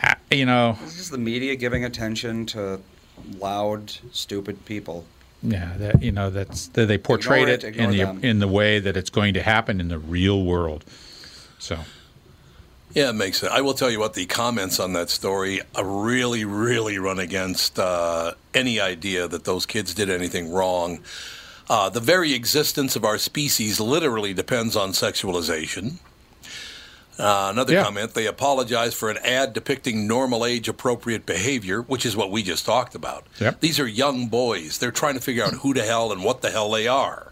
I 0.00 0.16
you 0.30 0.46
know, 0.46 0.76
This 0.82 0.98
is 0.98 1.10
the 1.10 1.18
media 1.18 1.56
giving 1.56 1.84
attention 1.84 2.46
to 2.46 2.80
loud, 3.38 3.92
stupid 4.12 4.64
people. 4.64 5.04
yeah, 5.42 5.74
that, 5.78 6.02
you 6.02 6.12
know, 6.12 6.30
that's 6.30 6.68
that 6.68 6.86
they 6.86 6.98
portrayed 6.98 7.48
it, 7.48 7.64
it, 7.64 7.76
in 7.76 7.90
the 7.90 7.98
them. 7.98 8.20
in 8.22 8.38
the 8.38 8.48
way 8.48 8.78
that 8.78 8.96
it's 8.96 9.10
going 9.10 9.34
to 9.34 9.42
happen 9.42 9.80
in 9.80 9.88
the 9.88 9.98
real 9.98 10.44
world. 10.44 10.84
So, 11.58 11.78
Yeah, 12.94 13.10
it 13.10 13.14
makes 13.14 13.38
sense. 13.38 13.52
I 13.52 13.60
will 13.60 13.74
tell 13.74 13.90
you 13.90 13.98
what 13.98 14.14
the 14.14 14.26
comments 14.26 14.78
on 14.78 14.92
that 14.92 15.10
story 15.10 15.60
uh, 15.76 15.84
really, 15.84 16.44
really 16.44 16.98
run 16.98 17.18
against 17.18 17.78
uh, 17.78 18.32
any 18.54 18.80
idea 18.80 19.26
that 19.28 19.44
those 19.44 19.66
kids 19.66 19.94
did 19.94 20.10
anything 20.10 20.52
wrong. 20.52 21.00
Uh, 21.70 21.88
the 21.88 22.00
very 22.00 22.34
existence 22.34 22.96
of 22.96 23.04
our 23.04 23.18
species 23.18 23.80
literally 23.80 24.34
depends 24.34 24.76
on 24.76 24.90
sexualization. 24.90 25.98
Uh, 27.22 27.50
another 27.50 27.72
Yeah. 27.74 27.84
comment, 27.84 28.14
they 28.14 28.26
apologize 28.26 28.94
for 28.94 29.08
an 29.08 29.18
ad 29.18 29.52
depicting 29.52 30.08
normal 30.08 30.44
age 30.44 30.68
appropriate 30.68 31.24
behavior, 31.24 31.80
which 31.82 32.04
is 32.04 32.16
what 32.16 32.32
we 32.32 32.42
just 32.42 32.66
talked 32.66 32.96
about. 32.96 33.24
Yep. 33.38 33.60
These 33.60 33.78
are 33.78 33.86
young 33.86 34.26
boys. 34.26 34.78
They're 34.78 34.90
trying 34.90 35.14
to 35.14 35.20
figure 35.20 35.44
out 35.44 35.52
who 35.54 35.72
the 35.72 35.84
hell 35.84 36.10
and 36.10 36.24
what 36.24 36.42
the 36.42 36.50
hell 36.50 36.70
they 36.72 36.88
are. 36.88 37.30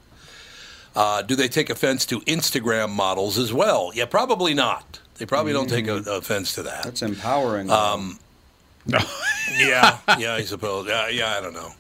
Uh, 0.95 1.23
do 1.23 1.35
they 1.35 1.49
take 1.49 1.71
offense 1.71 2.07
to 2.07 2.21
Instagram 2.21 2.91
models 2.91 3.37
as 3.37 3.53
well? 3.53 3.91
Yeah, 3.95 4.05
probably 4.07 4.55
not. 4.55 5.01
They 5.19 5.27
probably 5.27 5.53
don't 5.53 5.69
take 5.69 5.87
a, 5.89 5.97
offense 5.97 6.55
to 6.55 6.63
that. 6.63 6.85
That's 6.85 7.03
empowering. 7.03 7.69
Um, 7.71 8.19
yeah, 8.87 9.99
yeah, 10.19 10.35
I 10.35 10.45
suppose. 10.45 10.87
Yeah, 10.89 11.09
yeah, 11.09 11.37
I 11.37 11.41
don't 11.41 11.53
know. 11.55 11.73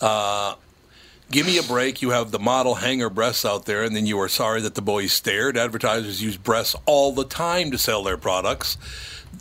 Uh, 0.00 0.54
give 1.30 1.46
me 1.46 1.58
a 1.58 1.62
break. 1.62 2.02
You 2.02 2.10
have 2.10 2.30
the 2.30 2.38
model 2.38 2.76
hanger 2.76 3.08
breasts 3.10 3.44
out 3.44 3.64
there, 3.66 3.82
and 3.82 3.94
then 3.94 4.06
you 4.06 4.18
are 4.20 4.28
sorry 4.28 4.60
that 4.62 4.74
the 4.74 4.82
boys 4.82 5.12
stared. 5.12 5.56
Advertisers 5.56 6.22
use 6.22 6.36
breasts 6.36 6.76
all 6.86 7.12
the 7.12 7.24
time 7.24 7.70
to 7.70 7.78
sell 7.78 8.02
their 8.02 8.16
products. 8.16 8.76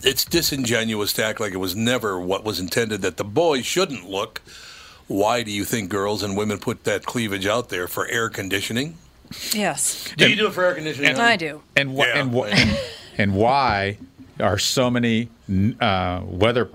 It's 0.03 0.23
disingenuous 0.23 1.13
to 1.13 1.25
act 1.25 1.39
like 1.39 1.53
it 1.53 1.57
was 1.57 1.75
never 1.75 2.19
what 2.19 2.43
was 2.43 2.59
intended 2.59 3.01
that 3.01 3.17
the 3.17 3.23
boys 3.23 3.65
shouldn't 3.65 4.09
look. 4.09 4.41
Why 5.07 5.41
do 5.41 5.51
you 5.51 5.65
think 5.65 5.89
girls 5.89 6.21
and 6.21 6.37
women 6.37 6.59
put 6.59 6.83
that 6.83 7.05
cleavage 7.05 7.47
out 7.47 7.69
there 7.69 7.87
for 7.87 8.07
air 8.07 8.29
conditioning? 8.29 8.97
Yes, 9.51 10.11
Do 10.17 10.29
you 10.29 10.35
do 10.35 10.47
it 10.47 10.53
for 10.53 10.63
air 10.63 10.75
conditioning? 10.75 11.15
I 11.17 11.35
do. 11.35 11.61
and 11.75 11.91
wh- 11.91 11.99
Yeah. 11.99 12.17
and, 12.19 12.31
wh- 12.33 12.47
and 12.51 12.79
and 13.17 13.35
why 13.35 13.97
are 14.39 14.57
so 14.57 14.89
many 14.89 15.29
uh, 15.81 16.21
weather 16.25 16.69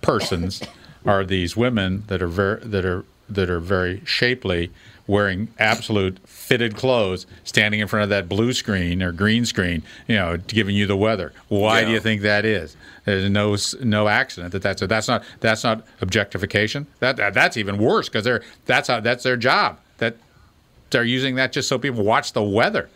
persons 0.00 0.60
are 1.06 1.24
these 1.24 1.56
women 1.56 2.04
that 2.08 2.20
are 2.22 2.28
very 2.28 2.60
that 2.64 2.84
are 2.84 3.04
that 3.28 3.50
are 3.50 3.60
very 3.60 4.02
shapely 4.04 4.70
wearing 5.06 5.48
absolute 5.58 6.18
fitted 6.26 6.76
clothes 6.76 7.26
standing 7.44 7.80
in 7.80 7.88
front 7.88 8.02
of 8.02 8.10
that 8.10 8.28
blue 8.28 8.52
screen 8.52 9.02
or 9.02 9.10
green 9.10 9.46
screen 9.46 9.82
you 10.06 10.14
know 10.14 10.36
giving 10.36 10.76
you 10.76 10.86
the 10.86 10.96
weather 10.96 11.32
why 11.48 11.82
do 11.82 11.90
you 11.90 11.98
think 11.98 12.20
that 12.20 12.44
is 12.44 12.76
there's 13.06 13.30
no 13.30 13.56
no 13.82 14.06
accident 14.06 14.52
that 14.52 14.60
that's 14.60 14.82
that's 14.82 15.08
not 15.08 15.24
that's 15.40 15.64
not 15.64 15.82
objectification 16.02 16.86
that, 17.00 17.16
that 17.16 17.32
that's 17.32 17.56
even 17.56 17.78
worse 17.78 18.08
because 18.08 18.24
they're 18.24 18.42
that's 18.66 18.88
how 18.88 19.00
that's 19.00 19.24
their 19.24 19.36
job 19.36 19.78
that 19.96 20.14
they're 20.90 21.04
using 21.04 21.36
that 21.36 21.52
just 21.52 21.68
so 21.68 21.78
people 21.78 22.04
watch 22.04 22.34
the 22.34 22.42
weather 22.42 22.90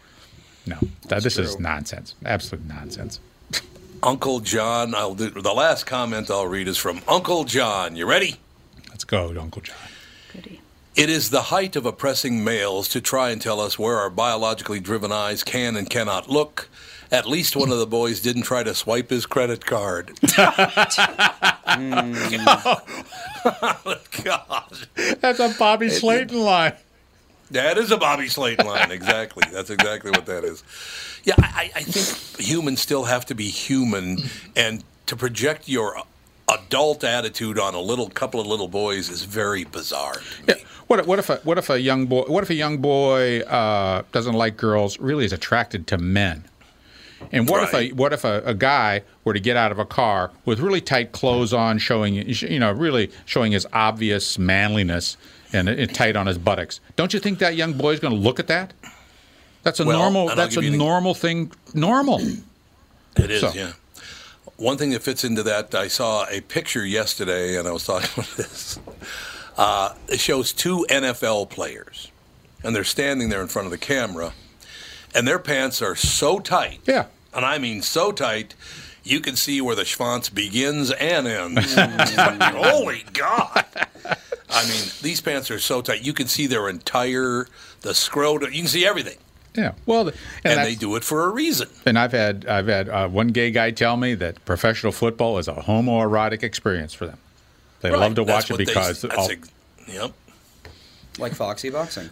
no, 0.66 0.79
that, 1.09 1.23
this 1.23 1.38
is 1.38 1.59
nonsense. 1.59 2.14
Absolute 2.25 2.66
nonsense. 2.66 3.21
Uncle 4.03 4.40
John, 4.40 4.95
I'll 4.95 5.14
do, 5.14 5.31
the 5.31 5.53
last 5.53 5.87
comment 5.87 6.31
I'll 6.31 6.47
read 6.47 6.68
is 6.68 6.77
from 6.77 7.01
Uncle 7.09 7.45
John. 7.45 7.97
You 7.97 8.07
ready? 8.07 8.37
Let's 8.88 9.05
go, 9.05 9.35
Uncle 9.38 9.62
John. 9.62 9.77
Goody. 10.94 11.02
It 11.02 11.11
is 11.11 11.31
the 11.31 11.42
height 11.42 11.76
of 11.76 11.87
oppressing 11.87 12.44
males 12.44 12.88
to 12.88 13.00
try 13.00 13.31
and 13.31 13.40
tell 13.40 13.61
us 13.61 13.78
where 13.78 13.98
our 13.98 14.11
biologically 14.11 14.81
driven 14.81 15.12
eyes 15.12 15.42
can 15.42 15.76
and 15.76 15.88
cannot 15.88 16.28
look. 16.28 16.68
At 17.11 17.26
least 17.26 17.57
one 17.57 17.70
of 17.70 17.78
the 17.78 17.87
boys 17.87 18.20
didn't 18.20 18.42
try 18.42 18.62
to 18.62 18.74
swipe 18.74 19.11
his 19.11 19.26
credit 19.26 19.66
card. 19.66 20.12
Hmm. 21.72 22.12
God. 24.24 24.72
That's 25.20 25.40
a 25.40 25.55
Bobby 25.59 25.88
Slayton 25.88 26.38
line. 26.38 26.74
That 27.52 27.76
is 27.76 27.90
a 27.90 27.98
Bobby 27.98 28.28
Slayton 28.28 28.66
line, 28.66 28.90
exactly. 28.90 29.44
That's 29.52 29.70
exactly 29.70 30.11
what 30.11 30.26
that 30.26 30.44
is. 30.44 30.64
Yeah, 31.24 31.35
I, 31.38 31.70
I 31.74 31.83
think 31.83 32.40
humans 32.40 32.81
still 32.81 33.05
have 33.05 33.26
to 33.26 33.35
be 33.35 33.48
human, 33.48 34.18
and 34.57 34.83
to 35.07 35.16
project 35.16 35.68
your 35.68 36.02
adult 36.55 37.05
attitude 37.05 37.59
on 37.59 37.75
a 37.75 37.81
little 37.81 38.09
couple 38.09 38.41
of 38.41 38.47
little 38.47 38.69
boys 38.69 39.09
is 39.09 39.25
very 39.25 39.65
bizarre. 39.65 40.15
Yeah. 40.47 40.55
What, 40.87 41.01
if- 41.01 41.07
what 41.07 41.19
if 41.19 41.31
a 41.31 41.37
what 41.45 41.59
if 41.59 41.71
a 41.71 41.81
young 41.81 42.07
boy 42.07 42.23
what 42.27 42.43
if 42.43 42.51
a 42.51 42.55
young 42.55 42.79
boy 42.79 43.41
uh, 43.41 44.03
doesn't 44.12 44.35
like 44.35 44.57
girls 44.57 44.99
really 44.99 45.25
is 45.25 45.33
attracted 45.33 45.87
to 45.88 45.99
men? 45.99 46.45
And 47.31 47.49
what 47.49 47.62
if 47.62 47.73
a 47.73 47.91
what 47.95 48.12
if 48.12 48.25
a, 48.25 48.43
a 48.45 48.53
guy 48.55 49.03
were 49.25 49.33
to 49.33 49.38
get 49.41 49.57
out 49.57 49.71
of 49.73 49.79
a 49.79 49.85
car 49.85 50.33
with 50.45 50.59
really 50.59 50.81
tight 50.81 51.12
clothes 51.12 51.53
on, 51.55 51.79
showing 51.79 52.15
you 52.15 52.59
know 52.59 52.73
really 52.73 53.11
showing 53.27 53.53
his 53.53 53.65
obvious 53.73 54.38
manliness 54.38 55.17
and, 55.53 55.69
and 55.69 55.95
tight 55.95 56.17
on 56.17 56.27
his 56.27 56.37
buttocks? 56.37 56.81
Don't 56.97 57.15
you 57.15 57.21
think 57.21 57.38
that 57.38 57.55
young 57.55 57.75
boy 57.75 57.93
is 57.93 58.01
going 58.01 58.12
to 58.12 58.19
look 58.19 58.41
at 58.41 58.49
that? 58.49 58.73
That's 59.62 59.79
a 59.79 59.85
Well, 59.85 60.01
normal. 60.01 60.35
That's 60.35 60.57
a 60.57 60.61
give 60.61 60.65
you 60.65 60.73
an- 60.73 60.79
normal 60.79 61.15
thing. 61.15 61.53
Normal. 61.75 62.21
It 63.17 63.31
is, 63.31 63.41
So- 63.41 63.53
yeah. 63.55 63.73
One 64.57 64.77
thing 64.79 64.91
that 64.91 65.03
fits 65.03 65.25
into 65.25 65.43
that, 65.45 65.75
I 65.75 65.88
saw 65.88 66.27
a 66.31 66.41
picture 66.41 66.85
yesterday, 66.87 67.57
and 67.57 67.67
I 67.67 67.73
was 67.73 67.85
talking 67.85 68.11
about 68.17 68.37
this. 68.37 68.79
Uh, 69.57 69.95
it 70.09 70.21
shows 70.21 70.53
two 70.53 70.87
NFL 70.88 71.51
players, 71.51 72.11
and 72.62 72.75
they're 72.75 72.85
standing 72.85 73.29
there 73.29 73.41
in 73.43 73.49
front 73.49 73.67
of 73.67 73.73
the 73.73 73.79
camera, 73.79 74.33
and 75.15 75.27
their 75.27 75.38
pants 75.38 75.83
are 75.83 75.97
so 75.97 76.38
tight, 76.38 76.81
Yeah. 76.87 77.07
and 77.35 77.45
I 77.45 77.59
mean 77.59 77.83
so 77.83 78.12
tight, 78.12 78.55
you 79.05 79.21
can 79.21 79.35
see 79.37 79.61
where 79.61 79.75
the 79.75 79.83
schwanz 79.83 80.33
begins 80.33 80.91
and 80.93 81.27
ends. 81.27 81.75
Holy 81.77 83.05
God! 83.12 83.65
I 84.49 84.65
mean, 84.69 84.85
these 85.03 85.21
pants 85.21 85.51
are 85.51 85.59
so 85.59 85.83
tight, 85.83 86.03
you 86.03 86.12
can 86.12 86.29
see 86.29 86.47
their 86.47 86.69
entire 86.69 87.47
the 87.81 87.95
scrotum. 87.95 88.53
You 88.53 88.61
can 88.61 88.69
see 88.69 88.87
everything, 88.87 89.17
Yeah. 89.55 89.73
Well, 89.87 90.09
and, 90.09 90.17
and 90.45 90.61
they 90.67 90.75
do 90.75 90.97
it 90.97 91.05
for 91.05 91.25
a 91.27 91.31
reason. 91.31 91.69
And 91.85 91.99
I've 91.99 92.12
had 92.12 92.47
I've 92.47 92.69
had 92.69 92.88
uh, 92.88 93.09
one 93.09 93.29
gay 93.29 93.51
guy 93.51 93.71
tell 93.71 93.97
me 93.97 94.15
that 94.15 94.43
professional 94.45 94.93
football 94.93 95.37
is 95.38 95.47
a 95.49 95.53
homoerotic 95.55 96.43
experience 96.43 96.95
for 96.95 97.07
them. 97.07 97.19
They 97.81 97.91
Right, 97.91 97.99
love 98.01 98.15
to 98.15 98.25
that's 98.25 98.49
watch 98.49 98.51
it 98.51 98.53
what 98.55 98.59
they- 98.59 98.65
because 98.65 99.05
all, 99.05 99.31
ex- 99.31 99.51
yep. 99.87 100.12
like 101.19 101.35
Foxy 101.35 101.69
Boxing. 101.71 102.09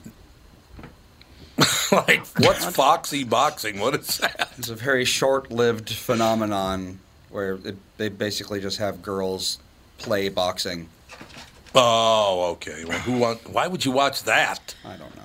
like 1.92 2.26
what's 2.38 2.64
foxy 2.64 3.24
boxing? 3.24 3.79
What 3.81 3.94
is 3.94 4.18
that? 4.18 4.50
It's 4.57 4.70
a 4.70 4.74
very 4.74 5.05
short-lived 5.05 5.90
phenomenon 5.90 7.00
where 7.29 7.55
it, 7.64 7.76
they 7.98 8.09
basically 8.09 8.61
just 8.61 8.79
have 8.79 9.03
girls 9.03 9.59
play 9.98 10.29
boxing. 10.31 10.88
Oh, 11.74 12.53
okay. 12.53 12.85
Well, 12.87 12.98
who 13.00 13.18
want? 13.18 13.48
Why 13.50 13.66
would 13.66 13.85
you 13.85 13.90
watch 13.92 14.22
that? 14.24 14.74
I 14.85 14.96
don't 14.96 15.14
know. 15.16 15.19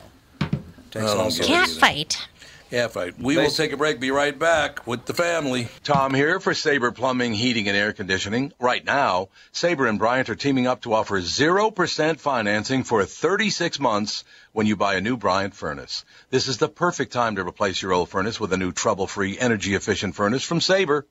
Takes 0.96 1.06
I 1.12 1.14
don't 1.14 1.18
all 1.20 1.30
get 1.30 1.34
sorts 1.34 1.50
it. 1.50 1.52
of- 1.52 1.68
Cat 1.68 1.70
fight. 1.80 2.28
Yeah, 2.72 2.88
right. 2.96 3.14
We 3.20 3.38
will 3.38 3.52
take 3.52 3.74
a 3.74 3.78
break. 3.78 4.00
Be 4.00 4.10
right 4.12 4.38
back 4.38 4.88
with 4.88 5.06
the 5.06 5.14
family. 5.14 5.68
Tom 5.84 6.14
here 6.14 6.40
for 6.40 6.54
Sabre 6.54 6.92
Plumbing, 6.92 7.34
Heating, 7.34 7.68
and 7.68 7.78
Air 7.78 7.94
Conditioning. 7.94 8.54
Right 8.60 8.84
now, 8.84 9.30
Sabre 9.52 9.86
and 9.86 10.00
Bryant 10.00 10.30
are 10.30 10.36
teaming 10.36 10.66
up 10.66 10.82
to 10.82 10.94
offer 10.94 11.22
0% 11.22 12.20
financing 12.20 12.84
for 12.84 13.06
36 13.06 13.80
months 13.80 14.24
when 14.52 14.66
you 14.66 14.76
buy 14.76 14.96
a 14.96 15.02
new 15.02 15.16
Bryant 15.16 15.54
furnace. 15.54 16.06
This 16.32 16.48
is 16.48 16.58
the 16.58 16.68
perfect 16.68 17.14
time 17.14 17.36
to 17.36 17.46
replace 17.48 17.82
your 17.82 17.94
old 17.94 18.10
furnace 18.10 18.40
with 18.40 18.52
a 18.52 18.58
new 18.58 18.72
trouble-free, 18.72 19.38
energy-efficient 19.38 20.16
furnace 20.16 20.44
from 20.44 20.60
Sabre. 20.60 21.06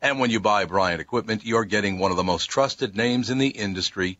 And 0.00 0.20
when 0.20 0.30
you 0.30 0.38
buy 0.38 0.66
Bryant 0.66 1.00
equipment, 1.00 1.44
you're 1.44 1.64
getting 1.64 1.98
one 1.98 2.12
of 2.12 2.16
the 2.16 2.22
most 2.22 2.46
trusted 2.46 2.94
names 2.96 3.28
in 3.28 3.38
the 3.38 3.48
industry. 3.48 4.18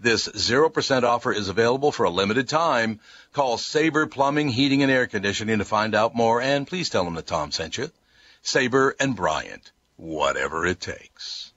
This 0.00 0.28
0% 0.28 1.02
offer 1.02 1.32
is 1.32 1.48
available 1.48 1.92
for 1.92 2.04
a 2.04 2.10
limited 2.10 2.48
time. 2.48 3.00
Call 3.32 3.58
Sabre 3.58 4.06
Plumbing, 4.06 4.48
Heating, 4.48 4.82
and 4.82 4.90
Air 4.90 5.06
Conditioning 5.06 5.58
to 5.58 5.64
find 5.64 5.94
out 5.94 6.14
more, 6.14 6.40
and 6.40 6.66
please 6.66 6.90
tell 6.90 7.04
them 7.04 7.14
that 7.14 7.26
Tom 7.26 7.52
sent 7.52 7.78
you. 7.78 7.90
Sabre 8.42 8.94
and 8.98 9.16
Bryant, 9.16 9.72
whatever 9.96 10.66
it 10.66 10.80
takes. 10.80 11.52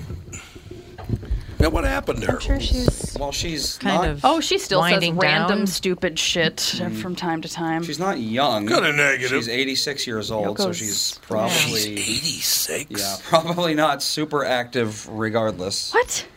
Now, 1.60 1.70
what 1.70 1.86
happened 1.86 2.22
to 2.22 2.28
her? 2.28 2.34
I'm 2.34 2.40
sure 2.40 2.60
she's 2.60 3.18
Well, 3.20 3.32
she's 3.32 3.78
kind 3.80 3.96
not, 4.04 4.10
of. 4.10 4.22
Oh, 4.24 4.40
she 4.40 4.60
still 4.60 4.84
says 4.84 4.92
winding 4.92 5.18
random 5.18 5.60
down. 5.60 5.68
stupid 5.68 6.20
shit 6.20 6.60
from 7.02 7.16
time 7.16 7.42
to 7.42 7.50
time. 7.50 7.84
She's 7.84 7.98
not 8.00 8.20
young. 8.20 8.68
Kinda 8.68 8.94
negative. 8.94 9.40
She's 9.44 9.50
86 9.50 10.06
years 10.06 10.30
old, 10.30 10.60
so 10.60 10.70
Yoko's- 10.70 10.78
she's 10.78 11.20
probably 11.24 11.94
86? 11.94 13.02
yeah, 13.02 13.16
probably 13.24 13.74
not 13.74 14.04
super 14.04 14.46
active 14.46 15.08
regardless. 15.10 15.92
what? 15.94 16.28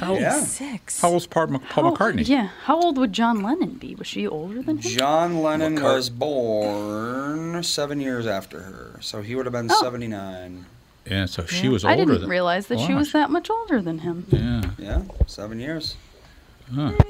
Yeah. 0.00 0.40
Six. 0.44 1.00
How 1.00 1.10
old's 1.10 1.26
Paul, 1.26 1.46
Paul 1.70 1.84
How- 1.84 1.90
McCartney? 1.94 2.26
Yeah. 2.26 2.48
How 2.64 2.80
old 2.80 2.96
would 2.98 3.12
John 3.12 3.42
Lennon 3.42 3.74
be? 3.74 3.94
Was 3.94 4.06
she 4.06 4.26
older 4.26 4.62
than 4.62 4.78
him? 4.78 4.90
John 4.90 5.42
Lennon 5.42 5.76
McCart- 5.78 5.94
was 5.96 6.10
born 6.10 7.62
seven 7.62 8.00
years 8.00 8.26
after 8.26 8.60
her, 8.60 8.98
so 9.00 9.22
he 9.22 9.34
would 9.34 9.46
have 9.46 9.52
been 9.52 9.70
Oh. 9.70 9.82
79. 9.82 10.66
Yeah, 11.06 11.26
so 11.26 11.44
she 11.46 11.68
was 11.68 11.84
I 11.84 11.96
didn't 11.96 12.20
than, 12.20 12.28
realize 12.30 12.66
that 12.68 12.78
she 12.78 12.94
was 12.94 13.12
that 13.12 13.30
much 13.30 13.48
older 13.50 13.80
than 13.80 13.98
him. 14.00 14.26
Yeah. 14.30 14.62
Yeah, 14.78 15.02
seven 15.26 15.58
years. 15.58 15.96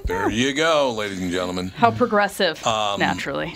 There 0.07 0.31
you 0.31 0.55
go, 0.55 0.93
ladies 0.93 1.21
and 1.21 1.31
gentlemen. 1.31 1.69
How 1.77 1.91
progressive, 1.91 2.65
Um, 2.67 2.99
naturally. 2.99 3.55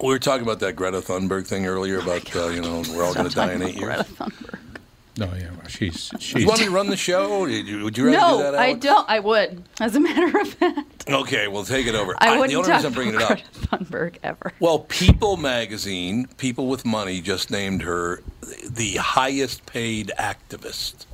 We 0.00 0.08
were 0.08 0.18
talking 0.18 0.42
about 0.44 0.60
that 0.60 0.76
Greta 0.76 1.02
Thunberg 1.02 1.46
thing 1.46 1.66
earlier 1.66 1.98
about, 1.98 2.34
uh, 2.34 2.46
you 2.48 2.62
know, 2.62 2.82
we're 2.90 3.04
all 3.04 3.12
going 3.12 3.28
to 3.28 3.34
die 3.34 3.52
in 3.52 3.60
eight 3.62 3.74
years. 3.74 3.84
Greta 3.84 4.04
Thunberg. 4.04 4.58
No, 5.20 5.26
yeah, 5.34 5.50
well, 5.50 5.68
she's 5.68 6.10
You 6.34 6.46
want 6.46 6.60
me 6.60 6.66
to 6.66 6.72
run 6.72 6.86
the 6.86 6.96
show? 6.96 7.40
Would 7.40 7.50
you, 7.50 7.84
would 7.84 7.98
you 7.98 8.06
rather 8.06 8.46
do 8.46 8.52
No, 8.52 8.58
I 8.58 8.72
don't. 8.72 9.06
I 9.06 9.20
would. 9.20 9.62
As 9.78 9.94
a 9.94 10.00
matter 10.00 10.40
of 10.40 10.48
fact, 10.48 11.10
Okay, 11.10 11.46
well, 11.46 11.62
take 11.62 11.86
it 11.86 11.94
over. 11.94 12.14
I 12.16 12.32
the 12.32 12.40
wouldn't 12.40 12.56
only 12.56 12.66
talk 12.66 12.76
reason 12.76 12.88
I'm 12.88 12.94
bringing 12.94 13.14
it 13.16 13.22
up. 13.22 13.38
Thunberg 13.54 14.16
ever. 14.22 14.54
Well, 14.60 14.78
People 14.78 15.36
magazine, 15.36 16.26
People 16.38 16.68
with 16.68 16.86
Money, 16.86 17.20
just 17.20 17.50
named 17.50 17.82
her 17.82 18.22
the 18.66 18.96
highest 18.96 19.66
paid 19.66 20.10
activist. 20.18 21.04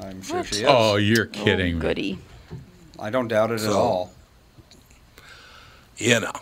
I'm 0.00 0.22
sure 0.22 0.44
she 0.44 0.58
is. 0.58 0.64
Oh, 0.68 0.94
you're 0.94 1.26
oh, 1.26 1.44
kidding 1.44 1.74
me. 1.74 1.80
Goody. 1.80 2.18
I 3.00 3.10
don't 3.10 3.26
doubt 3.26 3.50
it 3.50 3.62
at 3.62 3.72
all. 3.72 4.12
You 5.96 6.20
know, 6.20 6.32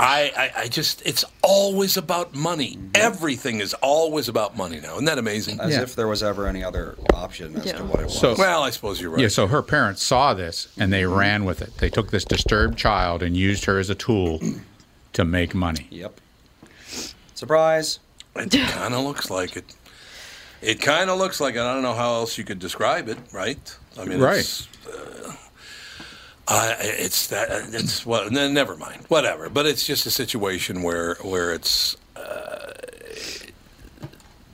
I, 0.00 0.32
I, 0.56 0.62
I 0.62 0.68
just, 0.68 1.02
it's 1.04 1.24
always 1.42 1.96
about 1.96 2.32
money. 2.34 2.76
Mm-hmm. 2.76 2.90
Everything 2.94 3.60
is 3.60 3.74
always 3.74 4.28
about 4.28 4.56
money 4.56 4.78
now. 4.80 4.92
Isn't 4.94 5.06
that 5.06 5.18
amazing? 5.18 5.58
As 5.60 5.72
Yeah. 5.74 5.82
if 5.82 5.96
there 5.96 6.06
was 6.06 6.22
ever 6.22 6.46
any 6.46 6.62
other 6.62 6.96
option 7.14 7.56
as 7.56 7.66
Yeah. 7.66 7.72
to 7.78 7.84
what 7.84 8.00
it 8.00 8.04
was. 8.04 8.18
So- 8.18 8.36
Well, 8.38 8.62
I 8.62 8.70
suppose 8.70 9.00
you're 9.00 9.10
right. 9.10 9.20
Yeah, 9.20 9.28
so 9.28 9.48
her 9.48 9.62
parents 9.62 10.04
saw 10.04 10.34
this 10.34 10.68
and 10.78 10.92
they 10.92 11.02
mm-hmm. 11.02 11.18
ran 11.18 11.44
with 11.44 11.60
it. 11.62 11.76
They 11.78 11.90
took 11.90 12.10
this 12.12 12.24
disturbed 12.24 12.78
child 12.78 13.22
and 13.24 13.36
used 13.36 13.64
her 13.64 13.78
as 13.78 13.90
a 13.90 13.94
tool 13.96 14.40
to 15.14 15.24
make 15.24 15.54
money. 15.54 15.88
yep. 15.90 16.20
Surprise. 17.34 17.98
It 18.36 18.50
kind 18.52 18.94
of 18.94 19.04
looks 19.04 19.30
like 19.30 19.56
it. 19.56 19.64
It 20.62 20.80
kind 20.80 21.10
of 21.10 21.18
looks 21.18 21.40
like 21.40 21.54
it. 21.54 21.60
I 21.60 21.72
don't 21.74 21.82
know 21.82 21.94
how 21.94 22.14
else 22.14 22.36
you 22.38 22.44
could 22.44 22.58
describe 22.60 23.08
it, 23.08 23.18
right? 23.32 23.76
I 23.98 24.04
mean, 24.04 24.20
Right. 24.20 24.38
It's, 24.40 24.66
uh, 26.48 26.74
it's 26.80 27.26
that. 27.28 27.48
It's 27.74 28.06
well. 28.06 28.30
Never 28.30 28.76
mind. 28.76 29.04
Whatever. 29.08 29.48
But 29.50 29.66
it's 29.66 29.86
just 29.86 30.06
a 30.06 30.10
situation 30.10 30.82
where 30.82 31.16
where 31.16 31.52
it's. 31.52 31.96
Uh, 32.16 32.72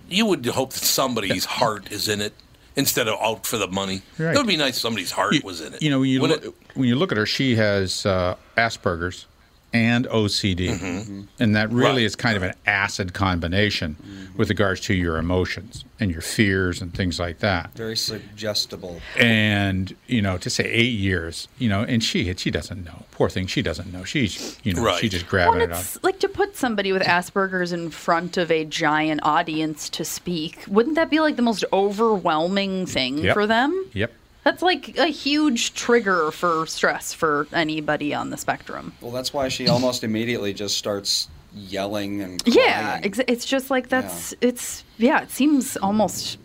you 0.08 0.26
would 0.26 0.44
hope 0.46 0.72
that 0.72 0.84
somebody's 0.84 1.44
heart 1.44 1.90
is 1.90 2.08
in 2.08 2.20
it 2.20 2.34
instead 2.76 3.08
of 3.08 3.18
out 3.20 3.46
for 3.46 3.58
the 3.58 3.68
money. 3.68 4.02
Right. 4.18 4.34
It 4.34 4.38
would 4.38 4.46
be 4.46 4.56
nice 4.56 4.76
if 4.76 4.82
somebody's 4.82 5.10
heart 5.10 5.42
was 5.42 5.60
in 5.60 5.74
it. 5.74 5.82
You 5.82 5.90
know, 5.90 6.00
when 6.00 6.08
you 6.08 6.20
look, 6.20 6.44
when 6.74 6.88
you 6.88 6.96
look 6.96 7.12
at 7.12 7.18
her, 7.18 7.26
she 7.26 7.56
has 7.56 8.04
uh, 8.04 8.36
Asperger's 8.56 9.26
and 9.74 10.06
OCD, 10.06 10.68
mm-hmm. 10.70 10.84
mm-hmm. 10.86 11.22
and 11.40 11.56
that 11.56 11.68
really 11.70 12.02
Right. 12.02 12.02
is 12.04 12.14
kind 12.16 12.36
of 12.36 12.44
an 12.44 12.54
acid 12.64 13.12
combination 13.12 13.96
mm-hmm. 14.00 14.38
with 14.38 14.48
regards 14.48 14.80
to 14.82 14.94
your 14.94 15.18
emotions 15.18 15.84
and 15.98 16.12
your 16.12 16.20
fears 16.20 16.80
and 16.80 16.94
things 16.94 17.18
like 17.18 17.40
that. 17.40 17.72
Very 17.74 17.96
suggestible. 17.96 19.00
And 19.18 19.94
you 20.06 20.22
know, 20.22 20.38
to 20.38 20.48
say 20.48 20.64
eight 20.64 20.92
years, 20.94 21.48
you 21.58 21.68
know, 21.68 21.82
and 21.82 22.02
she 22.02 22.32
she 22.34 22.50
doesn't 22.52 22.84
know. 22.84 23.02
Poor 23.10 23.28
thing, 23.28 23.46
she 23.48 23.62
doesn't 23.62 23.92
know. 23.92 24.04
She's 24.04 24.56
you 24.62 24.74
know, 24.74 24.82
Right. 24.84 25.00
she's 25.00 25.10
just 25.10 25.26
grabbing 25.28 25.60
and 25.62 25.72
it 25.72 25.76
it's 25.76 25.96
on. 25.96 26.00
like 26.04 26.20
to 26.20 26.28
put 26.28 26.56
somebody 26.56 26.92
with 26.92 27.02
Asperger's 27.02 27.72
in 27.72 27.90
front 27.90 28.36
of 28.36 28.50
a 28.52 28.64
giant 28.64 29.20
audience 29.24 29.88
to 29.90 30.04
speak. 30.04 30.64
Wouldn't 30.68 30.94
that 30.94 31.10
be 31.10 31.18
like 31.18 31.34
the 31.36 31.42
most 31.42 31.64
overwhelming 31.72 32.86
thing 32.86 33.18
Yep. 33.18 33.34
for 33.34 33.46
them? 33.46 33.86
Yep. 33.92 34.12
That's 34.44 34.62
like 34.62 34.96
a 34.98 35.06
huge 35.06 35.72
trigger 35.74 36.30
for 36.30 36.66
stress 36.66 37.12
for 37.14 37.48
anybody 37.52 38.12
on 38.14 38.30
the 38.30 38.36
spectrum. 38.36 38.92
Well, 39.00 39.10
that's 39.10 39.32
why 39.32 39.48
she 39.48 39.68
almost 39.68 40.04
immediately 40.04 40.52
just 40.52 40.76
starts 40.76 41.28
yelling 41.54 42.20
and 42.20 42.42
Yeah, 42.46 42.98
crying. 42.98 43.02
exa- 43.04 43.24
it's 43.28 43.46
just 43.46 43.70
like 43.70 43.88
that's 43.88 44.34
it's 44.40 44.84
yeah. 44.98 45.22
It 45.22 45.30
seems 45.30 45.76
almost 45.78 46.36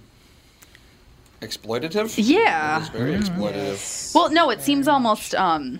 exploitative. 1.42 2.14
Yeah. 2.18 2.80
It's 2.80 2.90
very 2.90 3.14
exploitative. 3.16 4.14
well. 4.16 4.30
No, 4.32 4.50
it 4.50 4.62
seems 4.62 4.88
almost. 4.88 5.36
um 5.36 5.80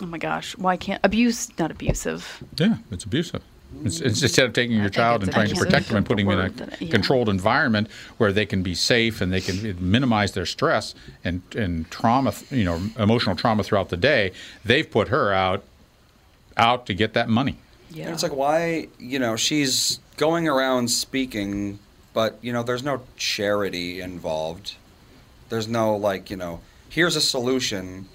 Oh 0.00 0.06
my 0.06 0.18
gosh, 0.18 0.56
why 0.56 0.76
can't 0.76 1.00
abuse? 1.04 1.48
Not 1.58 1.72
abusive. 1.72 2.42
Yeah, 2.56 2.76
it's 2.92 3.02
abusive. 3.04 3.42
It's, 3.84 4.00
it's 4.00 4.22
instead 4.22 4.46
of 4.46 4.54
taking 4.54 4.76
your 4.76 4.84
think 4.84 4.94
child 4.94 5.22
and 5.22 5.32
trying 5.32 5.48
to 5.48 5.54
protect 5.54 5.88
them 5.88 5.98
and 5.98 6.06
putting 6.06 6.26
them 6.26 6.40
in 6.40 6.62
a 6.62 6.84
yeah. 6.84 6.90
controlled 6.90 7.28
environment 7.28 7.88
where 8.16 8.32
they 8.32 8.46
can 8.46 8.62
be 8.62 8.74
safe 8.74 9.20
and 9.20 9.32
they 9.32 9.40
can 9.40 9.76
minimize 9.90 10.32
their 10.32 10.46
stress 10.46 10.94
and, 11.22 11.42
and 11.54 11.90
trauma, 11.90 12.32
you 12.50 12.64
know, 12.64 12.80
emotional 12.98 13.36
trauma 13.36 13.62
throughout 13.62 13.90
the 13.90 13.96
day. 13.96 14.32
They've 14.64 14.90
put 14.90 15.08
her 15.08 15.32
out 15.32 15.64
out 16.56 16.86
to 16.86 16.94
get 16.94 17.14
that 17.14 17.28
money. 17.28 17.56
Yeah. 17.90 18.06
And 18.06 18.14
it's 18.14 18.22
like, 18.22 18.34
why, 18.34 18.88
you 18.98 19.18
know, 19.18 19.36
she's 19.36 20.00
going 20.16 20.48
around 20.48 20.90
speaking, 20.90 21.78
but, 22.12 22.38
you 22.42 22.52
know, 22.52 22.62
there's 22.62 22.82
no 22.82 23.02
charity 23.16 24.00
involved. 24.00 24.74
There's 25.48 25.68
no, 25.68 25.96
like, 25.96 26.30
you 26.30 26.36
know, 26.36 26.60
here's 26.88 27.16
a 27.16 27.20
solution. 27.20 28.08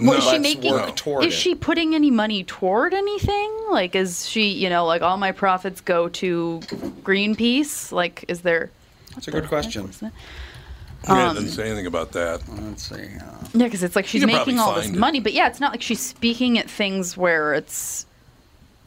Well, 0.00 0.18
is 0.18 0.24
she 0.24 0.38
making? 0.38 0.72
work 0.72 0.96
toward 0.96 1.24
Is 1.24 1.32
she 1.34 1.54
putting 1.54 1.94
any 1.94 2.10
money 2.10 2.44
toward 2.44 2.92
anything? 2.94 3.50
Like, 3.70 3.94
is 3.94 4.28
she, 4.28 4.48
you 4.48 4.68
know, 4.68 4.84
like 4.86 5.02
all 5.02 5.16
my 5.16 5.32
profits 5.32 5.80
go 5.80 6.08
to 6.10 6.60
Greenpeace? 7.02 7.92
Like, 7.92 8.24
is 8.28 8.42
there? 8.42 8.70
That's 9.14 9.28
a 9.28 9.30
good 9.30 9.48
question. 9.48 9.88
yeah, 10.02 11.28
Um, 11.28 11.36
didn't 11.36 11.50
say 11.50 11.66
anything 11.66 11.86
about 11.86 12.12
that. 12.12 12.42
Let's 12.48 12.82
see. 12.88 12.94
Uh, 12.96 13.46
Yeah, 13.54 13.64
because 13.64 13.82
it's 13.82 13.96
like 13.96 14.06
she's 14.06 14.26
making 14.26 14.58
all 14.58 14.74
this 14.74 14.88
it. 14.88 14.94
money, 14.94 15.20
but 15.20 15.32
yeah, 15.32 15.46
it's 15.46 15.60
not 15.60 15.72
like 15.72 15.82
she's 15.82 16.00
speaking 16.00 16.58
at 16.58 16.68
things 16.68 17.16
where 17.16 17.54
it's. 17.54 18.04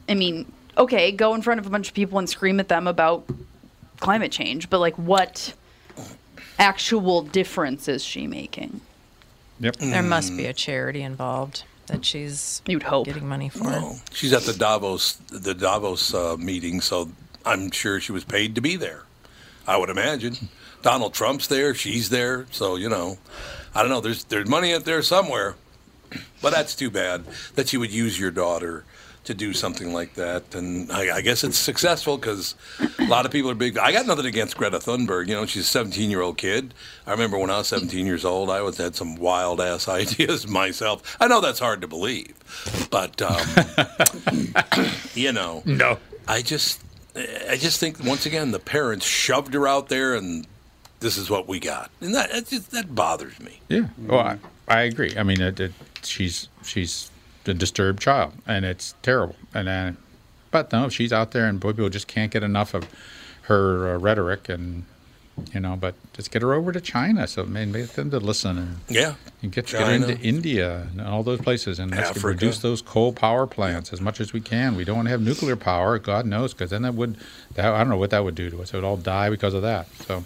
I 0.07 0.13
mean, 0.15 0.51
okay, 0.77 1.11
go 1.11 1.33
in 1.33 1.41
front 1.41 1.59
of 1.59 1.65
a 1.67 1.69
bunch 1.69 1.87
of 1.87 1.93
people 1.93 2.19
and 2.19 2.29
scream 2.29 2.59
at 2.59 2.67
them 2.67 2.87
about 2.87 3.25
climate 3.99 4.31
change, 4.31 4.69
but 4.69 4.79
like, 4.79 4.95
what 4.97 5.53
actual 6.59 7.21
difference 7.21 7.87
is 7.87 8.03
she 8.03 8.27
making? 8.27 8.81
Yep. 9.59 9.75
There 9.77 10.03
must 10.03 10.35
be 10.37 10.45
a 10.45 10.53
charity 10.53 11.01
involved 11.01 11.63
that 11.87 12.05
she's 12.05 12.61
You'd 12.67 12.83
hope. 12.83 13.05
getting 13.05 13.27
money 13.27 13.49
for. 13.49 13.65
No, 13.65 13.95
she's 14.11 14.31
at 14.33 14.43
the 14.43 14.53
Davos 14.53 15.13
the 15.31 15.53
Davos 15.53 16.13
uh, 16.13 16.37
meeting, 16.37 16.81
so 16.81 17.09
I'm 17.45 17.71
sure 17.71 17.99
she 17.99 18.11
was 18.11 18.23
paid 18.23 18.55
to 18.55 18.61
be 18.61 18.75
there. 18.75 19.03
I 19.67 19.77
would 19.77 19.89
imagine. 19.89 20.49
Donald 20.81 21.13
Trump's 21.13 21.47
there, 21.47 21.75
she's 21.75 22.09
there, 22.09 22.45
so 22.51 22.75
you 22.77 22.87
know, 22.89 23.17
I 23.75 23.81
don't 23.81 23.89
know. 23.89 24.01
There's 24.01 24.23
there's 24.25 24.47
money 24.47 24.73
out 24.73 24.85
there 24.85 25.01
somewhere, 25.01 25.55
but 26.41 26.51
that's 26.51 26.75
too 26.75 26.89
bad 26.89 27.25
that 27.55 27.73
you 27.73 27.79
would 27.79 27.91
use 27.91 28.19
your 28.19 28.31
daughter 28.31 28.85
to 29.29 29.35
do 29.35 29.53
something 29.53 29.93
like 29.93 30.15
that. 30.15 30.55
And 30.55 30.91
I, 30.91 31.17
I 31.17 31.21
guess 31.21 31.43
it's 31.43 31.57
successful 31.57 32.17
because 32.17 32.55
a 32.97 33.05
lot 33.05 33.27
of 33.27 33.31
people 33.31 33.51
are 33.51 33.55
big. 33.55 33.77
I 33.77 33.91
got 33.91 34.07
nothing 34.07 34.25
against 34.25 34.57
Greta 34.57 34.79
Thunberg. 34.79 35.27
You 35.27 35.35
know, 35.35 35.45
she's 35.45 35.65
a 35.65 35.67
17 35.67 36.09
year 36.09 36.21
old 36.21 36.39
kid. 36.39 36.73
I 37.05 37.11
remember 37.11 37.37
when 37.37 37.51
I 37.51 37.59
was 37.59 37.67
17 37.67 38.07
years 38.07 38.25
old, 38.25 38.49
I 38.49 38.61
was 38.61 38.77
had 38.77 38.95
some 38.95 39.17
wild 39.17 39.61
ass 39.61 39.87
ideas 40.01 40.47
myself. 40.47 41.15
I 41.21 41.27
know 41.27 41.41
that's 41.41 41.59
hard 41.59 41.81
to 41.81 41.87
believe, 41.87 42.33
but 42.89 43.21
um, 43.21 43.45
you 45.13 45.31
know, 45.31 45.61
No. 45.65 45.99
I 46.27 46.41
just, 46.41 46.81
I 47.15 47.55
just 47.57 47.79
think 47.79 48.03
once 48.03 48.25
again 48.25 48.49
the 48.51 48.59
parents 48.59 49.05
shoved 49.05 49.53
her 49.53 49.67
out 49.67 49.89
there, 49.89 50.15
and 50.15 50.47
this 51.01 51.17
is 51.17 51.29
what 51.29 51.47
we 51.47 51.59
got, 51.59 51.91
and 52.01 52.15
that 52.15 52.31
that, 52.31 52.47
just, 52.47 52.71
that 52.71 52.93
bothers 52.95 53.39
me. 53.39 53.61
Yeah. 53.67 53.87
Well, 53.99 54.19
I, 54.19 54.37
I 54.67 54.81
agree. 54.81 55.13
I 55.17 55.23
mean, 55.23 55.41
it, 55.41 55.59
it, 55.59 55.71
she's 56.03 56.47
she's 56.63 57.09
a 57.45 57.53
disturbed 57.53 58.01
child, 58.01 58.33
and 58.47 58.65
it's 58.65 58.95
terrible. 59.01 59.35
And 59.53 59.67
uh, 59.69 59.91
but 60.51 60.71
no, 60.71 60.89
she's 60.89 61.13
out 61.13 61.31
there, 61.31 61.45
and 61.47 61.59
boy, 61.59 61.71
people 61.73 61.89
just 61.89 62.07
can't 62.07 62.31
get 62.31 62.43
enough 62.43 62.73
of 62.73 62.87
her 63.43 63.95
uh, 63.95 63.97
rhetoric, 63.97 64.49
and 64.49 64.85
you 65.53 65.59
know. 65.59 65.75
But 65.75 65.95
just 66.13 66.31
get 66.31 66.41
her 66.41 66.53
over 66.53 66.71
to 66.71 66.81
China, 66.81 67.27
so 67.27 67.45
maybe 67.45 67.73
get 67.79 67.93
them 67.93 68.11
to 68.11 68.19
listen, 68.19 68.57
and, 68.57 68.77
Yeah, 68.89 69.15
and 69.41 69.51
get, 69.51 69.67
get 69.67 69.79
her 69.79 69.85
China. 69.85 70.07
into 70.07 70.21
India 70.23 70.87
and 70.91 71.01
all 71.01 71.23
those 71.23 71.39
places, 71.41 71.79
and 71.79 71.91
let's 71.91 72.23
reduce 72.23 72.59
those 72.59 72.81
coal 72.81 73.13
power 73.13 73.47
plants 73.47 73.93
as 73.93 74.01
much 74.01 74.19
as 74.19 74.33
we 74.33 74.41
can. 74.41 74.75
We 74.75 74.83
don't 74.83 74.95
want 74.97 75.05
to 75.07 75.11
have 75.11 75.21
nuclear 75.21 75.55
power, 75.55 75.97
God 75.99 76.25
knows, 76.25 76.53
because 76.53 76.71
then 76.71 76.81
that 76.81 76.93
would, 76.95 77.15
that, 77.55 77.65
I 77.65 77.77
don't 77.79 77.89
know 77.89 77.97
what 77.97 78.09
that 78.09 78.23
would 78.23 78.35
do 78.35 78.49
to 78.49 78.61
us. 78.61 78.73
It 78.73 78.77
would 78.77 78.83
all 78.83 78.97
die 78.97 79.29
because 79.29 79.53
of 79.53 79.61
that. 79.61 79.87
So 80.05 80.23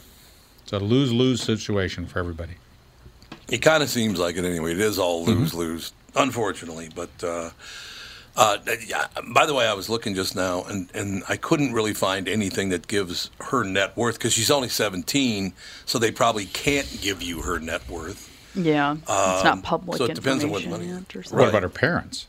it's 0.63 0.73
a 0.73 0.79
lose 0.79 1.11
lose 1.13 1.41
situation 1.43 2.05
for 2.07 2.19
everybody. 2.19 2.53
It 3.49 3.57
kind 3.59 3.83
of 3.83 3.89
seems 3.89 4.19
like 4.19 4.37
it 4.37 4.45
anyway. 4.45 4.71
It 4.71 4.79
is 4.79 4.97
all 4.97 5.25
Mm-hmm. 5.27 5.39
lose 5.41 5.53
lose, 5.53 5.93
unfortunately. 6.15 6.89
But 6.93 7.09
uh, 7.23 7.49
uh, 8.35 8.57
yeah, 8.87 9.07
by 9.33 9.45
the 9.45 9.53
way, 9.53 9.67
I 9.67 9.73
was 9.73 9.89
looking 9.89 10.15
just 10.15 10.35
now, 10.35 10.63
and, 10.63 10.89
and 10.95 11.23
I 11.29 11.37
couldn't 11.37 11.73
really 11.73 11.93
find 11.93 12.27
anything 12.27 12.69
that 12.69 12.87
gives 12.87 13.29
her 13.39 13.63
net 13.63 13.95
worth 13.95 14.17
because 14.17 14.33
she's 14.33 14.49
only 14.51 14.69
17, 14.69 15.53
so 15.85 15.99
they 15.99 16.11
probably 16.11 16.45
can't 16.45 16.99
give 17.01 17.21
you 17.21 17.41
her 17.41 17.59
net 17.59 17.87
worth. 17.89 18.29
Yeah, 18.55 18.93
it's 18.93 19.09
Um, 19.09 19.43
not 19.43 19.63
public 19.63 19.97
so 19.97 20.05
it 20.05 20.13
depends 20.15 20.43
on 20.43 20.51
what 20.51 20.65
money- 20.67 20.87
yet 20.87 21.15
or 21.15 21.23
What 21.35 21.49
about 21.49 21.63
her 21.63 21.69
parents? 21.69 22.27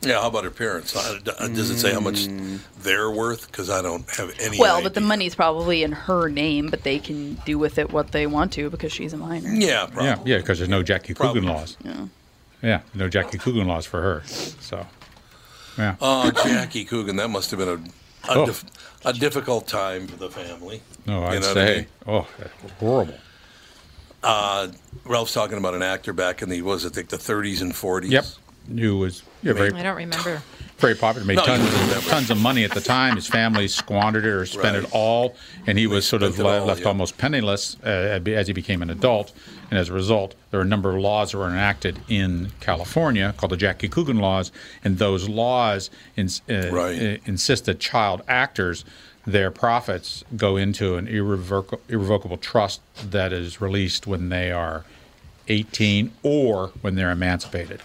Yeah, 0.00 0.20
how 0.20 0.26
about 0.28 0.44
her 0.44 0.50
parents? 0.50 0.94
Uh, 0.94 1.18
d- 1.24 1.30
uh, 1.38 1.48
does 1.48 1.70
it 1.70 1.78
say 1.78 1.92
how 1.92 2.00
much 2.00 2.26
Mm. 2.26 2.58
they're 2.82 3.10
worth? 3.10 3.46
Because 3.46 3.70
I 3.70 3.80
don't 3.80 4.04
have 4.16 4.34
any. 4.38 4.58
Well, 4.58 4.82
but 4.82 4.92
the 4.92 5.00
money's 5.00 5.34
probably 5.34 5.82
in 5.82 5.92
her 5.92 6.28
name, 6.28 6.68
but 6.68 6.82
they 6.82 6.98
can 6.98 7.34
do 7.46 7.58
with 7.58 7.78
it 7.78 7.90
what 7.90 8.12
they 8.12 8.26
want 8.26 8.52
to 8.54 8.68
because 8.68 8.92
she's 8.92 9.14
a 9.14 9.16
minor. 9.16 9.48
Yeah, 9.54 9.86
probably. 9.86 10.04
Yeah, 10.04 10.18
yeah, 10.26 10.36
because 10.38 10.58
there's 10.58 10.68
no 10.68 10.82
Jackie 10.82 11.14
Probably. 11.14 11.40
Coogan 11.40 11.54
laws. 11.56 11.76
Yeah. 11.82 12.06
Yeah, 12.64 12.80
no 12.94 13.08
Jackie 13.08 13.36
Coogan 13.38 13.68
laws 13.68 13.84
for 13.86 14.00
her. 14.00 14.22
So, 14.26 14.86
yeah. 15.76 15.96
Oh, 16.00 16.30
Jackie 16.30 16.84
Coogan, 16.86 17.16
that 17.16 17.28
must 17.28 17.50
have 17.50 17.58
been 17.58 17.68
a 17.68 18.30
a, 18.32 18.38
Oh. 18.38 18.46
dif- 18.46 18.64
a 19.04 19.12
difficult 19.12 19.68
time 19.68 20.06
for 20.06 20.16
the 20.16 20.30
family. 20.30 20.80
No, 21.04 21.24
I'd 21.24 21.42
know 21.42 21.48
what 21.48 21.58
I 21.58 21.66
say, 21.66 21.76
mean? 21.76 21.86
oh, 22.06 22.26
that's 22.38 22.72
horrible. 22.80 23.14
Uh, 24.22 24.68
Ralph's 25.04 25.34
talking 25.34 25.58
about 25.58 25.74
an 25.74 25.82
actor 25.82 26.14
back 26.14 26.40
in 26.40 26.48
the 26.48 26.62
was 26.62 26.86
it, 26.86 26.92
I 26.92 26.94
think 26.94 27.10
the 27.10 27.18
30s 27.18 27.60
and 27.60 27.72
40s. 27.74 28.08
Yep. 28.10 28.24
Who 28.78 28.96
was 28.96 29.22
yeah, 29.42 29.52
very 29.52 29.70
I 29.74 29.82
don't 29.82 29.96
remember. 29.96 30.42
Very 30.78 30.94
popular, 30.94 31.26
made 31.26 31.36
No, 31.36 31.44
tons 31.44 31.64
of, 31.96 32.06
tons 32.08 32.30
of 32.30 32.38
money 32.40 32.64
at 32.64 32.72
the 32.72 32.80
time. 32.80 33.16
His 33.16 33.26
family 33.26 33.68
squandered 33.68 34.24
it 34.24 34.28
or 34.28 34.44
spent 34.46 34.76
Right. 34.76 34.84
it 34.84 34.90
all, 34.92 35.36
and 35.66 35.78
he 35.78 35.86
was 35.86 36.06
sort 36.06 36.22
of 36.22 36.38
le- 36.38 36.60
all, 36.60 36.66
left 36.66 36.80
yeah. 36.82 36.88
almost 36.88 37.16
penniless 37.16 37.76
uh, 37.84 38.20
as 38.26 38.46
he 38.48 38.52
became 38.52 38.82
an 38.82 38.90
adult. 38.90 39.32
And 39.70 39.78
as 39.78 39.88
a 39.88 39.92
result, 39.92 40.34
there 40.50 40.58
were 40.58 40.64
a 40.64 40.68
number 40.68 40.90
of 40.90 41.00
laws 41.00 41.32
that 41.32 41.38
were 41.38 41.48
enacted 41.48 42.00
in 42.08 42.50
California 42.60 43.34
called 43.36 43.52
the 43.52 43.56
Jackie 43.56 43.88
Coogan 43.88 44.18
laws, 44.18 44.52
and 44.84 44.98
those 44.98 45.28
laws 45.28 45.90
ins- 46.16 46.42
uh, 46.50 46.68
Right. 46.70 47.00
uh, 47.00 47.16
insist 47.24 47.64
that 47.66 47.80
child 47.80 48.22
actors. 48.28 48.84
Their 49.26 49.50
profits 49.50 50.22
go 50.36 50.56
into 50.58 50.96
an 50.96 51.06
irrevoca- 51.06 51.78
irrevocable 51.88 52.36
trust 52.36 52.80
that 53.10 53.32
is 53.32 53.58
released 53.60 54.06
when 54.06 54.28
they 54.28 54.52
are 54.52 54.84
18 55.48 56.10
or 56.22 56.72
when 56.82 56.94
they're 56.94 57.10
emancipated. 57.10 57.80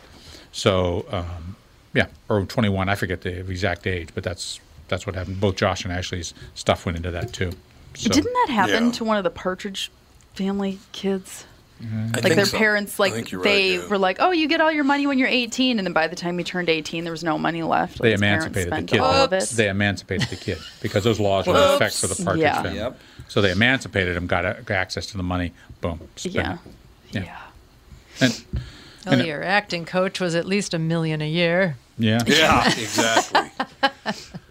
So, 0.52 1.06
um, 1.12 1.56
yeah, 1.94 2.08
or 2.30 2.44
21. 2.46 2.90
I 2.90 2.96
forget 2.96 3.22
the 3.22 3.40
exact 3.40 3.88
age, 3.88 4.10
but 4.14 4.24
that's 4.24 4.60
that's 4.88 5.06
what 5.06 5.16
happened. 5.16 5.40
Both 5.40 5.56
Josh 5.58 5.84
and 5.84 5.94
Ashley's 5.94 6.34
stuff 6.56 6.86
went 6.86 6.98
into 6.98 7.12
that 7.12 7.32
too. 7.34 7.52
So, 7.96 8.10
Didn't 8.10 8.34
that 8.34 8.48
happen 8.54 8.86
Yeah. 8.88 8.92
to 8.94 9.04
one 9.04 9.18
of 9.18 9.24
the 9.24 9.30
Partridge 9.30 9.92
family 10.36 10.80
kids? 10.92 11.46
Mm-hmm. 11.84 12.08
I 12.16 12.20
Like 12.20 12.36
their 12.36 12.46
so. 12.46 12.58
parents, 12.58 13.00
like 13.00 13.14
they 13.30 13.38
right, 13.38 13.72
yeah. 13.84 13.88
were 13.88 13.98
like, 13.98 14.18
"Oh, 14.20 14.32
you 14.32 14.48
get 14.50 14.60
all 14.60 14.72
your 14.72 14.84
money 14.84 15.08
when 15.08 15.18
you're 15.18 15.30
18," 15.30 15.80
and 15.80 15.86
then 15.88 15.94
by 15.94 16.08
the 16.08 16.16
time 16.16 16.38
he 16.38 16.44
turned 16.44 16.70
18, 16.70 17.06
there 17.06 17.12
was 17.14 17.24
no 17.24 17.38
money 17.38 17.64
left. 17.64 18.02
they 18.02 18.14
emancipated 18.14 18.74
the 18.74 18.84
kid. 18.84 19.00
All 19.00 19.14
of 19.14 19.32
it. 19.32 19.48
They 19.50 19.70
emancipated 19.70 20.28
the 20.30 20.36
kid 20.36 20.58
because 20.82 21.06
those 21.06 21.20
laws 21.22 21.48
were 21.48 21.56
in 21.56 21.76
effect 21.76 21.96
for 21.96 22.08
the 22.08 22.22
Partridge 22.22 22.42
Yeah. 22.42 22.62
family. 22.62 22.80
Yep. 22.80 23.00
So 23.30 23.42
they 23.42 23.52
emancipated 23.52 24.18
him, 24.18 24.28
got, 24.28 24.44
a, 24.46 24.62
got 24.66 24.76
access 24.76 25.06
to 25.08 25.18
the 25.18 25.24
money. 25.24 25.54
Boom. 25.82 26.02
spent 26.18 26.36
yeah. 26.36 26.58
it. 27.14 27.24
yeah, 27.24 27.38
And, 28.20 28.44
Oh, 29.06 29.12
And- 29.12 29.26
your 29.26 29.43
acting 29.43 29.86
coach 29.86 30.20
was 30.20 30.36
at 30.36 30.45
least 30.45 30.74
a 30.74 30.80
million 30.80 31.22
a 31.22 31.30
year. 31.30 31.78
yeah. 31.97 32.22
Yeah, 32.26 32.68
exactly. 32.68 33.52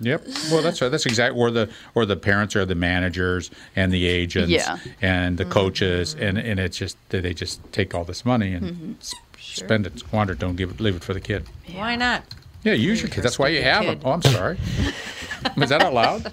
Yep. 0.01 0.27
Well, 0.53 0.63
that's 0.63 0.81
right. 0.81 0.91
That's 0.91 1.07
exactly 1.07 1.41
or 1.41 1.51
the 1.51 1.69
or 1.95 2.07
the 2.07 2.17
parents 2.17 2.55
are 2.55 2.65
the 2.65 2.75
managers 2.77 3.51
and 3.75 3.93
the 3.93 4.07
agents 4.07 4.51
Yeah. 4.51 4.79
and 5.03 5.37
the 5.37 5.45
mm-hmm. 5.45 5.53
coaches 5.53 6.15
and 6.15 6.39
and 6.39 6.61
it's 6.61 6.77
just 6.79 6.97
they 7.09 7.21
they 7.21 7.35
just 7.35 7.61
take 7.73 7.95
all 7.95 8.05
this 8.05 8.25
money 8.25 8.55
and 8.55 8.65
mm-hmm. 8.65 8.93
s- 9.01 9.15
spend 9.41 9.87
it, 9.87 9.99
squander 9.99 10.35
it, 10.35 10.39
don't 10.39 10.57
give 10.57 10.71
it, 10.71 10.81
leave 10.81 10.95
it 10.95 11.03
for 11.03 11.15
the 11.15 11.21
kid. 11.21 11.47
Why 11.73 11.97
not? 11.97 12.23
Yeah, 12.63 12.75
use 12.75 13.03
your 13.03 13.11
kid. 13.11 13.25
That's 13.25 13.39
why 13.39 13.49
you 13.49 13.63
have 13.63 13.87
them. 13.87 14.01
Oh, 14.05 14.13
I'm 14.13 14.23
sorry. 14.23 14.59
Is 15.57 15.69
that 15.71 15.83
out 15.83 15.95
loud? 15.95 16.33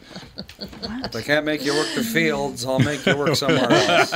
If 0.59 1.11
they 1.11 1.22
can't 1.22 1.45
make 1.45 1.63
you 1.63 1.74
work 1.74 1.88
the 1.95 2.03
fields, 2.03 2.66
I'll 2.66 2.80
make 2.80 3.05
you 3.05 3.16
work 3.16 3.36
somewhere 3.36 3.72
else. 3.72 4.11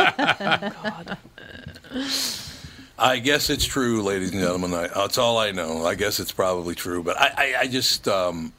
I 2.99 3.19
guess 3.19 3.49
it's 3.49 3.65
true, 3.65 4.01
ladies 4.03 4.31
and 4.31 4.39
gentlemen. 4.41 4.73
I, 4.73 4.87
that's 4.87 5.17
all 5.17 5.37
I 5.37 5.51
know. 5.51 5.85
I 5.85 5.95
guess 5.95 6.19
it's 6.19 6.31
probably 6.31 6.75
true, 6.75 7.01
but 7.03 7.19
I, 7.19 7.31
I, 7.37 7.55
I 7.61 7.67
just 7.67 8.07
um, 8.07 8.51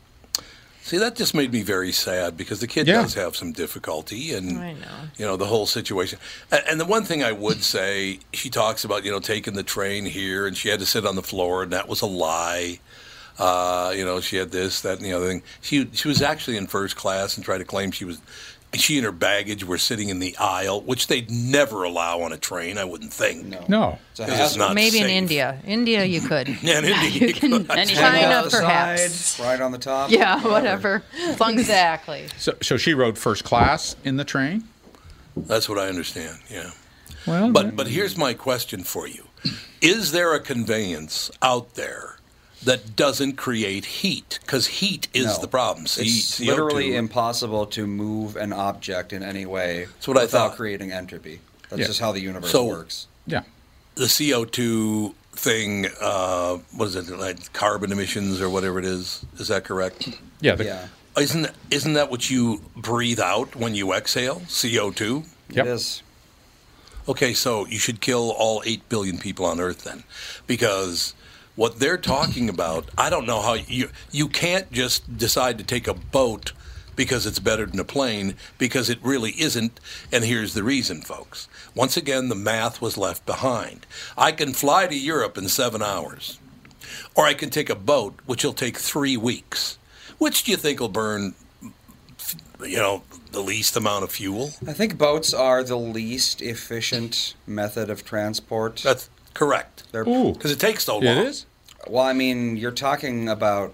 see 0.83 0.99
that 0.99 1.15
just 1.17 1.35
made 1.35 1.53
me 1.53 1.63
very 1.63 1.93
sad 1.93 2.37
because 2.37 2.61
the 2.61 2.67
kid 2.67 2.87
Yeah. 2.89 3.03
does 3.03 3.15
have 3.15 3.37
some 3.37 3.53
difficulty, 3.53 4.33
and 4.35 4.59
I 4.59 4.73
know. 4.73 4.87
you 5.19 5.27
know 5.27 5.37
the 5.37 5.47
whole 5.47 5.67
situation. 5.67 6.19
And, 6.51 6.63
and 6.69 6.81
the 6.81 6.85
one 6.87 7.05
thing 7.05 7.23
I 7.23 7.33
would 7.33 7.63
say, 7.63 8.19
she 8.33 8.51
talks 8.51 8.85
about 8.85 9.05
you 9.05 9.11
know 9.11 9.21
taking 9.21 9.55
the 9.55 9.63
train 9.63 10.05
here, 10.07 10.47
and 10.47 10.57
she 10.57 10.69
had 10.69 10.81
to 10.81 10.87
sit 10.87 11.05
on 11.07 11.17
the 11.17 11.23
floor, 11.23 11.63
and 11.63 11.73
that 11.73 11.89
was 11.89 12.01
a 12.01 12.07
lie. 12.07 12.81
Uh, 13.39 13.93
you 13.97 14.05
know, 14.05 14.21
she 14.21 14.37
had 14.37 14.51
this, 14.51 14.83
that, 14.83 14.99
and 14.99 15.05
the 15.07 15.13
other 15.13 15.27
thing. 15.27 15.43
She 15.61 15.89
she 15.93 16.09
was 16.09 16.21
actually 16.23 16.57
in 16.57 16.67
first 16.67 16.97
class 16.97 17.37
and 17.37 17.45
tried 17.45 17.59
to 17.59 17.65
claim 17.65 17.91
she 17.91 18.05
was. 18.05 18.21
She 18.75 18.99
and 18.99 19.05
her 19.05 19.11
baggage 19.13 19.65
were 19.65 19.79
sitting 19.79 20.11
in 20.11 20.21
the 20.21 20.37
aisle, 20.37 20.81
which 20.83 21.09
they'd 21.09 21.29
never 21.29 21.83
allow 21.83 22.21
on 22.21 22.33
a 22.33 22.37
train. 22.37 22.79
I 22.79 22.85
wouldn't 22.85 23.13
think. 23.13 23.45
No. 23.47 23.65
No. 23.69 23.99
It's 24.13 24.21
a 24.21 24.45
it's 24.45 24.57
not 24.57 24.75
Maybe 24.77 25.01
in. 25.01 25.09
India. 25.09 25.59
India, 25.67 26.05
you 26.05 26.21
could. 26.21 26.49
Yeah, 26.63 26.79
in 26.79 26.85
India, 26.85 27.11
you 27.29 27.35
can 27.35 27.51
could. 27.51 27.71
anytime. 27.77 28.13
China, 28.23 28.35
Off 28.37 28.45
the 28.45 28.51
perhaps. 28.59 29.13
side, 29.13 29.45
right 29.45 29.61
on 29.61 29.73
the 29.73 29.79
top. 29.79 30.11
Yeah, 30.13 30.41
whatever. 30.47 31.03
As 31.21 31.41
long 31.41 31.55
as 31.55 31.61
Exactly. 31.63 32.27
So 32.39 32.55
so 32.63 32.77
she 32.77 32.95
rode 32.95 33.19
first 33.19 33.43
class 33.43 33.97
in 34.05 34.17
the 34.19 34.25
train. 34.25 34.63
That's 35.37 35.69
what 35.69 35.79
I 35.79 35.89
understand. 35.89 36.39
Yeah. 36.49 36.71
Well, 37.27 37.51
But 37.51 37.75
but 37.75 37.89
here's 37.89 38.17
my 38.17 38.35
question 38.35 38.85
for 38.85 39.09
you: 39.09 39.25
Is 39.81 40.13
there 40.13 40.33
a 40.33 40.39
conveyance 40.41 41.31
out 41.43 41.75
there 41.75 42.19
that 42.65 42.97
doesn't 42.97 43.35
create 43.37 43.85
heat? 43.85 44.39
Because 44.43 44.67
heat 44.67 45.09
is 45.15 45.27
No. 45.27 45.39
the 45.41 45.49
problem. 45.49 45.87
C- 45.87 46.03
It's 46.03 46.39
CO2. 46.41 46.47
literally 46.47 46.95
impossible 46.97 47.67
to 47.67 47.87
move 47.87 48.37
an 48.37 48.53
object 48.53 49.13
in 49.13 49.23
any 49.23 49.47
way 49.47 49.87
That's 49.87 50.09
what 50.09 50.17
I 50.19 50.27
thought. 50.27 50.57
creating 50.57 50.93
entropy. 50.93 51.41
That's 51.69 51.81
Yeah. 51.81 51.87
just 51.87 52.01
how 52.01 52.13
the 52.13 52.21
universe 52.21 52.51
So- 52.51 52.65
works. 52.65 53.07
yeah. 53.27 53.43
the 53.97 54.09
CO2 54.09 55.15
thing. 55.35 55.87
Uh, 56.01 56.59
what 56.73 56.87
is 56.89 56.97
it? 56.97 57.09
Like 57.11 57.53
carbon 57.53 57.93
emissions 57.93 58.41
or 58.41 58.49
whatever 58.49 58.79
it 58.79 58.85
is. 58.85 59.21
Is 59.39 59.49
that 59.49 59.65
correct? 59.65 60.09
Yeah. 60.41 60.55
The, 60.55 60.65
yeah, 60.65 60.87
Isn't 61.19 61.51
isn't 61.71 61.93
that 61.95 62.11
what 62.11 62.31
you 62.31 62.63
breathe 62.77 63.21
out 63.21 63.55
when 63.57 63.75
you 63.75 63.93
exhale? 63.93 64.43
CO2. 64.49 65.25
Yep. 65.51 65.67
it 65.67 65.71
is. 65.71 66.03
Okay, 67.09 67.35
so 67.35 67.67
you 67.67 67.79
should 67.79 68.01
kill 68.01 68.31
all 68.31 68.63
8 68.65 68.89
billion 68.89 69.19
people 69.19 69.45
on 69.45 69.59
Earth 69.61 69.83
then. 69.85 70.05
Because 70.47 71.15
what 71.57 71.79
they're 71.79 71.99
talking 71.99 72.49
about, 72.49 72.89
I 72.97 73.11
don't 73.11 73.27
know 73.27 73.41
how 73.41 73.55
you 73.55 73.91
you 74.11 74.29
can't 74.29 74.71
just 74.73 75.17
decide 75.17 75.59
to 75.59 75.65
take 75.65 75.87
a 75.89 75.95
boat 75.95 76.53
because 76.97 77.27
it's 77.27 77.39
better 77.39 77.67
than 77.67 77.81
a 77.81 77.85
plane 77.85 78.35
because 78.59 78.91
it 78.91 78.99
really 79.03 79.31
isn't 79.33 79.81
and 80.13 80.25
here's 80.25 80.55
the 80.55 80.63
reason 80.63 81.03
folks. 81.03 81.49
Once 81.75 81.97
again 81.97 82.29
the 82.29 82.35
math 82.35 82.81
was 82.81 82.99
left 82.99 83.25
behind. 83.27 83.87
I 84.17 84.33
can 84.33 84.53
fly 84.53 84.87
to 84.87 84.97
Europe 84.97 85.39
in 85.39 85.49
7 85.49 85.83
hours. 85.83 86.39
Or 87.15 87.25
I 87.25 87.35
can 87.35 87.51
take 87.51 87.71
a 87.71 87.75
boat 87.75 88.19
which 88.27 88.45
will 88.45 88.53
take 88.53 88.77
3 88.77 89.17
weeks. 89.17 89.79
Which 90.19 90.45
do 90.45 90.51
you 90.51 90.57
think 90.57 90.81
will 90.81 90.89
burn 90.89 91.35
you 92.65 92.77
know, 92.77 93.03
the 93.33 93.41
least 93.41 93.77
amount 93.77 94.05
of 94.05 94.11
fuel. 94.11 94.53
I 94.67 94.73
think 94.73 94.99
boats 94.99 95.33
are 95.33 95.63
the 95.63 95.77
least 95.77 96.43
efficient 96.43 97.35
method 97.47 97.91
of 97.91 98.05
transport. 98.05 98.77
That's 98.85 99.09
correct. 99.41 99.85
Ooh, 99.95 100.33
Because 100.35 100.51
it 100.53 100.61
takes 100.61 100.85
so 100.85 100.97
long. 100.99 101.05
it 101.05 101.27
is. 101.27 101.47
Well, 101.89 102.05
I 102.05 102.13
mean, 102.13 102.57
you're 102.59 102.71
talking 102.89 103.29
about 103.29 103.73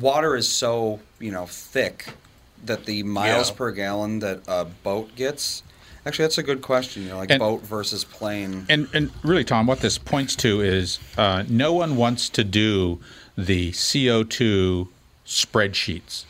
water 0.00 0.36
is 0.36 0.48
so 0.48 1.00
you 1.18 1.30
know 1.30 1.46
thick 1.46 2.06
that 2.64 2.84
the 2.84 3.02
miles 3.04 3.48
Yeah. 3.50 3.56
per 3.56 3.70
gallon 3.72 4.18
that 4.20 4.40
a 4.46 4.64
boat 4.66 5.14
gets. 5.16 5.62
Actually, 6.04 6.24
that's 6.26 6.38
a 6.38 6.42
good 6.42 6.62
question. 6.62 7.02
You 7.04 7.10
know, 7.10 7.18
like 7.18 7.30
And- 7.30 7.38
boat 7.40 7.62
versus 7.62 8.04
plane. 8.04 8.66
And 8.68 8.88
and 8.92 9.10
really, 9.22 9.44
Tom, 9.44 9.66
what 9.66 9.80
this 9.80 9.98
points 9.98 10.36
to 10.36 10.60
is 10.60 10.98
uh, 11.16 11.44
no 11.48 11.72
one 11.72 11.96
wants 11.96 12.28
to 12.30 12.44
do 12.44 12.98
the 13.36 13.72
CO 13.72 14.24
two 14.24 14.88
spreadsheets. 15.26 16.24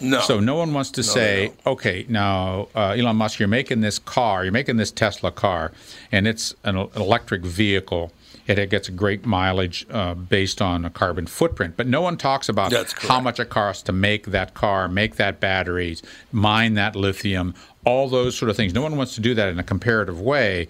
No. 0.00 0.20
So 0.20 0.40
no 0.40 0.54
one 0.54 0.72
wants 0.72 0.90
to 0.92 1.00
No, 1.00 1.06
say, 1.06 1.52
okay, 1.66 2.06
now 2.08 2.68
uh, 2.74 2.90
Elon 2.96 3.16
Musk, 3.16 3.38
you're 3.38 3.48
making 3.48 3.80
this 3.80 3.98
car, 3.98 4.44
you're 4.44 4.52
making 4.52 4.76
this 4.76 4.90
Tesla 4.90 5.32
car, 5.32 5.72
and 6.12 6.26
it's 6.26 6.54
an, 6.64 6.76
electric 6.94 7.42
vehicle. 7.42 8.12
It 8.46 8.70
gets 8.70 8.88
a 8.88 8.92
great 8.92 9.26
mileage 9.26 9.86
uh, 9.90 10.14
based 10.14 10.62
on 10.62 10.84
a 10.86 10.90
carbon 10.90 11.26
footprint, 11.26 11.74
but 11.76 11.86
no 11.86 12.00
one 12.00 12.16
talks 12.16 12.48
about 12.48 12.72
how 13.00 13.20
much 13.20 13.38
it 13.38 13.50
costs 13.50 13.82
to 13.84 13.92
make 13.92 14.26
that 14.26 14.54
car, 14.54 14.88
make 14.88 15.16
that 15.16 15.38
batteries, 15.38 16.02
mine 16.32 16.72
that 16.74 16.96
lithium, 16.96 17.54
all 17.84 18.08
those 18.08 18.38
sort 18.38 18.48
of 18.48 18.56
things. 18.56 18.72
No 18.72 18.80
one 18.82 18.96
wants 18.96 19.14
to 19.16 19.20
do 19.20 19.34
that 19.34 19.50
in 19.50 19.58
a 19.58 19.62
comparative 19.62 20.18
way, 20.20 20.66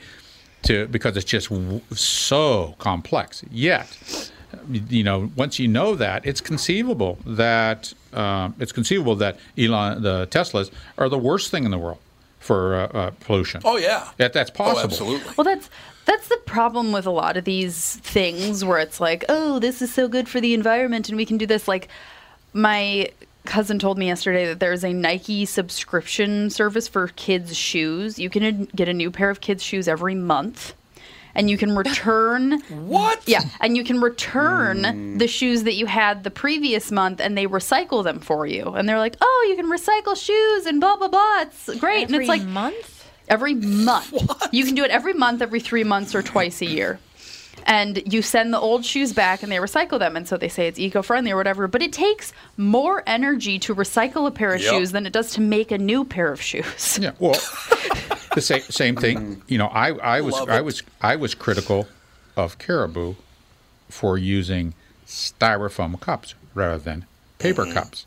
to 0.62 0.88
because 0.88 1.16
it's 1.16 1.24
just 1.30 1.50
w- 1.50 1.80
so 1.92 2.74
complex. 2.78 3.44
Yet, 3.48 4.32
you 4.68 5.04
know, 5.04 5.30
once 5.36 5.60
you 5.60 5.68
know 5.68 5.94
that, 5.94 6.26
it's 6.26 6.40
conceivable 6.40 7.18
that 7.24 7.92
uh, 8.12 8.50
it's 8.58 8.72
conceivable 8.72 9.16
that 9.16 9.38
Elon, 9.56 10.02
the 10.02 10.26
Teslas, 10.30 10.70
are 10.96 11.08
the 11.08 11.18
worst 11.18 11.50
thing 11.50 11.64
in 11.64 11.70
the 11.70 11.78
world 11.78 11.98
for 12.38 12.74
uh, 12.74 12.86
uh, 12.86 13.10
pollution. 13.20 13.60
Oh 13.64 13.76
yeah. 13.76 14.08
That 14.16 14.32
that's 14.32 14.50
Oh, 14.50 14.54
possible. 14.54 14.80
absolutely. 14.84 15.32
Well, 15.36 15.44
that's 15.44 15.68
that's 16.04 16.28
the 16.28 16.38
problem 16.46 16.92
with 16.92 17.04
a 17.06 17.10
lot 17.10 17.36
of 17.36 17.44
these 17.44 17.96
things 17.96 18.64
where 18.64 18.78
it's 18.78 18.98
like, 19.00 19.24
oh, 19.28 19.58
this 19.58 19.82
is 19.82 19.92
so 19.92 20.08
good 20.08 20.28
for 20.28 20.40
the 20.40 20.54
environment, 20.54 21.08
and 21.08 21.16
we 21.18 21.26
can 21.26 21.36
do 21.36 21.44
this. 21.46 21.68
Like, 21.68 21.88
my 22.54 23.10
cousin 23.44 23.78
told 23.78 23.98
me 23.98 24.06
yesterday 24.06 24.46
that 24.46 24.60
there's 24.60 24.84
a 24.84 24.92
Nike 24.92 25.44
subscription 25.44 26.48
service 26.50 26.88
for 26.88 27.08
kids' 27.08 27.56
shoes. 27.56 28.18
You 28.18 28.30
can 28.30 28.64
get 28.74 28.88
a 28.88 28.94
new 28.94 29.10
pair 29.10 29.30
of 29.30 29.40
kids' 29.40 29.62
shoes 29.62 29.86
every 29.88 30.14
month. 30.14 30.74
And 31.38 31.48
you 31.48 31.56
can 31.56 31.74
return 31.76 32.60
What? 32.68 33.22
Yeah, 33.26 33.42
and 33.60 33.76
you 33.76 33.84
can 33.84 34.00
return 34.00 35.16
the 35.18 35.28
shoes 35.28 35.62
that 35.62 35.74
you 35.74 35.86
had 35.86 36.24
the 36.24 36.30
previous 36.30 36.90
month, 36.90 37.20
and 37.20 37.38
they 37.38 37.46
recycle 37.46 38.02
them 38.04 38.18
for 38.20 38.44
you. 38.46 38.64
And 38.76 38.88
they're 38.88 38.98
like, 38.98 39.16
"Oh, 39.20 39.46
you 39.48 39.56
can 39.56 39.70
recycle 39.70 40.16
shoes 40.16 40.66
and 40.66 40.80
blah 40.80 40.96
blah 40.96 41.08
blah. 41.08 41.42
It's 41.42 41.78
great." 41.78 42.08
and 42.08 42.16
it's 42.16 42.28
like 42.28 42.40
every 42.42 42.52
month. 42.52 43.04
every 43.28 43.54
month. 43.54 44.12
You 44.52 44.64
can 44.64 44.74
do 44.74 44.84
it 44.84 44.90
every 44.90 45.14
month, 45.14 45.40
every 45.42 45.60
three 45.60 45.84
months, 45.84 46.14
or 46.14 46.22
twice 46.22 46.60
a 46.60 46.66
year. 46.66 46.98
And 47.66 48.02
you 48.12 48.22
send 48.22 48.54
the 48.54 48.58
old 48.58 48.84
shoes 48.84 49.12
back 49.12 49.42
and 49.42 49.52
they 49.52 49.56
recycle 49.56 49.98
them. 49.98 50.16
And 50.16 50.26
so 50.26 50.36
they 50.38 50.48
say 50.48 50.68
it's 50.68 50.78
eco 50.78 51.02
friendly 51.02 51.32
or 51.32 51.36
whatever. 51.36 51.68
But 51.68 51.82
it 51.82 51.92
takes 51.92 52.32
more 52.56 53.02
energy 53.06 53.58
to 53.60 53.74
recycle 53.74 54.26
a 54.26 54.30
pair 54.30 54.54
of 54.54 54.62
Yep. 54.62 54.70
shoes 54.72 54.92
than 54.92 55.04
it 55.06 55.12
does 55.12 55.32
to 55.32 55.40
make 55.42 55.70
a 55.70 55.76
new 55.76 56.04
pair 56.04 56.32
of 56.32 56.40
shoes. 56.40 56.98
Yeah. 57.00 57.12
Well, 57.18 57.38
the 58.34 58.40
same 58.40 58.62
same 58.62 58.96
thing. 58.96 59.42
You 59.48 59.58
know, 59.58 59.66
I 59.68 59.88
I 59.92 60.20
was 60.20 60.34
I 60.48 60.60
was 60.60 60.82
I 61.00 61.16
was 61.16 61.34
critical 61.34 61.88
of 62.36 62.58
Caribou 62.58 63.14
for 63.88 64.16
using 64.18 64.74
styrofoam 65.06 65.98
cups 66.00 66.34
rather 66.54 66.78
than 66.78 67.06
paper 67.38 67.64
Mm-hmm. 67.64 67.72
cups. 67.74 68.06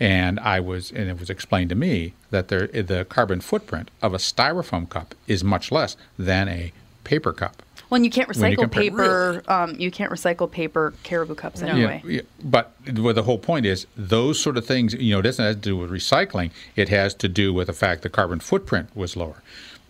And 0.00 0.40
I 0.40 0.60
was 0.60 0.90
and 0.90 1.08
it 1.08 1.18
was 1.18 1.30
explained 1.30 1.70
to 1.70 1.76
me 1.76 2.12
that 2.30 2.48
there 2.48 2.66
the 2.66 3.04
carbon 3.08 3.40
footprint 3.40 3.90
of 4.02 4.12
a 4.14 4.18
styrofoam 4.18 4.88
cup 4.88 5.14
is 5.26 5.42
much 5.44 5.70
less 5.72 5.96
than 6.18 6.48
a 6.48 6.72
paper 7.04 7.32
cup. 7.32 7.62
When 7.88 8.02
you 8.02 8.10
can't 8.10 8.28
When 8.28 8.50
you 8.50 8.56
recycle 8.56 8.60
compare- 8.62 8.82
paper, 8.82 9.42
um, 9.46 9.76
you 9.78 9.90
can't 9.90 10.10
recycle 10.10 10.50
paper 10.50 10.92
caribou 11.04 11.34
cups 11.36 11.62
anyway. 11.62 12.02
Yeah, 12.04 12.10
yeah, 12.10 12.20
but 12.42 12.72
well, 12.94 13.14
the 13.14 13.22
whole 13.22 13.38
point 13.38 13.64
is 13.64 13.86
those 13.96 14.40
sort 14.40 14.56
of 14.56 14.66
things. 14.66 14.94
You 14.94 15.14
know, 15.14 15.20
it 15.20 15.22
doesn't 15.22 15.44
have 15.44 15.54
to 15.56 15.60
do 15.60 15.76
with 15.76 15.90
recycling. 15.90 16.50
It 16.74 16.88
has 16.88 17.14
to 17.14 17.28
do 17.28 17.54
with 17.54 17.68
the 17.68 17.72
fact 17.72 18.02
the 18.02 18.08
carbon 18.08 18.40
footprint 18.40 18.88
was 18.96 19.16
lower. 19.16 19.42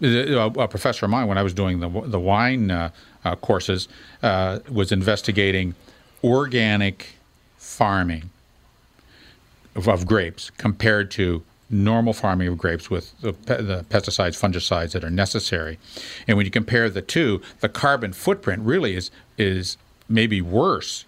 A, 0.03 0.37
a 0.37 0.69
professor 0.69 1.07
of 1.07 1.11
mine, 1.11 1.27
when 1.27 1.39
I 1.39 1.43
was 1.43 1.55
doing 1.55 1.81
the 1.81 1.89
the 1.89 2.21
wine 2.21 2.71
uh, 2.71 2.91
uh, 3.25 3.35
courses, 3.37 3.89
uh, 4.23 4.59
was 4.71 4.93
investigating 4.93 5.75
organic 6.23 7.15
farming 7.57 8.29
of, 9.75 9.89
of 9.89 10.07
grapes 10.07 10.51
compared 10.51 11.11
to 11.13 11.43
normal 11.69 12.13
farming 12.13 12.49
of 12.49 12.59
grapes 12.59 12.91
with 12.91 13.19
the, 13.21 13.33
pe- 13.33 13.63
the 13.63 13.85
pesticides, 13.89 14.39
fungicides 14.39 14.93
that 14.93 15.03
are 15.03 15.11
necessary. 15.11 15.79
And 16.29 16.37
when 16.37 16.47
you 16.47 16.53
compare 16.53 16.89
the 16.89 17.03
two, 17.03 17.43
the 17.61 17.69
carbon 17.69 18.13
footprint 18.13 18.63
really 18.63 18.95
is 18.95 19.11
is 19.37 19.77
maybe 20.09 20.41
worse 20.41 21.05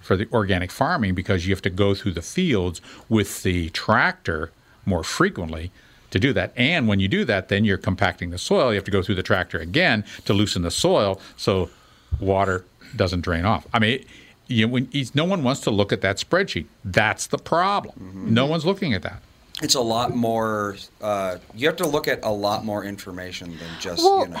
for 0.00 0.16
the 0.16 0.28
organic 0.32 0.70
farming 0.70 1.14
because 1.14 1.46
you 1.46 1.54
have 1.54 1.62
to 1.62 1.70
go 1.70 1.94
through 1.94 2.12
the 2.12 2.22
fields 2.22 2.80
with 3.08 3.42
the 3.42 3.70
tractor 3.70 4.50
more 4.84 5.04
frequently 5.04 5.70
to 6.10 6.18
do 6.18 6.32
that. 6.32 6.52
And 6.56 6.88
when 6.88 6.98
you 6.98 7.08
do 7.08 7.24
that, 7.26 7.48
then 7.48 7.64
you're 7.64 7.78
compacting 7.78 8.30
the 8.30 8.38
soil. 8.38 8.70
You 8.70 8.76
have 8.76 8.84
to 8.84 8.90
go 8.90 9.02
through 9.02 9.14
the 9.14 9.22
tractor 9.22 9.58
again 9.58 10.04
to 10.24 10.32
loosen 10.32 10.62
the 10.62 10.70
soil 10.70 11.20
so 11.36 11.70
water 12.18 12.64
doesn't 12.96 13.20
drain 13.20 13.44
off. 13.44 13.66
I 13.72 13.78
mean, 13.78 14.04
you, 14.48 14.66
when, 14.66 14.88
no 15.14 15.24
one 15.24 15.44
wants 15.44 15.60
to 15.62 15.70
look 15.70 15.92
at 15.92 16.00
that 16.00 16.16
spreadsheet. 16.16 16.66
That's 16.84 17.28
the 17.28 17.38
problem. 17.38 17.94
Mm-hmm. 17.94 18.34
No 18.34 18.46
one's 18.46 18.66
looking 18.66 18.94
at 18.94 19.02
that. 19.02 19.22
It's 19.62 19.74
a 19.74 19.80
lot 19.80 20.14
more. 20.16 20.76
Uh, 21.00 21.36
you 21.54 21.66
have 21.66 21.76
to 21.76 21.86
look 21.86 22.08
at 22.08 22.20
a 22.22 22.30
lot 22.30 22.64
more 22.64 22.84
information 22.84 23.50
than 23.50 23.68
just 23.80 24.02
Well- 24.02 24.22
you 24.22 24.28
know. 24.28 24.40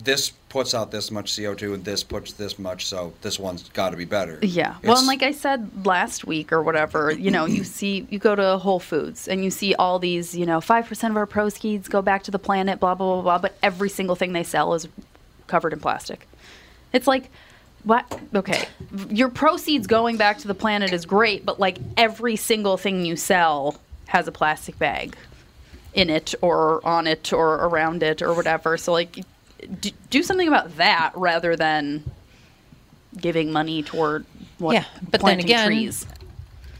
This 0.00 0.30
puts 0.48 0.74
out 0.74 0.92
this 0.92 1.10
much 1.10 1.34
CO 1.34 1.54
two 1.54 1.74
and 1.74 1.84
this 1.84 2.04
puts 2.04 2.32
this 2.32 2.56
much, 2.56 2.86
so 2.86 3.12
this 3.22 3.36
one's 3.36 3.68
got 3.70 3.90
to 3.90 3.96
be 3.96 4.04
better. 4.04 4.38
Yeah. 4.42 4.76
Well, 4.84 4.96
and 4.98 5.08
like 5.08 5.24
I 5.24 5.32
said 5.32 5.84
last 5.84 6.24
week 6.24 6.52
or 6.52 6.62
whatever, 6.62 7.10
you 7.10 7.32
know, 7.32 7.46
you 7.46 7.64
see, 7.64 8.06
you 8.08 8.20
go 8.20 8.36
to 8.36 8.58
Whole 8.58 8.78
Foods 8.78 9.26
and 9.26 9.42
you 9.42 9.50
see 9.50 9.74
all 9.74 9.98
these, 9.98 10.36
you 10.36 10.46
know, 10.46 10.60
5% 10.60 11.10
of 11.10 11.16
our 11.16 11.26
proceeds 11.26 11.88
go 11.88 12.00
back 12.00 12.22
to 12.22 12.30
the 12.30 12.38
planet, 12.38 12.78
blah, 12.78 12.94
blah, 12.94 13.14
blah, 13.14 13.22
blah, 13.22 13.38
but 13.38 13.56
every 13.60 13.88
single 13.88 14.14
thing 14.14 14.32
they 14.34 14.44
sell 14.44 14.72
is 14.74 14.86
covered 15.48 15.72
in 15.72 15.80
plastic. 15.80 16.28
It's 16.92 17.08
like, 17.08 17.28
what? 17.82 18.20
Okay. 18.36 18.66
Your 19.08 19.30
proceeds 19.30 19.88
going 19.88 20.16
back 20.16 20.38
to 20.38 20.46
the 20.46 20.54
planet 20.54 20.92
is 20.92 21.06
great, 21.06 21.44
but 21.44 21.58
like 21.58 21.78
every 21.96 22.36
single 22.36 22.76
thing 22.76 23.04
you 23.04 23.16
sell 23.16 23.80
has 24.08 24.26
a 24.28 24.32
plastic 24.32 24.78
bag 24.78 25.16
in 25.94 26.10
it 26.10 26.34
or 26.42 26.86
on 26.86 27.06
it 27.06 27.32
or 27.32 27.54
around 27.54 28.02
it 28.02 28.20
or 28.22 28.34
whatever. 28.34 28.76
So, 28.76 28.92
like, 28.92 29.24
do, 29.80 29.90
do 30.10 30.22
something 30.22 30.48
about 30.48 30.76
that 30.76 31.12
rather 31.14 31.56
than 31.56 32.04
giving 33.18 33.52
money 33.52 33.82
toward 33.82 34.24
what 34.58 34.74
Yeah, 34.74 34.84
but 35.02 35.12
then 35.12 35.20
planting 35.20 35.46
again- 35.46 35.66
trees. 35.66 36.06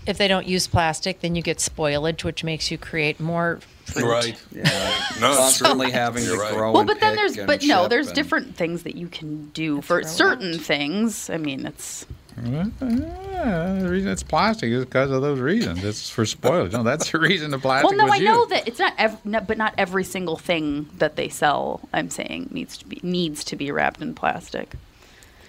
If 0.06 0.16
they 0.16 0.26
don't 0.26 0.46
use 0.46 0.66
plastic, 0.66 1.20
then 1.20 1.34
you 1.34 1.42
get 1.42 1.58
spoilage, 1.58 2.24
which 2.24 2.42
makes 2.42 2.70
you 2.70 2.78
create 2.78 3.20
more 3.20 3.60
fruit. 3.84 4.06
Right. 4.06 4.42
Yeah, 4.52 4.62
No, 5.20 5.32
it's 5.32 5.58
true. 5.58 5.66
constantly 5.66 5.90
having 5.90 6.22
to 6.24 6.30
You're 6.30 6.40
right. 6.40 6.54
grow. 6.54 6.72
Well, 6.72 6.80
and 6.80 6.86
but 6.88 6.98
then 6.98 7.14
pick 7.14 7.34
there's 7.34 7.46
but 7.46 7.62
no, 7.64 7.88
there's 7.88 8.06
and- 8.06 8.16
different 8.16 8.56
things 8.56 8.84
that 8.84 8.96
you 8.96 9.08
can 9.08 9.50
do 9.50 9.82
for 9.82 10.02
certain 10.04 10.54
out. 10.54 10.60
things. 10.60 11.28
I 11.28 11.36
mean, 11.36 11.66
it's 11.66 12.06
Uh, 12.38 13.78
the 13.80 13.88
reason 13.88 14.10
it's 14.10 14.22
plastic 14.22 14.70
is 14.70 14.84
because 14.84 15.10
of 15.10 15.22
those 15.22 15.38
reasons. 15.38 15.84
It's 15.84 16.10
for 16.10 16.24
spoilage. 16.24 16.72
No, 16.72 16.82
that's 16.82 17.10
the 17.10 17.18
reason 17.18 17.50
the 17.50 17.58
plastic 17.58 17.96
well, 17.96 18.06
no, 18.06 18.12
I 18.12 18.18
know 18.18 18.46
that 18.46 18.66
it's 18.66 18.78
not, 18.78 18.94
ev- 18.98 19.24
no, 19.24 19.40
but 19.40 19.58
not 19.58 19.74
every 19.78 20.04
single 20.04 20.36
thing 20.36 20.88
that 20.98 21.16
they 21.16 21.28
sell. 21.28 21.80
I'm 21.92 22.10
saying 22.10 22.48
needs 22.50 22.76
to 22.78 22.86
be 22.86 23.00
needs 23.02 23.44
to 23.44 23.56
be 23.56 23.70
wrapped 23.70 24.00
in 24.00 24.14
plastic. 24.14 24.74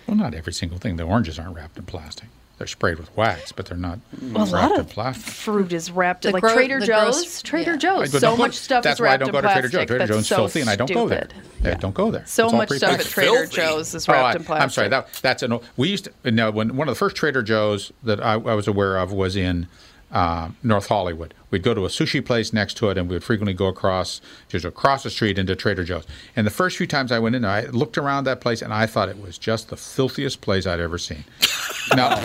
Well, 0.08 0.18
not 0.18 0.34
every 0.34 0.54
single 0.54 0.78
thing. 0.80 0.96
The 0.98 1.04
oranges 1.04 1.38
aren't 1.38 1.56
wrapped 1.56 1.78
in 1.78 1.86
plastic. 1.86 2.28
They're 2.60 2.68
sprayed 2.68 3.00
with 3.00 3.16
wax, 3.16 3.52
but 3.54 3.66
they're 3.68 3.78
not 3.78 4.00
Well, 4.22 4.44
a 4.44 4.52
wrapped 4.52 4.52
lot 4.52 4.72
in 4.74 4.80
of 4.82 4.90
plastic. 4.90 5.34
fruit 5.34 5.72
is 5.74 5.90
wrapped 5.90 6.24
The 6.24 6.32
like 6.32 6.42
gro- 6.42 6.54
Trader 6.54 6.80
Joe's. 6.82 7.16
gross- 7.16 7.42
Trader 7.42 7.72
yeah. 7.72 7.78
Joe's. 7.78 8.12
But 8.12 8.20
So 8.20 8.28
don't 8.28 8.38
go- 8.38 8.44
much 8.44 8.56
stuff 8.56 8.84
That's 8.84 8.98
is 8.98 9.02
why 9.02 9.08
I 9.08 9.10
wrapped 9.12 9.20
don't 9.22 9.30
in 9.30 9.34
go 9.34 9.42
to 9.42 9.48
Trader 9.48 9.70
plastic. 9.70 9.72
Joe's. 9.72 9.88
Trader 9.88 9.98
that's 10.00 10.12
Joe's 10.12 10.28
so 10.28 10.36
filthy, 10.36 10.62
and 10.62 10.70
I 10.70 10.76
don't 10.76 10.92
go 10.94 11.08
there. 11.08 11.28
stupid. 11.30 11.44
Yeah, 11.64 11.74
don't 11.76 11.96
go 11.96 12.12
there. 12.12 12.24
So 12.26 12.46
It's 12.46 12.54
much 12.54 12.70
stuff 12.72 13.00
at 13.00 13.06
Trader 13.06 13.32
filthy. 13.32 13.56
Joe's 13.56 13.96
is 13.96 14.10
Oh, 14.10 14.12
wrapped 14.12 14.26
I, 14.26 14.40
in 14.40 14.44
plastic. 14.44 14.64
I'm 14.64 14.70
sorry. 14.72 14.88
That 14.90 15.08
that's 15.22 15.42
an. 15.42 15.58
We 15.78 15.88
used 15.90 16.10
to, 16.24 16.32
no 16.32 16.52
when 16.52 16.76
one 16.76 16.90
of 16.90 16.94
the 16.94 17.00
first 17.00 17.16
Trader 17.16 17.42
Joe's 17.42 17.94
that 18.04 18.22
I, 18.22 18.34
I 18.34 18.54
was 18.56 18.68
aware 18.68 18.98
of 18.98 19.14
was 19.14 19.38
in 19.38 19.68
uh, 20.12 20.50
North 20.62 20.88
Hollywood. 20.88 21.34
We'd 21.52 21.64
go 21.64 21.74
to 21.74 21.86
a 21.86 21.90
sushi 21.90 22.24
place 22.24 22.54
next 22.54 22.76
to 22.78 22.90
it, 22.90 22.98
and 22.98 23.10
we 23.10 23.16
would 23.16 23.24
frequently 23.24 23.54
go 23.54 23.68
across 23.68 24.22
just 24.48 24.66
across 24.66 25.04
the 25.04 25.10
street 25.10 25.40
into 25.40 25.56
Trader 25.56 25.84
Joe's. 25.84 26.06
And 26.36 26.46
the 26.46 26.52
first 26.52 26.78
few 26.78 26.86
times 26.88 27.12
I 27.12 27.20
went 27.20 27.36
in 27.36 27.42
there, 27.42 27.52
I 27.52 27.66
looked 27.66 27.98
around 27.98 28.26
that 28.26 28.40
place, 28.42 28.62
and 28.62 28.74
I 28.74 28.86
thought 28.86 29.10
it 29.10 29.20
was 29.22 29.38
just 29.38 29.70
the 29.70 29.78
filthiest 29.78 30.42
place 30.42 30.68
I'd 30.68 30.80
ever 30.80 30.98
seen. 30.98 31.24
now, 31.96 32.16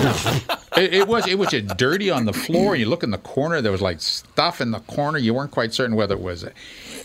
it, 0.76 0.92
it 0.94 1.08
was 1.08 1.26
it 1.26 1.38
was 1.38 1.48
just 1.48 1.76
dirty 1.76 2.10
on 2.10 2.24
the 2.26 2.32
floor. 2.32 2.76
You 2.76 2.86
look 2.86 3.02
in 3.02 3.10
the 3.10 3.18
corner, 3.18 3.60
there 3.60 3.72
was 3.72 3.82
like 3.82 4.00
stuff 4.00 4.60
in 4.60 4.70
the 4.72 4.80
corner. 4.80 5.18
You 5.18 5.32
weren't 5.34 5.50
quite 5.50 5.72
certain 5.72 5.96
whether 5.96 6.14
it 6.14 6.20
was 6.20 6.44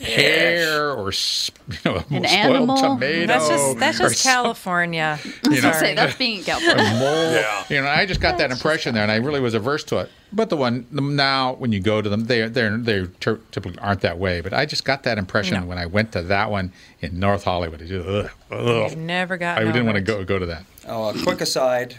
hair 0.01 0.91
or 0.91 1.11
you 1.11 1.77
know, 1.85 1.95
An 1.97 2.03
spoiled 2.03 2.25
animal? 2.25 2.77
tomato. 2.77 3.27
That's 3.27 3.47
just 3.47 3.79
that's 3.79 3.97
just 3.99 4.23
California. 4.23 5.19
You 5.45 5.61
know, 5.61 5.71
Say 5.73 5.95
that's 5.95 6.15
being 6.17 6.39
in 6.39 6.43
California. 6.43 6.83
mole. 6.99 7.31
Yeah. 7.33 7.63
You 7.69 7.81
know, 7.81 7.87
I 7.87 8.05
just 8.05 8.21
got 8.21 8.37
that 8.39 8.51
impression 8.51 8.93
there, 8.93 9.03
and 9.03 9.11
I 9.11 9.17
really 9.17 9.39
was 9.39 9.53
averse 9.53 9.83
to 9.85 9.99
it. 9.99 10.09
But 10.31 10.49
the 10.49 10.57
one 10.57 10.85
the, 10.91 11.01
now, 11.01 11.53
when 11.53 11.71
you 11.71 11.79
go 11.79 12.01
to 12.01 12.09
them, 12.09 12.25
they 12.25 12.47
they 12.47 12.69
they 12.69 13.07
typically 13.19 13.79
aren't 13.79 14.01
that 14.01 14.19
way. 14.19 14.41
But 14.41 14.53
I 14.53 14.65
just 14.65 14.85
got 14.85 15.03
that 15.03 15.17
impression 15.17 15.67
when 15.67 15.77
I 15.77 15.87
went 15.87 16.11
to 16.11 16.21
that 16.23 16.51
one 16.51 16.71
in 17.01 17.19
North 17.19 17.43
Hollywood. 17.43 17.81
It 17.81 17.87
just, 17.87 18.07
ugh, 18.07 18.29
ugh. 18.51 18.91
You've 18.91 18.99
never 18.99 19.37
got. 19.37 19.57
I 19.57 19.63
didn't 19.63 19.85
want 19.85 19.95
to 19.95 20.01
go 20.01 20.23
go 20.23 20.37
to 20.37 20.45
that. 20.45 20.63
Oh, 20.87 21.09
a 21.09 21.23
quick 21.23 21.41
aside. 21.41 21.97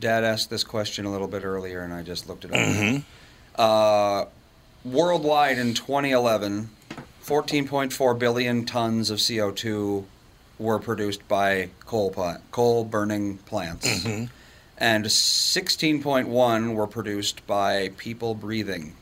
Dad 0.00 0.22
asked 0.24 0.48
this 0.48 0.64
question 0.64 1.04
a 1.04 1.10
little 1.10 1.28
bit 1.28 1.44
earlier, 1.44 1.80
and 1.82 1.92
I 1.92 2.02
just 2.02 2.28
looked 2.28 2.44
it 2.44 2.52
up. 2.54 3.02
Uh, 3.58 4.26
worldwide 4.84 5.58
in 5.58 5.74
2011, 5.74 6.70
14.4 7.24 8.18
billion 8.18 8.64
tons 8.64 9.10
of 9.10 9.18
CO2 9.18 10.04
were 10.58 10.78
produced 10.78 11.26
by 11.28 11.70
coal 11.84 12.10
plant, 12.10 12.40
coal 12.52 12.84
burning 12.84 13.38
plants, 13.38 14.06
and 14.78 15.04
16.1 15.06 16.74
were 16.74 16.86
produced 16.86 17.46
by 17.46 17.90
people 17.96 18.34
breathing. 18.34 18.94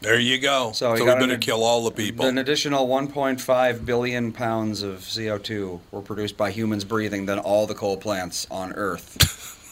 There 0.00 0.18
you 0.20 0.38
go. 0.38 0.70
So, 0.72 0.94
So, 0.94 1.02
we 1.04 1.06
got 1.10 1.18
better 1.18 1.34
an- 1.34 1.40
kill 1.40 1.64
all 1.64 1.82
the 1.84 1.90
people. 1.90 2.26
An 2.26 2.38
additional 2.38 2.86
1.5 2.86 3.84
billion 3.84 4.30
pounds 4.30 4.82
of 4.82 5.00
CO2 5.00 5.80
were 5.90 6.02
produced 6.02 6.36
by 6.36 6.52
humans 6.52 6.84
breathing 6.84 7.26
than 7.26 7.38
all 7.40 7.66
the 7.66 7.74
coal 7.74 7.96
plants 7.96 8.46
on 8.50 8.72
Earth. 8.74 9.54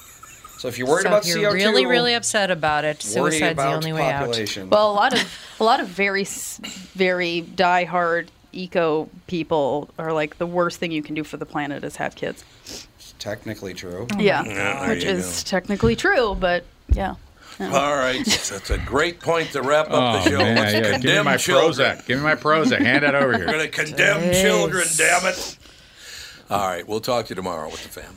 So 0.59 0.69
if 0.69 0.79
you're 0.79 0.89
worried 0.89 1.03
so 1.03 1.09
about 1.09 1.27
if 1.29 1.37
you're 1.37 1.51
CO2, 1.53 1.55
really, 1.55 1.85
really 1.85 2.15
upset 2.15 2.51
about 2.51 2.87
it, 2.87 3.05
worry 3.15 3.33
suicide's 3.33 3.57
the 3.57 3.63
about 3.63 3.75
only 3.75 3.93
way 3.93 4.11
out. 4.11 4.35
Well, 4.71 4.91
a 4.91 4.95
lot 4.95 5.13
of 5.13 5.31
a 5.61 5.65
lot 5.65 5.81
of 5.81 5.87
very 5.87 6.23
s- 6.23 6.59
very 6.65 7.43
diehard 7.43 8.29
eco 8.55 9.11
people 9.27 9.91
are 9.99 10.15
like 10.15 10.39
the 10.39 10.47
worst 10.47 10.81
thing 10.81 10.93
you 10.93 11.03
can 11.03 11.15
do 11.15 11.25
for 11.25 11.37
the 11.37 11.45
planet 11.45 11.85
is 11.85 11.97
have 11.97 12.15
kids. 12.15 12.43
It's 13.17 13.25
technically 13.25 13.75
true. 13.75 14.07
Oh 14.15 14.21
yeah, 14.21 14.45
Yeah, 14.45 14.89
which 14.89 15.03
is 15.05 15.43
go. 15.43 15.49
technically 15.51 15.97
true, 15.97 16.37
but 16.39 16.65
yeah. 16.93 17.15
All 17.59 17.97
right, 17.97 18.23
that's 18.25 18.71
a 18.71 18.77
great 18.79 19.19
point 19.21 19.51
to 19.53 19.63
wrap 19.63 19.87
up 19.91 19.93
Oh 19.93 20.19
the 20.25 20.31
show. 20.31 20.39
man, 20.39 20.57
Let's 20.57 20.73
yeah, 20.75 20.99
give 20.99 21.17
me 21.17 21.23
my 21.23 21.37
children. 21.39 21.97
Prozac. 21.97 22.07
Give 22.07 22.19
me 22.19 22.25
my 22.25 22.35
Prozac. 22.35 22.79
Hand 22.81 23.03
that 23.05 23.15
over 23.15 23.35
here. 23.37 23.47
We're 23.47 23.53
going 23.53 23.65
to 23.65 23.69
condemn 23.69 24.33
children, 24.35 24.87
damn 24.97 25.25
it. 25.27 25.57
All 26.51 26.67
right, 26.69 26.87
we'll 26.87 27.01
talk 27.01 27.25
to 27.27 27.31
you 27.31 27.35
tomorrow 27.37 27.71
with 27.71 27.83
the 27.83 27.89
family. 27.89 28.13